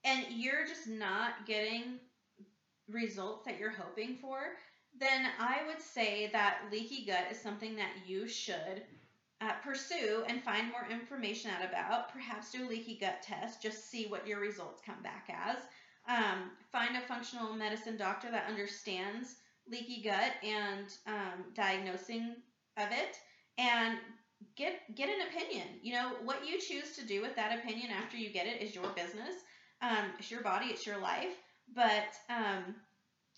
and 0.04 0.24
you're 0.30 0.66
just 0.66 0.88
not 0.88 1.46
getting 1.46 1.98
results 2.92 3.44
that 3.44 3.58
you're 3.58 3.70
hoping 3.70 4.16
for 4.16 4.38
then 4.98 5.26
i 5.38 5.58
would 5.66 5.80
say 5.80 6.28
that 6.32 6.58
leaky 6.70 7.04
gut 7.04 7.24
is 7.30 7.40
something 7.40 7.76
that 7.76 7.92
you 8.06 8.28
should 8.28 8.82
uh, 9.42 9.52
pursue 9.64 10.22
and 10.28 10.42
find 10.42 10.68
more 10.68 10.86
information 10.90 11.50
out 11.50 11.66
about 11.66 12.12
perhaps 12.12 12.50
do 12.50 12.66
a 12.66 12.68
leaky 12.68 12.98
gut 13.00 13.22
test 13.22 13.62
just 13.62 13.90
see 13.90 14.06
what 14.06 14.26
your 14.26 14.40
results 14.40 14.82
come 14.84 15.02
back 15.02 15.28
as 15.30 15.58
um, 16.08 16.50
find 16.72 16.96
a 16.96 17.00
functional 17.00 17.54
medicine 17.54 17.96
doctor 17.96 18.30
that 18.30 18.48
understands 18.48 19.36
leaky 19.70 20.02
gut 20.02 20.32
and 20.42 20.86
um, 21.06 21.44
diagnosing 21.54 22.34
of 22.76 22.88
it, 22.90 23.16
and 23.58 23.98
get 24.56 24.80
get 24.94 25.08
an 25.08 25.26
opinion. 25.28 25.66
You 25.82 25.94
know 25.94 26.12
what 26.24 26.46
you 26.46 26.58
choose 26.58 26.96
to 26.96 27.06
do 27.06 27.20
with 27.22 27.36
that 27.36 27.58
opinion 27.58 27.90
after 27.90 28.16
you 28.16 28.30
get 28.30 28.46
it 28.46 28.60
is 28.62 28.74
your 28.74 28.88
business. 28.90 29.34
Um, 29.82 30.12
it's 30.18 30.30
your 30.30 30.42
body, 30.42 30.66
it's 30.66 30.86
your 30.86 31.00
life. 31.00 31.36
But 31.74 32.14
um, 32.28 32.74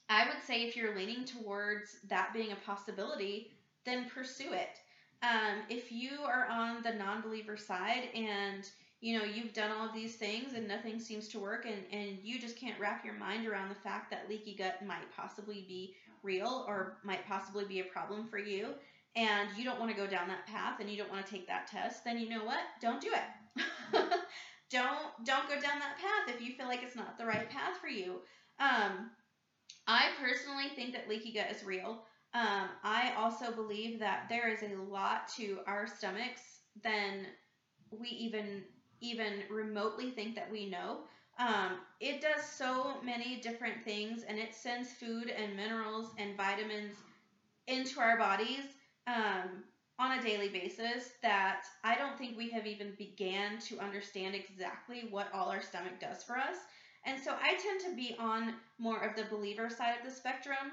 I 0.08 0.26
would 0.26 0.42
say 0.42 0.62
if 0.62 0.76
you're 0.76 0.96
leaning 0.96 1.24
towards 1.24 1.96
that 2.08 2.32
being 2.32 2.52
a 2.52 2.56
possibility, 2.56 3.48
then 3.84 4.06
pursue 4.08 4.52
it. 4.52 4.78
Um, 5.22 5.62
if 5.68 5.92
you 5.92 6.20
are 6.24 6.46
on 6.46 6.82
the 6.82 6.92
non-believer 6.92 7.56
side 7.56 8.08
and 8.14 8.68
you 9.02 9.18
know, 9.18 9.24
you've 9.24 9.52
done 9.52 9.72
all 9.72 9.84
of 9.84 9.92
these 9.92 10.14
things 10.14 10.54
and 10.54 10.66
nothing 10.66 11.00
seems 11.00 11.26
to 11.28 11.40
work, 11.40 11.66
and, 11.66 11.82
and 11.90 12.18
you 12.22 12.38
just 12.38 12.56
can't 12.56 12.78
wrap 12.78 13.04
your 13.04 13.14
mind 13.14 13.46
around 13.48 13.68
the 13.68 13.74
fact 13.74 14.10
that 14.10 14.28
leaky 14.28 14.54
gut 14.54 14.76
might 14.86 15.10
possibly 15.14 15.64
be 15.66 15.92
real 16.22 16.64
or 16.68 16.98
might 17.02 17.26
possibly 17.26 17.64
be 17.64 17.80
a 17.80 17.84
problem 17.84 18.28
for 18.28 18.38
you, 18.38 18.68
and 19.16 19.48
you 19.56 19.64
don't 19.64 19.80
want 19.80 19.90
to 19.90 19.96
go 19.96 20.06
down 20.06 20.28
that 20.28 20.46
path 20.46 20.78
and 20.78 20.88
you 20.88 20.96
don't 20.96 21.10
want 21.10 21.26
to 21.26 21.30
take 21.30 21.48
that 21.48 21.66
test, 21.66 22.04
then 22.04 22.16
you 22.16 22.28
know 22.28 22.44
what? 22.44 22.60
Don't 22.80 23.00
do 23.00 23.10
it. 23.12 23.64
don't 24.72 25.12
don't 25.24 25.48
go 25.48 25.56
down 25.56 25.80
that 25.80 25.98
path 25.98 26.34
if 26.34 26.42
you 26.42 26.52
feel 26.54 26.68
like 26.68 26.82
it's 26.82 26.96
not 26.96 27.18
the 27.18 27.26
right 27.26 27.50
path 27.50 27.78
for 27.80 27.88
you. 27.88 28.22
Um, 28.60 29.10
I 29.86 30.10
personally 30.20 30.68
think 30.74 30.92
that 30.94 31.08
leaky 31.08 31.32
gut 31.32 31.50
is 31.50 31.64
real. 31.64 32.02
Um, 32.34 32.68
I 32.84 33.12
also 33.16 33.52
believe 33.52 34.00
that 34.00 34.26
there 34.28 34.48
is 34.48 34.62
a 34.62 34.74
lot 34.90 35.28
to 35.36 35.60
our 35.66 35.86
stomachs 35.86 36.60
than 36.82 37.26
we 37.90 38.08
even 38.10 38.64
even 39.00 39.44
remotely 39.50 40.10
think 40.10 40.36
that 40.36 40.50
we 40.50 40.66
know. 40.66 41.00
Um, 41.38 41.80
it 42.00 42.20
does 42.20 42.42
so 42.44 42.96
many 43.02 43.36
different 43.36 43.82
things 43.84 44.22
and 44.22 44.38
it 44.38 44.54
sends 44.54 44.92
food 44.92 45.30
and 45.30 45.56
minerals 45.56 46.14
and 46.18 46.36
vitamins 46.36 46.94
into 47.66 48.00
our 48.00 48.16
bodies 48.16 48.64
um, 49.06 49.64
on 50.02 50.18
a 50.18 50.22
daily 50.22 50.48
basis 50.48 51.12
that 51.22 51.62
I 51.84 51.94
don't 51.94 52.18
think 52.18 52.36
we 52.36 52.50
have 52.50 52.66
even 52.66 52.94
began 52.98 53.60
to 53.60 53.78
understand 53.78 54.34
exactly 54.34 55.06
what 55.10 55.28
all 55.32 55.48
our 55.48 55.62
stomach 55.62 56.00
does 56.00 56.24
for 56.24 56.36
us. 56.36 56.56
And 57.04 57.22
so 57.22 57.36
I 57.40 57.54
tend 57.54 57.80
to 57.82 57.94
be 57.94 58.16
on 58.18 58.54
more 58.78 59.00
of 59.04 59.14
the 59.14 59.24
believer 59.30 59.70
side 59.70 59.94
of 59.96 60.04
the 60.04 60.10
spectrum 60.10 60.72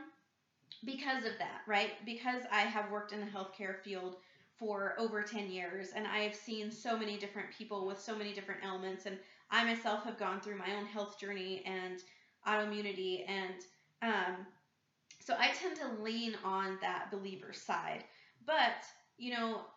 because 0.84 1.26
of 1.26 1.34
that, 1.38 1.62
right? 1.68 1.92
Because 2.06 2.42
I 2.52 2.62
have 2.62 2.90
worked 2.90 3.12
in 3.12 3.20
the 3.20 3.28
healthcare 3.28 3.78
field 3.84 4.16
for 4.58 4.96
over 4.98 5.22
10 5.22 5.52
years 5.52 5.90
and 5.96 6.08
I 6.08 6.20
have 6.20 6.36
seen 6.36 6.72
so 6.72 6.98
many 6.98 7.18
different 7.18 7.50
people 7.56 7.86
with 7.86 8.00
so 8.02 8.16
many 8.16 8.34
different 8.34 8.64
ailments 8.64 9.06
and 9.06 9.20
I 9.52 9.64
myself 9.64 10.04
have 10.06 10.18
gone 10.18 10.42
through 10.42 10.58
my 10.58 10.76
own 10.76 10.86
health 10.86 11.20
journey 11.20 11.62
and 11.66 12.00
autoimmunity 12.48 13.26
and 13.28 13.54
um, 14.02 14.48
so 15.20 15.36
I 15.38 15.50
tend 15.50 15.78
to 15.78 16.02
lean 16.02 16.36
on 16.44 16.80
that 16.82 17.12
believer 17.12 17.54
side. 17.54 18.04
But, 18.46 18.84
you 19.20 19.32
know, 19.32 19.68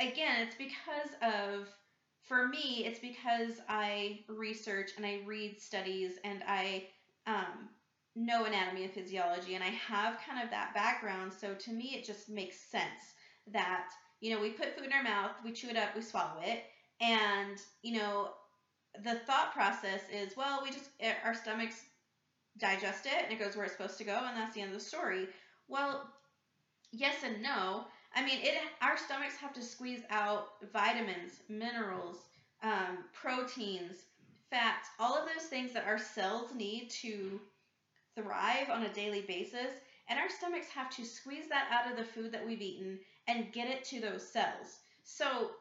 again, 0.00 0.40
it's 0.42 0.56
because 0.56 1.10
of 1.22 1.68
for 2.22 2.48
me, 2.48 2.84
it's 2.86 3.00
because 3.00 3.60
I 3.68 4.20
research 4.28 4.92
and 4.96 5.06
I 5.06 5.20
read 5.26 5.60
studies 5.60 6.18
and 6.24 6.42
I 6.46 6.84
um, 7.26 7.70
know 8.16 8.44
anatomy 8.44 8.84
and 8.84 8.92
physiology 8.92 9.54
and 9.54 9.64
I 9.64 9.70
have 9.70 10.18
kind 10.18 10.42
of 10.42 10.50
that 10.50 10.74
background. 10.74 11.32
So 11.32 11.54
to 11.54 11.72
me, 11.72 11.94
it 11.94 12.04
just 12.04 12.28
makes 12.28 12.56
sense 12.58 13.14
that 13.48 13.88
you 14.20 14.30
know, 14.34 14.40
we 14.40 14.50
put 14.50 14.74
food 14.74 14.84
in 14.84 14.92
our 14.92 15.02
mouth, 15.02 15.32
we 15.44 15.52
chew 15.52 15.70
it 15.70 15.76
up, 15.76 15.94
we 15.94 16.02
swallow 16.02 16.40
it, 16.42 16.62
and 17.00 17.58
you 17.82 17.92
know, 17.98 18.30
the 19.04 19.16
thought 19.16 19.52
process 19.52 20.02
is, 20.10 20.36
well, 20.36 20.60
we 20.62 20.70
just 20.70 20.90
eh, 21.00 21.14
our 21.24 21.34
stomachs 21.34 21.86
digest 22.58 23.06
it 23.06 23.24
and 23.24 23.32
it 23.32 23.38
goes 23.38 23.56
where 23.56 23.64
it's 23.64 23.74
supposed 23.74 23.98
to 23.98 24.04
go, 24.04 24.24
and 24.26 24.36
that's 24.36 24.54
the 24.54 24.60
end 24.62 24.70
of 24.70 24.74
the 24.78 24.80
story. 24.84 25.28
Well, 25.68 26.02
yes 26.92 27.22
and 27.24 27.42
no. 27.42 27.86
I 28.14 28.24
mean, 28.24 28.40
it 28.42 28.54
our 28.82 28.96
stomachs 28.96 29.36
have 29.36 29.52
to 29.54 29.62
squeeze 29.62 30.02
out 30.10 30.48
vitamins, 30.72 31.40
minerals, 31.48 32.18
um, 32.62 33.04
proteins, 33.12 34.04
fats, 34.50 34.88
all 34.98 35.16
of 35.16 35.28
those 35.28 35.46
things 35.46 35.72
that 35.72 35.86
our 35.86 35.98
cells 35.98 36.52
need 36.54 36.90
to 36.90 37.40
thrive 38.16 38.68
on 38.70 38.82
a 38.82 38.92
daily 38.92 39.22
basis. 39.22 39.72
And 40.08 40.18
our 40.18 40.28
stomachs 40.28 40.68
have 40.70 40.90
to 40.96 41.04
squeeze 41.04 41.48
that 41.48 41.68
out 41.70 41.90
of 41.90 41.96
the 41.96 42.04
food 42.04 42.32
that 42.32 42.44
we've 42.44 42.60
eaten 42.60 42.98
and 43.28 43.52
get 43.52 43.68
it 43.68 43.84
to 43.84 44.00
those 44.00 44.26
cells. 44.26 44.80
So 45.04 45.52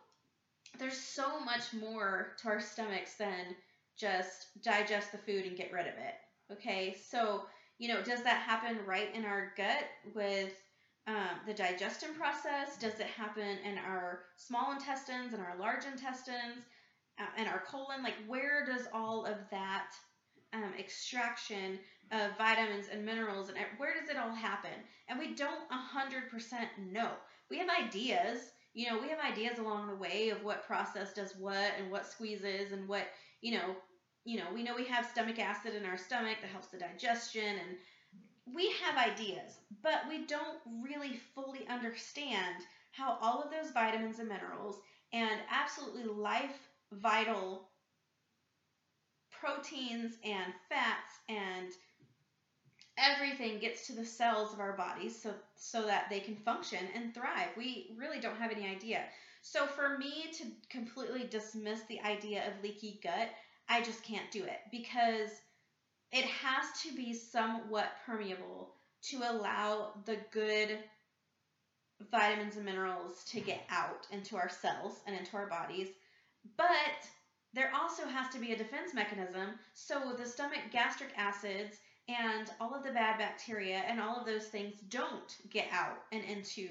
there's 0.80 0.98
so 0.98 1.40
much 1.40 1.72
more 1.74 2.34
to 2.42 2.50
our 2.50 2.60
stomachs 2.60 3.16
than 3.16 3.56
just 3.96 4.62
digest 4.64 5.12
the 5.12 5.18
food 5.20 5.46
and 5.46 5.58
get 5.58 5.72
rid 5.72 5.86
of 5.86 5.94
it. 5.94 6.16
Okay, 6.52 6.96
so 7.10 7.46
you 7.78 7.88
know, 7.88 8.02
does 8.02 8.24
that 8.24 8.42
happen 8.42 8.78
right 8.86 9.14
in 9.16 9.24
our 9.24 9.54
gut 9.56 9.86
with 10.14 10.52
um, 11.10 11.40
the 11.48 11.54
digestion 11.54 12.10
process? 12.14 12.78
Does 12.80 13.00
it 13.00 13.08
happen 13.08 13.58
in 13.66 13.78
our 13.78 14.22
small 14.38 14.72
intestines 14.72 15.34
and 15.34 15.42
our 15.42 15.58
large 15.60 15.86
intestines 15.86 16.66
uh, 17.20 17.26
and 17.38 17.48
our 17.48 17.64
colon? 17.68 18.04
Like, 18.04 18.16
where 18.28 18.66
does 18.66 18.88
all 18.94 19.26
of 19.26 19.38
that 19.50 19.92
um, 20.54 20.74
extraction 20.78 21.80
of 22.12 22.38
vitamins 22.38 22.88
and 22.92 23.06
minerals 23.06 23.50
and 23.50 23.58
where 23.78 23.94
does 24.00 24.10
it 24.10 24.18
all 24.18 24.34
happen? 24.34 24.72
And 25.08 25.18
we 25.18 25.34
don't 25.34 25.68
100% 25.70 26.92
know 26.92 27.10
we 27.50 27.58
have 27.58 27.70
ideas. 27.70 28.52
You 28.74 28.90
know, 28.90 29.02
we 29.02 29.10
have 29.10 29.20
ideas 29.20 29.58
along 29.58 29.88
the 29.88 29.96
way 29.96 30.30
of 30.30 30.44
what 30.44 30.66
process 30.66 31.14
does 31.14 31.34
what 31.38 31.72
and 31.80 31.92
what 31.92 32.06
squeezes 32.06 32.72
and 32.72 32.88
what, 32.88 33.08
you 33.42 33.54
know, 33.54 33.76
you 34.26 34.38
know, 34.38 34.46
we 34.54 34.64
know 34.64 34.76
we 34.76 34.86
have 34.86 35.08
stomach 35.08 35.40
acid 35.40 35.74
in 35.74 35.86
our 35.86 35.98
stomach 35.98 36.38
that 36.42 36.52
helps 36.52 36.68
the 36.68 36.78
digestion 36.78 37.42
and 37.42 37.78
we 38.54 38.72
have 38.84 38.98
ideas, 38.98 39.60
but 39.82 40.08
we 40.08 40.26
don't 40.26 40.58
really 40.82 41.20
fully 41.36 41.68
understand 41.68 42.64
how 42.92 43.18
all 43.22 43.42
of 43.42 43.52
those 43.52 43.72
vitamins 43.72 44.20
and 44.20 44.30
minerals 44.30 44.78
and 45.14 45.40
absolutely 45.50 46.04
life 46.04 46.70
vital 46.94 47.70
proteins 49.32 50.16
and 50.24 50.54
fats 50.70 51.20
and 51.30 51.72
everything 52.98 53.60
gets 53.60 53.88
to 53.88 53.94
the 53.94 54.06
cells 54.06 54.54
of 54.54 54.60
our 54.60 54.74
bodies 54.74 55.20
so 55.22 55.34
so 55.56 55.86
that 55.86 56.08
they 56.10 56.20
can 56.20 56.36
function 56.36 56.86
and 56.96 57.14
thrive. 57.14 57.50
We 57.56 57.96
really 57.98 58.20
don't 58.20 58.38
have 58.38 58.52
any 58.52 58.68
idea. 58.68 59.04
So 59.42 59.66
for 59.68 59.98
me 59.98 60.32
to 60.34 60.44
completely 60.70 61.26
dismiss 61.28 61.82
the 61.84 62.02
idea 62.02 62.48
of 62.48 62.62
leaky 62.62 63.00
gut, 63.02 63.30
I 63.70 63.82
just 63.82 64.04
can't 64.04 64.30
do 64.32 64.44
it 64.44 64.60
because 64.72 65.30
it 66.12 66.26
has 66.26 66.82
to 66.84 66.96
be 66.96 67.14
somewhat 67.14 67.92
permeable 68.06 68.74
to 69.02 69.18
allow 69.18 69.94
the 70.06 70.18
good 70.32 70.80
vitamins 72.12 72.56
and 72.56 72.66
minerals 72.66 73.24
to 73.26 73.40
get 73.40 73.62
out 73.70 74.08
into 74.12 74.36
our 74.38 74.50
cells 74.50 75.02
and 75.06 75.16
into 75.16 75.36
our 75.38 75.48
bodies. 75.48 75.90
But 76.58 77.08
there 77.54 77.72
also 77.76 78.06
has 78.06 78.32
to 78.34 78.40
be 78.40 78.54
a 78.54 78.58
defense 78.58 78.94
mechanism 78.94 79.60
so 79.74 80.14
the 80.18 80.26
stomach 80.26 80.62
gastric 80.72 81.10
acids 81.18 81.78
and 82.08 82.50
all 82.60 82.74
of 82.74 82.84
the 82.84 82.92
bad 82.92 83.18
bacteria 83.18 83.84
and 83.88 84.00
all 84.00 84.20
of 84.20 84.26
those 84.26 84.46
things 84.46 84.76
don't 84.90 85.38
get 85.50 85.68
out 85.72 86.04
and 86.12 86.24
into 86.24 86.70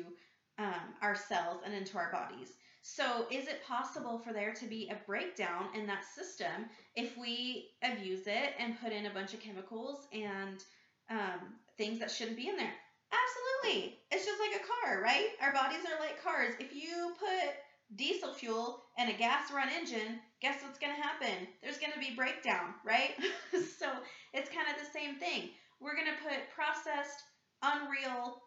um, 0.59 0.95
our 1.03 1.15
cells 1.15 1.63
and 1.65 1.75
into 1.75 1.97
our 1.97 2.11
bodies. 2.11 2.58
So, 2.91 3.27
is 3.31 3.49
it 3.49 3.63
possible 3.67 4.19
for 4.19 4.33
there 4.33 4.55
to 4.55 4.67
be 4.67 4.89
a 4.89 4.97
breakdown 5.07 5.67
in 5.75 5.87
that 5.89 6.07
system 6.07 6.71
if 6.97 7.19
we 7.19 7.69
abuse 7.83 8.27
it 8.27 8.55
and 8.59 8.81
put 8.81 8.93
in 8.93 9.05
a 9.05 9.13
bunch 9.13 9.35
of 9.35 9.41
chemicals 9.41 10.09
and 10.11 10.65
um, 11.11 11.61
things 11.77 12.01
that 12.01 12.11
shouldn't 12.11 12.39
be 12.39 12.49
in 12.49 12.57
there? 12.57 12.73
Absolutely. 13.13 13.99
It's 14.11 14.25
just 14.25 14.41
like 14.41 14.59
a 14.59 14.65
car, 14.65 15.03
right? 15.03 15.29
Our 15.43 15.53
bodies 15.53 15.85
are 15.85 16.01
like 16.01 16.23
cars. 16.25 16.55
If 16.59 16.75
you 16.75 17.13
put 17.19 17.55
diesel 17.95 18.33
fuel 18.33 18.83
and 18.97 19.11
a 19.11 19.19
gas 19.19 19.53
run 19.53 19.69
engine, 19.69 20.21
guess 20.41 20.63
what's 20.63 20.79
going 20.79 20.97
to 20.97 21.03
happen? 21.03 21.47
There's 21.63 21.79
going 21.79 21.93
to 21.93 22.01
be 22.01 22.17
breakdown, 22.17 22.73
right? 22.87 23.13
so 23.53 23.91
it's 24.33 24.49
kind 24.49 24.67
of 24.67 24.83
the 24.83 24.99
same 24.99 25.17
thing. 25.17 25.51
We're 25.79 25.95
going 25.95 26.09
to 26.09 26.23
put 26.25 26.49
processed, 26.57 27.23
unreal, 27.63 28.41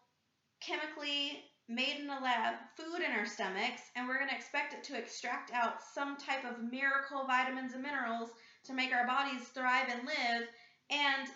chemically 0.61 1.43
made 1.71 1.97
in 1.99 2.09
a 2.09 2.19
lab 2.21 2.55
food 2.75 3.01
in 3.01 3.11
our 3.11 3.25
stomachs, 3.25 3.81
and 3.95 4.07
we're 4.07 4.17
going 4.17 4.29
to 4.29 4.35
expect 4.35 4.73
it 4.73 4.83
to 4.85 4.97
extract 4.97 5.51
out 5.53 5.81
some 5.93 6.17
type 6.17 6.43
of 6.45 6.59
miracle 6.71 7.25
vitamins 7.25 7.73
and 7.73 7.83
minerals 7.83 8.29
to 8.65 8.73
make 8.73 8.93
our 8.93 9.07
bodies 9.07 9.47
thrive 9.49 9.87
and 9.89 10.05
live. 10.05 10.47
And 10.91 11.29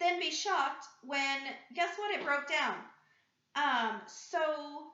then 0.00 0.18
be 0.18 0.30
shocked 0.30 0.86
when 1.02 1.38
guess 1.74 1.90
what 1.96 2.10
it 2.18 2.24
broke 2.24 2.48
down. 2.48 2.74
Um 3.54 4.00
so 4.06 4.88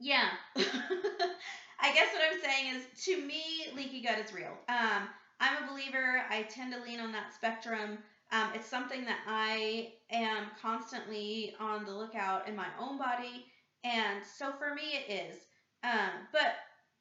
yeah. 0.00 0.28
I 0.56 1.92
guess 1.92 2.08
what 2.12 2.22
i'm 2.30 2.40
saying 2.40 2.74
is 2.76 3.04
to 3.04 3.20
me 3.26 3.66
leaky 3.74 4.00
gut 4.02 4.18
is 4.18 4.32
real. 4.32 4.56
Um 4.68 5.08
i'm 5.40 5.64
a 5.64 5.66
believer. 5.70 6.22
I 6.30 6.42
tend 6.42 6.72
to 6.72 6.80
lean 6.82 7.00
on 7.00 7.12
that 7.12 7.34
spectrum. 7.34 7.98
Um, 8.32 8.48
it's 8.54 8.66
something 8.68 9.04
that 9.04 9.18
i 9.28 9.92
am 10.14 10.50
constantly 10.60 11.54
on 11.60 11.84
the 11.84 11.92
lookout 11.92 12.48
in 12.48 12.56
my 12.56 12.68
own 12.78 12.98
body 12.98 13.46
and 13.84 14.22
so 14.24 14.52
for 14.52 14.74
me 14.74 14.82
it 14.94 15.12
is 15.12 15.36
um, 15.84 16.10
but 16.32 16.54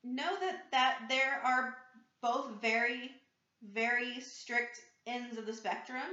know 0.04 0.38
that 0.40 0.66
that 0.72 1.00
there 1.10 1.40
are 1.44 1.76
both 2.22 2.48
very 2.62 3.12
very 3.74 4.20
strict 4.20 4.82
ends 5.08 5.38
of 5.38 5.46
the 5.46 5.54
spectrum 5.54 6.10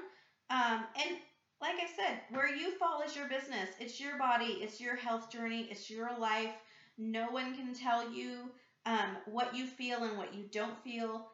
um, 0.50 0.84
and 0.96 1.18
like 1.60 1.76
I 1.80 1.86
said, 1.86 2.20
where 2.30 2.48
you 2.48 2.72
fall 2.78 3.02
is 3.02 3.14
your 3.14 3.28
business. 3.28 3.68
It's 3.78 4.00
your 4.00 4.16
body, 4.18 4.58
it's 4.62 4.80
your 4.80 4.96
health 4.96 5.30
journey, 5.30 5.68
it's 5.70 5.90
your 5.90 6.16
life. 6.18 6.52
No 6.98 7.30
one 7.30 7.54
can 7.54 7.74
tell 7.74 8.10
you 8.10 8.50
um, 8.86 9.18
what 9.26 9.54
you 9.54 9.66
feel 9.66 10.04
and 10.04 10.16
what 10.16 10.34
you 10.34 10.44
don't 10.50 10.82
feel, 10.82 11.26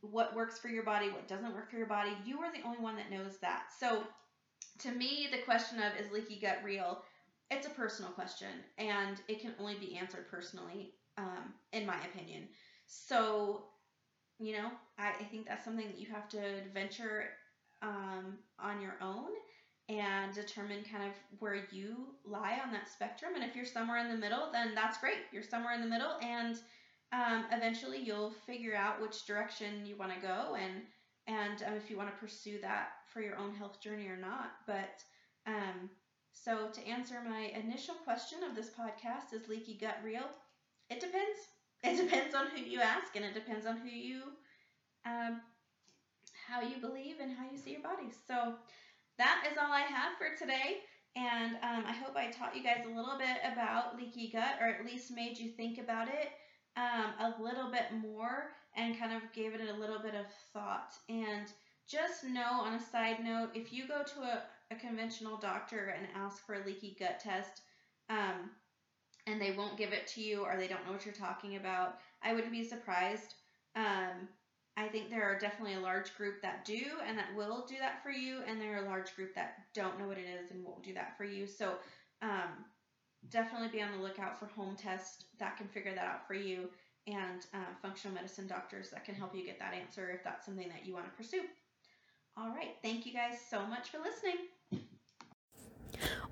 what 0.00 0.34
works 0.34 0.58
for 0.58 0.68
your 0.68 0.84
body, 0.84 1.10
what 1.10 1.26
doesn't 1.28 1.54
work 1.54 1.70
for 1.70 1.76
your 1.76 1.86
body. 1.86 2.12
You 2.24 2.40
are 2.40 2.52
the 2.52 2.62
only 2.62 2.78
one 2.78 2.96
that 2.96 3.10
knows 3.10 3.38
that. 3.38 3.64
So, 3.78 4.04
to 4.80 4.90
me, 4.90 5.28
the 5.30 5.42
question 5.42 5.78
of 5.78 5.92
is 5.98 6.12
leaky 6.12 6.38
gut 6.40 6.58
real? 6.64 7.02
It's 7.50 7.66
a 7.66 7.70
personal 7.70 8.10
question, 8.12 8.48
and 8.78 9.20
it 9.28 9.40
can 9.40 9.54
only 9.60 9.76
be 9.76 9.96
answered 9.96 10.28
personally, 10.30 10.94
um, 11.18 11.54
in 11.72 11.86
my 11.86 11.96
opinion. 12.12 12.48
So, 12.86 13.64
you 14.38 14.52
know, 14.52 14.70
I, 14.98 15.10
I 15.20 15.24
think 15.24 15.46
that's 15.46 15.64
something 15.64 15.86
that 15.86 15.98
you 15.98 16.06
have 16.12 16.28
to 16.30 16.40
venture 16.72 17.24
um, 17.82 18.38
on 18.58 18.80
your 18.80 18.94
own 19.00 19.30
and 19.88 20.34
determine 20.34 20.82
kind 20.90 21.04
of 21.04 21.12
where 21.40 21.66
you 21.70 22.14
lie 22.24 22.58
on 22.64 22.72
that 22.72 22.88
spectrum. 22.88 23.32
And 23.34 23.44
if 23.44 23.54
you're 23.54 23.66
somewhere 23.66 23.98
in 23.98 24.08
the 24.08 24.16
middle, 24.16 24.48
then 24.50 24.74
that's 24.74 24.98
great. 24.98 25.18
You're 25.30 25.42
somewhere 25.42 25.74
in 25.74 25.82
the 25.82 25.86
middle, 25.86 26.12
and 26.22 26.58
um, 27.12 27.44
eventually 27.52 27.98
you'll 27.98 28.32
figure 28.46 28.74
out 28.74 29.00
which 29.00 29.26
direction 29.26 29.84
you 29.84 29.96
want 29.96 30.12
to 30.14 30.20
go 30.20 30.56
and 30.56 30.82
and 31.26 31.62
um, 31.66 31.74
if 31.74 31.90
you 31.90 31.96
want 31.96 32.10
to 32.10 32.20
pursue 32.20 32.58
that 32.60 32.88
for 33.06 33.20
your 33.20 33.36
own 33.36 33.54
health 33.54 33.80
journey 33.80 34.08
or 34.08 34.16
not. 34.16 34.52
But 34.66 35.02
um, 35.46 35.90
so 36.32 36.68
to 36.72 36.86
answer 36.86 37.20
my 37.26 37.52
initial 37.54 37.94
question 37.94 38.42
of 38.42 38.54
this 38.54 38.70
podcast, 38.70 39.32
is 39.32 39.48
leaky 39.48 39.74
gut 39.80 39.96
real? 40.02 40.28
It 40.90 41.00
depends. 41.00 41.38
It 41.84 41.98
depends 41.98 42.34
on 42.34 42.46
who 42.46 42.62
you 42.62 42.80
ask, 42.80 43.14
and 43.14 43.26
it 43.26 43.34
depends 43.34 43.66
on 43.66 43.76
who 43.76 43.90
you 43.90 44.22
um, 45.06 45.40
how 46.48 46.60
you 46.60 46.76
believe 46.78 47.20
and 47.20 47.30
how 47.32 47.44
you 47.50 47.56
see 47.56 47.72
your 47.72 47.80
body. 47.82 48.10
So 48.26 48.54
that 49.18 49.44
is 49.50 49.58
all 49.58 49.72
I 49.72 49.82
have 49.82 50.12
for 50.18 50.30
today. 50.36 50.78
And 51.16 51.56
um, 51.62 51.84
I 51.86 51.92
hope 51.92 52.16
I 52.16 52.28
taught 52.30 52.56
you 52.56 52.62
guys 52.62 52.84
a 52.84 52.88
little 52.94 53.16
bit 53.18 53.38
about 53.52 53.96
leaky 53.96 54.30
gut, 54.32 54.56
or 54.60 54.66
at 54.68 54.84
least 54.84 55.10
made 55.10 55.38
you 55.38 55.50
think 55.50 55.78
about 55.78 56.08
it 56.08 56.30
um, 56.76 57.14
a 57.20 57.42
little 57.42 57.70
bit 57.70 57.86
more 57.92 58.48
and 58.76 58.98
kind 58.98 59.12
of 59.12 59.22
gave 59.32 59.54
it 59.54 59.60
a 59.60 59.78
little 59.78 59.98
bit 59.98 60.14
of 60.14 60.26
thought. 60.52 60.92
And 61.08 61.46
just 61.88 62.24
know, 62.24 62.60
on 62.60 62.74
a 62.74 62.80
side 62.80 63.22
note, 63.22 63.50
if 63.54 63.72
you 63.72 63.86
go 63.86 64.02
to 64.02 64.20
a, 64.20 64.42
a 64.70 64.76
conventional 64.76 65.36
doctor 65.36 65.94
and 65.96 66.06
ask 66.16 66.44
for 66.44 66.54
a 66.54 66.64
leaky 66.64 66.96
gut 66.98 67.20
test, 67.20 67.62
um, 68.08 68.50
and 69.26 69.40
they 69.40 69.52
won't 69.52 69.78
give 69.78 69.92
it 69.92 70.06
to 70.06 70.20
you 70.20 70.42
or 70.44 70.56
they 70.56 70.68
don't 70.68 70.84
know 70.86 70.92
what 70.92 71.04
you're 71.04 71.14
talking 71.14 71.56
about, 71.56 71.98
I 72.22 72.34
wouldn't 72.34 72.52
be 72.52 72.64
surprised. 72.64 73.34
Um, 73.76 74.28
I 74.76 74.88
think 74.88 75.08
there 75.08 75.24
are 75.24 75.38
definitely 75.38 75.74
a 75.74 75.80
large 75.80 76.14
group 76.16 76.42
that 76.42 76.64
do 76.64 76.82
and 77.06 77.16
that 77.16 77.34
will 77.36 77.64
do 77.68 77.76
that 77.78 78.02
for 78.02 78.10
you, 78.10 78.40
and 78.46 78.60
there 78.60 78.76
are 78.76 78.84
a 78.84 78.88
large 78.88 79.14
group 79.14 79.34
that 79.34 79.58
don't 79.72 79.98
know 79.98 80.08
what 80.08 80.18
it 80.18 80.26
is 80.26 80.50
and 80.50 80.64
won't 80.64 80.82
do 80.82 80.94
that 80.94 81.16
for 81.16 81.24
you. 81.24 81.46
So 81.46 81.74
um, 82.22 82.64
definitely 83.30 83.68
be 83.68 83.82
on 83.82 83.92
the 83.92 84.02
lookout 84.02 84.38
for 84.38 84.46
home 84.46 84.76
tests 84.76 85.24
that 85.38 85.56
can 85.56 85.68
figure 85.68 85.94
that 85.94 86.06
out 86.06 86.26
for 86.26 86.34
you 86.34 86.68
and 87.06 87.46
uh, 87.52 87.58
functional 87.82 88.14
medicine 88.14 88.46
doctors 88.46 88.90
that 88.90 89.04
can 89.04 89.14
help 89.14 89.34
you 89.34 89.44
get 89.44 89.58
that 89.58 89.74
answer 89.74 90.10
if 90.10 90.24
that's 90.24 90.46
something 90.46 90.68
that 90.68 90.86
you 90.86 90.94
want 90.94 91.04
to 91.04 91.12
pursue. 91.12 91.42
All 92.36 92.48
right. 92.48 92.76
Thank 92.82 93.06
you 93.06 93.12
guys 93.12 93.38
so 93.48 93.66
much 93.66 93.90
for 93.90 93.98
listening. 93.98 94.48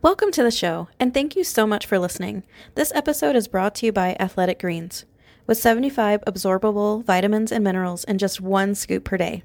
Welcome 0.00 0.32
to 0.32 0.42
the 0.42 0.50
show, 0.50 0.88
and 0.98 1.14
thank 1.14 1.36
you 1.36 1.44
so 1.44 1.66
much 1.66 1.86
for 1.86 1.98
listening. 1.98 2.42
This 2.74 2.90
episode 2.94 3.36
is 3.36 3.46
brought 3.46 3.74
to 3.76 3.86
you 3.86 3.92
by 3.92 4.16
Athletic 4.18 4.58
Greens 4.58 5.04
with 5.46 5.58
75 5.58 6.24
absorbable 6.26 7.04
vitamins 7.04 7.52
and 7.52 7.62
minerals 7.62 8.04
in 8.04 8.18
just 8.18 8.40
one 8.40 8.74
scoop 8.74 9.04
per 9.04 9.16
day. 9.16 9.44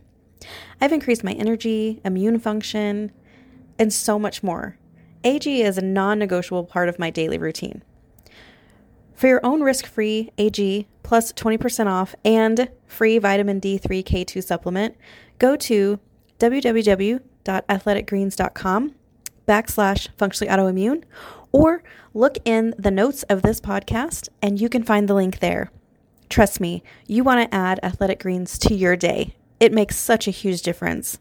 I've 0.81 0.93
increased 0.93 1.23
my 1.23 1.33
energy, 1.33 2.01
immune 2.03 2.39
function, 2.39 3.11
and 3.77 3.93
so 3.93 4.17
much 4.17 4.41
more. 4.41 4.77
AG 5.23 5.61
is 5.61 5.77
a 5.77 5.81
non 5.81 6.19
negotiable 6.19 6.63
part 6.63 6.89
of 6.89 6.99
my 6.99 7.09
daily 7.09 7.37
routine. 7.37 7.83
For 9.17 9.27
your 9.27 9.41
own 9.43 9.61
risk 9.61 9.85
free 9.87 10.31
AG 10.37 10.87
plus 11.01 11.33
20% 11.33 11.87
off 11.87 12.13
and 12.23 12.69
free 12.85 13.17
vitamin 13.17 13.59
D3 13.59 14.03
K2 14.03 14.43
supplement, 14.43 14.95
go 15.39 15.55
to 15.55 15.99
www.athleticgreens.com 16.37 18.95
backslash 19.47 20.07
functionally 20.17 20.53
autoimmune 20.53 21.03
or 21.51 21.81
look 22.13 22.37
in 22.45 22.75
the 22.77 22.91
notes 22.91 23.23
of 23.23 23.41
this 23.41 23.59
podcast 23.59 24.29
and 24.43 24.61
you 24.61 24.69
can 24.69 24.83
find 24.83 25.07
the 25.07 25.15
link 25.15 25.39
there. 25.39 25.71
Trust 26.29 26.59
me, 26.59 26.83
you 27.07 27.23
want 27.23 27.41
to 27.41 27.55
add 27.55 27.79
athletic 27.81 28.19
greens 28.19 28.59
to 28.59 28.75
your 28.75 28.95
day. 28.95 29.33
It 29.59 29.73
makes 29.73 29.97
such 29.97 30.27
a 30.27 30.31
huge 30.31 30.61
difference. 30.61 31.17